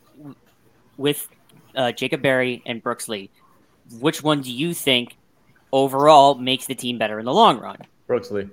with 0.97 1.29
uh, 1.75 1.93
Jacob 1.93 2.23
Berry 2.23 2.63
and 2.67 2.83
Brooks 2.83 3.09
Lee, 3.09 3.31
which 4.01 4.23
one 4.23 4.41
do 4.41 4.53
you 4.53 4.75
think 4.75 5.17
overall 5.73 6.35
makes 6.35 6.67
the 6.67 6.75
team 6.75 6.99
better 6.99 7.19
in 7.19 7.25
the 7.25 7.35
long 7.35 7.59
run? 7.59 7.79
Brooks 8.07 8.31
Lee. 8.31 8.49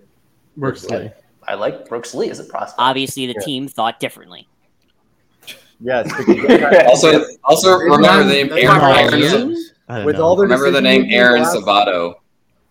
Brooks 0.57 0.85
Lee. 0.85 1.11
I 1.47 1.55
like 1.55 1.87
Brooks 1.87 2.13
Lee 2.13 2.29
as 2.29 2.39
a 2.39 2.43
prospect. 2.43 2.79
Obviously, 2.79 3.27
the 3.27 3.35
yeah. 3.39 3.45
team 3.45 3.67
thought 3.67 3.99
differently. 3.99 4.47
Yes. 5.81 6.11
also, 6.89 7.25
also 7.43 7.77
remember 7.77 8.23
the 8.23 8.33
name 8.33 8.51
Aaron. 8.51 9.13
Aaron 9.13 10.05
with 10.05 10.17
all 10.17 10.35
their 10.35 10.43
remember 10.43 10.71
the 10.71 10.81
name 10.81 11.05
Aaron 11.09 11.43
Sabato. 11.43 12.15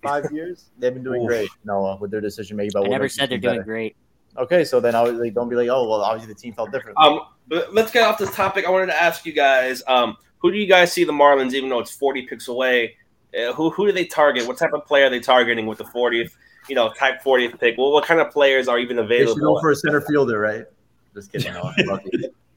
Five 0.03 0.27
years, 0.33 0.67
they've 0.79 0.95
been 0.95 1.05
doing 1.05 1.27
great. 1.27 1.51
Noah, 1.65 1.97
with 1.97 2.11
their 2.11 2.21
decision 2.21 2.57
making 2.57 2.73
about. 2.73 2.87
I 2.87 2.89
never 2.89 3.09
said 3.09 3.31
they're 3.31 3.39
doing 3.39 3.57
better. 3.57 3.65
great. 3.65 3.97
Okay, 4.37 4.65
so 4.65 4.79
then 4.79 4.95
I 4.95 5.03
was 5.03 5.15
like, 5.15 5.35
don't 5.35 5.49
be 5.49 5.57
like, 5.57 5.69
oh 5.69 5.89
well, 5.89 6.03
obviously 6.03 6.33
the 6.33 6.39
team 6.39 6.53
felt 6.53 6.71
different. 6.71 6.97
Um, 6.99 7.21
but 7.49 7.75
let's 7.75 7.91
get 7.91 8.05
off 8.05 8.19
this 8.19 8.35
topic. 8.35 8.67
I 8.67 8.71
wanted 8.71 8.87
to 8.87 9.03
ask 9.03 9.27
you 9.27 9.33
guys, 9.33 9.83
um, 9.89 10.17
who 10.39 10.53
do 10.53 10.59
you 10.59 10.67
guys 10.67 10.93
see 10.93 11.05
the 11.05 11.13
Marlins, 11.13 11.55
even 11.55 11.69
though 11.69 11.81
it's 11.81 11.91
forty 11.91 12.23
picks 12.23 12.49
away? 12.49 12.97
Uh, 13.37 13.53
who 13.53 13.71
who 13.71 13.87
do 13.87 13.93
they 13.93 14.05
target? 14.05 14.47
What 14.47 14.57
type 14.57 14.73
of 14.73 14.87
player 14.87 15.07
are 15.07 15.11
they 15.11 15.21
targeting 15.21 15.67
with 15.67 15.79
the 15.79 15.85
fortieth? 15.85 16.37
You 16.69 16.75
know, 16.75 16.93
type 16.93 17.23
fortieth 17.23 17.59
pick. 17.59 17.77
Well, 17.79 17.93
what 17.93 18.05
kind 18.05 18.21
of 18.21 18.31
players 18.31 18.69
are 18.69 18.79
even 18.79 18.99
available? 18.99 19.35
They 19.35 19.41
should 19.41 19.43
go 19.43 19.61
for 19.61 19.71
a 19.71 19.77
center 19.77 20.01
fielder, 20.03 20.39
right? 20.39 20.65
Just 21.15 21.33
kidding. 21.33 21.53
No, 21.55 21.73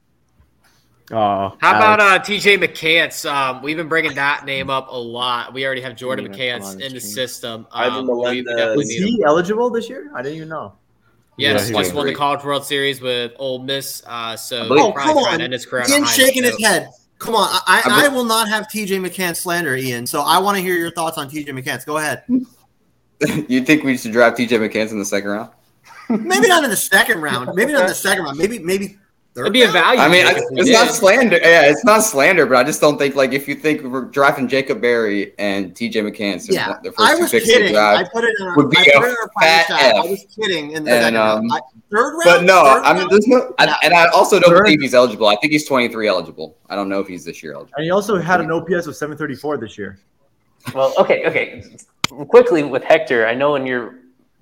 Oh, 1.11 1.57
how 1.59 1.75
about 1.75 1.99
uh, 1.99 2.19
TJ 2.19 2.63
McCants? 2.63 3.29
Um, 3.29 3.61
we've 3.61 3.75
been 3.75 3.89
bringing 3.89 4.13
that 4.15 4.45
name 4.45 4.69
up 4.69 4.87
a 4.89 4.97
lot. 4.97 5.53
We 5.53 5.65
already 5.65 5.81
have 5.81 5.95
Jordan 5.95 6.27
McCants 6.27 6.79
in 6.79 6.93
the 6.93 7.01
system. 7.01 7.67
Um, 7.71 8.09
is 8.09 8.89
he 8.89 9.15
him. 9.15 9.23
eligible 9.25 9.69
this 9.69 9.89
year? 9.89 10.11
I 10.15 10.21
didn't 10.21 10.37
even 10.37 10.49
know. 10.49 10.73
Yes, 11.37 11.69
yeah, 11.69 11.81
just 11.81 11.95
won 11.95 12.05
the 12.05 12.13
College 12.13 12.43
World 12.43 12.65
Series 12.65 13.01
with 13.01 13.33
Ole 13.39 13.59
Miss. 13.59 14.03
Uh, 14.05 14.35
so 14.37 14.67
oh, 14.69 14.91
come 14.93 15.17
on, 15.17 15.41
Ian 15.41 16.05
shaking 16.05 16.43
his 16.43 16.61
head. 16.61 16.89
Come 17.17 17.35
on, 17.35 17.47
I, 17.67 17.83
I, 17.85 18.05
I 18.05 18.07
will 18.07 18.25
not 18.25 18.47
have 18.47 18.67
TJ 18.67 19.05
McCants 19.05 19.37
slander, 19.37 19.75
Ian. 19.75 20.05
So 20.07 20.21
I 20.21 20.39
want 20.39 20.57
to 20.57 20.63
hear 20.63 20.75
your 20.75 20.91
thoughts 20.91 21.17
on 21.17 21.29
TJ 21.29 21.47
McCants. 21.47 21.85
Go 21.85 21.97
ahead. 21.97 22.23
you 23.47 23.61
think 23.61 23.83
we 23.83 23.97
should 23.97 24.11
draft 24.11 24.37
TJ 24.37 24.49
McCants 24.49 24.91
in 24.91 24.99
the 24.99 25.05
second 25.05 25.29
round? 25.29 25.51
Maybe 26.09 26.47
not 26.47 26.63
in 26.63 26.69
the 26.69 26.75
second 26.75 27.21
round. 27.21 27.51
Maybe 27.55 27.71
not 27.71 27.83
in 27.83 27.87
the 27.87 27.95
second 27.95 28.23
round. 28.23 28.37
Maybe 28.37 28.59
maybe 28.59 28.97
It'd 29.37 29.53
be 29.53 29.61
a 29.61 29.71
value. 29.71 30.01
I 30.01 30.09
mean, 30.09 30.25
I, 30.25 30.33
it's 30.35 30.69
not 30.69 30.89
slander. 30.89 31.37
Yeah, 31.37 31.69
it's 31.69 31.85
not 31.85 31.99
slander, 31.99 32.45
but 32.45 32.57
I 32.57 32.65
just 32.65 32.81
don't 32.81 32.97
think 32.97 33.15
like 33.15 33.31
if 33.31 33.47
you 33.47 33.55
think 33.55 33.81
we're 33.81 34.03
drafting 34.03 34.45
Jacob 34.45 34.81
Berry 34.81 35.33
and 35.39 35.73
TJ 35.73 35.93
McCants, 35.93 36.51
yeah, 36.51 36.79
the 36.83 36.91
first 36.91 36.99
I 36.99 37.15
was 37.15 37.31
two 37.31 37.37
picks 37.37 37.49
kidding. 37.49 37.71
Draft, 37.71 38.07
I 38.07 38.09
put 38.11 38.25
it 38.25 38.35
in 38.37 38.47
our, 38.47 38.55
would 38.57 38.69
be 38.69 38.77
I 38.77 38.81
a 38.81 39.39
fat 39.39 39.69
F. 39.69 39.95
I 39.95 39.99
was 40.01 40.25
kidding 40.35 40.71
in 40.71 40.83
the 40.83 40.91
and, 40.91 41.15
um, 41.15 41.49
I, 41.49 41.61
third 41.89 42.11
round. 42.11 42.23
But 42.25 42.43
no, 42.43 42.61
I 42.61 42.93
mean, 42.93 43.07
there's 43.09 43.25
no, 43.25 43.53
I, 43.57 43.73
and 43.83 43.93
I 43.93 44.07
also 44.07 44.37
don't 44.37 44.49
third. 44.49 44.65
believe 44.65 44.81
he's 44.81 44.93
eligible. 44.93 45.27
I 45.27 45.37
think 45.37 45.53
he's 45.53 45.65
23 45.65 46.09
eligible. 46.09 46.57
I 46.69 46.75
don't 46.75 46.89
know 46.89 46.99
if 46.99 47.07
he's 47.07 47.23
this 47.23 47.41
year 47.41 47.53
eligible. 47.53 47.75
And 47.77 47.85
he 47.85 47.91
also 47.91 48.19
had 48.19 48.41
an 48.41 48.51
OPS 48.51 48.87
of 48.87 48.97
734 48.97 49.59
this 49.59 49.77
year. 49.77 49.97
Well, 50.75 50.93
okay, 50.97 51.25
okay. 51.25 51.63
Quickly 52.27 52.63
with 52.63 52.83
Hector, 52.83 53.25
I 53.25 53.33
know 53.33 53.55
in 53.55 53.65
your 53.65 53.95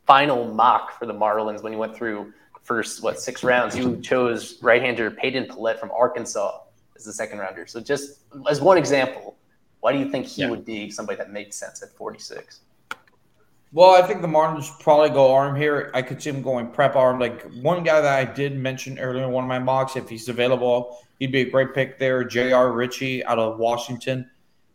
final 0.08 0.52
mock 0.52 0.98
for 0.98 1.06
the 1.06 1.14
Marlins 1.14 1.62
when 1.62 1.72
you 1.74 1.78
went 1.78 1.96
through 1.96 2.34
first 2.64 3.02
what 3.02 3.20
six 3.20 3.44
rounds, 3.44 3.78
you 3.78 4.00
chose 4.02 4.62
right-hander 4.62 5.12
Peyton 5.12 5.46
Pallette 5.46 5.80
from 5.80 5.92
Arkansas 5.92 6.60
as 6.96 7.06
the 7.06 7.14
second 7.14 7.40
rounder. 7.40 7.66
So 7.66 7.80
just 7.80 8.20
as 8.50 8.62
one 8.62 8.78
example, 8.78 9.38
why 9.80 9.94
do 9.94 10.00
you 10.00 10.10
think 10.10 10.26
he 10.26 10.42
yeah. 10.42 10.50
would 10.50 10.66
be 10.66 10.92
somebody 10.92 11.18
that 11.18 11.32
makes 11.32 11.56
sense 11.56 11.82
at 11.82 11.90
46? 11.94 12.62
Well, 13.72 13.92
I 13.92 14.06
think 14.06 14.22
the 14.22 14.28
Marlins 14.28 14.80
probably 14.80 15.10
go 15.10 15.34
arm 15.34 15.56
here. 15.56 15.92
I 15.94 16.02
could 16.02 16.22
see 16.22 16.32
him 16.32 16.42
going 16.42 16.70
prep 16.72 16.96
arm. 16.96 17.20
Like 17.20 17.44
one 17.62 17.84
guy 17.84 18.02
that 18.02 18.18
I 18.18 18.26
did 18.26 18.58
mention 18.58 18.98
earlier 18.98 19.24
in 19.24 19.32
one 19.32 19.44
of 19.44 19.48
my 19.48 19.60
mocks, 19.60 19.96
if 19.96 20.10
he's 20.10 20.28
available, 20.28 20.98
he'd 21.20 21.32
be 21.32 21.42
a 21.42 21.50
great 21.50 21.76
pick 21.76 22.00
there. 22.00 22.24
J.R. 22.24 22.72
Ritchie 22.72 23.24
out 23.26 23.38
of 23.38 23.60
Washington. 23.60 24.30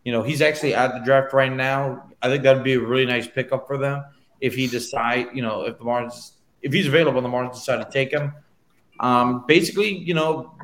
You 0.05 0.13
know, 0.13 0.23
he's 0.23 0.41
actually 0.41 0.75
at 0.75 0.93
the 0.93 1.01
draft 1.01 1.33
right 1.33 1.53
now. 1.53 2.05
I 2.23 2.29
think 2.29 2.45
that'd 2.45 2.63
be 2.63 2.75
a 2.75 2.81
really 2.81 3.07
nice 3.07 3.27
pickup 3.27 3.67
for 3.67 3.79
them 3.79 4.05
if 4.41 4.55
he 4.55 4.69
decide, 4.69 5.29
you 5.35 5.43
know, 5.43 5.63
if 5.63 5.79
the 5.79 5.85
Marlins 5.85 6.33
if 6.65 6.73
he's 6.73 6.89
available, 6.89 7.21
the 7.21 7.29
Marlins 7.29 7.55
decide 7.55 7.85
to 7.85 7.91
take 7.91 8.11
him. 8.11 8.33
Um, 8.99 9.45
basically, 9.47 9.97
you 9.99 10.15
know, 10.15 10.55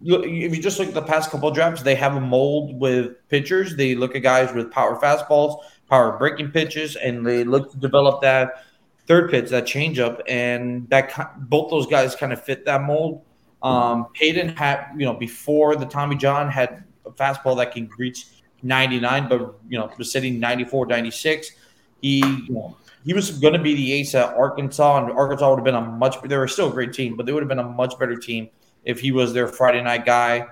if 0.00 0.54
you 0.56 0.62
just 0.62 0.78
look 0.78 0.88
at 0.88 0.94
the 0.94 1.02
past 1.02 1.30
couple 1.30 1.50
drafts, 1.50 1.82
they 1.82 1.96
have 1.96 2.16
a 2.16 2.20
mold 2.20 2.78
with 2.80 3.28
pitchers. 3.28 3.74
They 3.74 3.94
look 3.96 4.14
at 4.14 4.20
guys 4.20 4.54
with 4.54 4.70
power 4.70 4.98
fastballs, 5.00 5.60
power 5.90 6.16
breaking 6.16 6.52
pitches, 6.52 6.94
and 6.96 7.26
they 7.26 7.42
look 7.42 7.72
to 7.72 7.76
develop 7.78 8.22
that 8.22 8.64
third 9.06 9.30
pitch, 9.30 9.50
that 9.50 9.64
changeup, 9.64 10.20
and 10.28 10.88
that 10.90 11.34
both 11.50 11.70
those 11.70 11.86
guys 11.86 12.14
kind 12.14 12.32
of 12.32 12.42
fit 12.42 12.64
that 12.66 12.82
mold. 12.82 13.22
Um, 13.62 14.06
Peyton 14.14 14.50
had, 14.50 14.86
you 14.96 15.04
know, 15.04 15.14
before 15.14 15.74
the 15.74 15.86
Tommy 15.86 16.14
John 16.14 16.48
had 16.48 16.84
a 17.04 17.10
fastball 17.10 17.56
that 17.56 17.72
can 17.72 17.90
reach 17.98 18.26
99, 18.62 19.28
but 19.28 19.58
you 19.68 19.78
know 19.78 19.90
was 19.98 20.12
sitting 20.12 20.38
94, 20.38 20.86
96. 20.86 21.52
He, 22.00 22.18
you 22.18 22.46
know, 22.50 22.76
he 23.04 23.14
was 23.14 23.30
going 23.30 23.54
to 23.54 23.58
be 23.60 23.74
the 23.74 23.92
ace 23.92 24.14
at 24.14 24.34
Arkansas, 24.34 25.04
and 25.04 25.12
Arkansas 25.12 25.48
would 25.48 25.58
have 25.58 25.64
been 25.64 25.74
a 25.74 25.80
much. 25.80 26.20
They 26.22 26.36
were 26.36 26.48
still 26.48 26.68
a 26.68 26.72
great 26.72 26.92
team, 26.92 27.16
but 27.16 27.26
they 27.26 27.32
would 27.32 27.42
have 27.42 27.48
been 27.48 27.58
a 27.58 27.68
much 27.68 27.98
better 27.98 28.16
team 28.16 28.48
if 28.84 29.00
he 29.00 29.12
was 29.12 29.32
their 29.32 29.48
Friday 29.48 29.82
night 29.82 30.04
guy. 30.04 30.46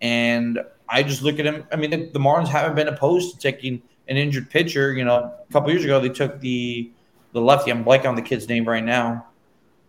And 0.00 0.60
I 0.88 1.02
just 1.02 1.22
look 1.22 1.38
at 1.38 1.46
him. 1.46 1.64
I 1.72 1.76
mean, 1.76 1.90
the, 1.90 2.10
the 2.12 2.18
Marlins 2.18 2.48
haven't 2.48 2.74
been 2.74 2.88
opposed 2.88 3.34
to 3.34 3.38
taking 3.38 3.82
an 4.08 4.16
injured 4.16 4.50
pitcher. 4.50 4.92
You 4.92 5.04
know, 5.04 5.14
a 5.48 5.52
couple 5.52 5.70
years 5.70 5.84
ago 5.84 6.00
they 6.00 6.08
took 6.08 6.40
the 6.40 6.90
the 7.32 7.40
lefty. 7.40 7.70
I'm 7.70 7.84
blanking 7.84 8.06
on 8.06 8.14
the 8.14 8.22
kid's 8.22 8.48
name 8.48 8.68
right 8.68 8.84
now, 8.84 9.26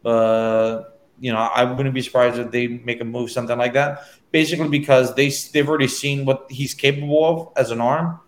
but 0.01 0.93
you 1.19 1.31
know, 1.31 1.39
I 1.39 1.63
wouldn't 1.63 1.95
be 1.95 2.01
surprised 2.01 2.37
if 2.37 2.51
they 2.51 2.67
make 2.67 3.01
a 3.01 3.05
move 3.05 3.31
something 3.31 3.57
like 3.57 3.73
that. 3.73 4.03
Basically, 4.31 4.67
because 4.67 5.13
they 5.15 5.29
they've 5.51 5.67
already 5.67 5.87
seen 5.87 6.25
what 6.25 6.47
he's 6.49 6.73
capable 6.73 7.25
of 7.25 7.53
as 7.55 7.71
an 7.71 7.81
arm, 7.81 8.19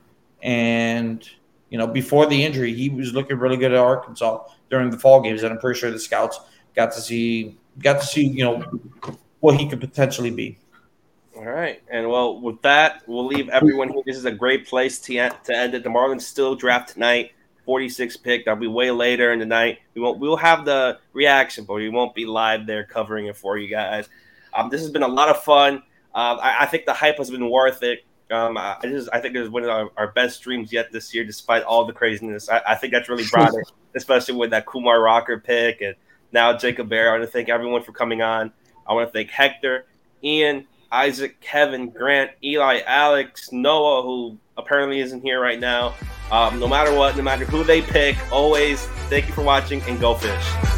and 0.41 1.27
you 1.69 1.77
know, 1.77 1.87
before 1.87 2.25
the 2.25 2.43
injury, 2.43 2.73
he 2.73 2.89
was 2.89 3.13
looking 3.13 3.37
really 3.37 3.57
good 3.57 3.71
at 3.71 3.77
Arkansas 3.77 4.47
during 4.69 4.89
the 4.89 4.97
fall 4.97 5.21
games, 5.21 5.43
and 5.43 5.51
I'm 5.51 5.59
pretty 5.59 5.79
sure 5.79 5.91
the 5.91 5.99
scouts 5.99 6.39
got 6.75 6.91
to 6.93 7.01
see 7.01 7.57
got 7.79 7.99
to 7.99 8.05
see 8.05 8.25
you 8.25 8.43
know 8.43 8.63
what 9.39 9.59
he 9.59 9.67
could 9.67 9.79
potentially 9.79 10.31
be. 10.31 10.57
All 11.35 11.43
right, 11.43 11.81
and 11.89 12.09
well, 12.09 12.39
with 12.39 12.61
that, 12.61 13.03
we'll 13.07 13.25
leave 13.25 13.49
everyone 13.49 13.89
here. 13.89 14.01
This 14.05 14.15
is 14.15 14.25
a 14.25 14.31
great 14.31 14.67
place 14.67 14.99
to 14.99 15.17
end, 15.17 15.35
to 15.43 15.55
end 15.55 15.73
it. 15.73 15.83
The 15.83 15.89
Marlins 15.89 16.21
still 16.21 16.55
draft 16.55 16.93
tonight, 16.93 17.31
46 17.65 18.15
pick. 18.17 18.45
That'll 18.45 18.59
be 18.59 18.67
way 18.67 18.91
later 18.91 19.33
in 19.33 19.39
the 19.39 19.45
night. 19.45 19.79
We 19.95 20.01
won't. 20.01 20.19
We'll 20.19 20.37
have 20.37 20.63
the 20.63 20.99
reaction, 21.11 21.65
but 21.65 21.73
we 21.73 21.89
won't 21.89 22.15
be 22.15 22.25
live 22.25 22.65
there 22.65 22.85
covering 22.85 23.25
it 23.25 23.35
for 23.35 23.57
you 23.57 23.67
guys. 23.67 24.07
Um, 24.53 24.69
this 24.69 24.79
has 24.79 24.91
been 24.91 25.03
a 25.03 25.07
lot 25.07 25.27
of 25.27 25.43
fun. 25.43 25.83
Uh, 26.13 26.37
I, 26.41 26.61
I 26.61 26.65
think 26.67 26.85
the 26.85 26.93
hype 26.93 27.17
has 27.17 27.29
been 27.29 27.49
worth 27.49 27.83
it. 27.83 28.04
Um, 28.31 28.57
I 28.57 28.77
just 28.83 29.07
I 29.13 29.19
think 29.19 29.35
it 29.35 29.39
was 29.39 29.49
one 29.49 29.63
of 29.63 29.69
our, 29.69 29.89
our, 29.97 30.07
best 30.11 30.37
streams 30.37 30.73
yet 30.73 30.91
this 30.91 31.13
year, 31.13 31.23
despite 31.23 31.61
all 31.61 31.85
the 31.85 31.93
craziness. 31.93 32.49
I, 32.49 32.59
I 32.69 32.75
think 32.75 32.91
that's 32.91 33.07
really 33.07 33.25
brought 33.31 33.53
it, 33.53 33.71
especially 33.95 34.33
with 34.33 34.49
that 34.49 34.65
Kumar 34.65 34.99
Rocker 34.99 35.39
pick 35.39 35.81
and 35.81 35.95
now 36.31 36.57
Jacob 36.57 36.89
Bear. 36.89 37.09
I 37.09 37.11
want 37.17 37.23
to 37.23 37.27
thank 37.27 37.49
everyone 37.49 37.83
for 37.83 37.91
coming 37.91 38.23
on. 38.23 38.51
I 38.87 38.93
want 38.93 39.07
to 39.07 39.13
thank 39.13 39.29
Hector, 39.29 39.85
Ian, 40.23 40.65
Isaac, 40.91 41.39
Kevin, 41.39 41.89
Grant, 41.89 42.31
Eli, 42.43 42.79
Alex, 42.87 43.51
Noah, 43.51 44.01
who 44.01 44.37
apparently 44.57 45.01
isn't 45.01 45.21
here 45.21 45.39
right 45.39 45.59
now. 45.59 45.93
Um, 46.31 46.59
no 46.59 46.67
matter 46.67 46.95
what, 46.95 47.15
no 47.15 47.21
matter 47.21 47.45
who 47.45 47.63
they 47.63 47.81
pick, 47.81 48.17
always 48.31 48.85
thank 49.09 49.27
you 49.27 49.33
for 49.33 49.43
watching 49.43 49.81
and 49.83 49.99
go 49.99 50.15
fish. 50.15 50.74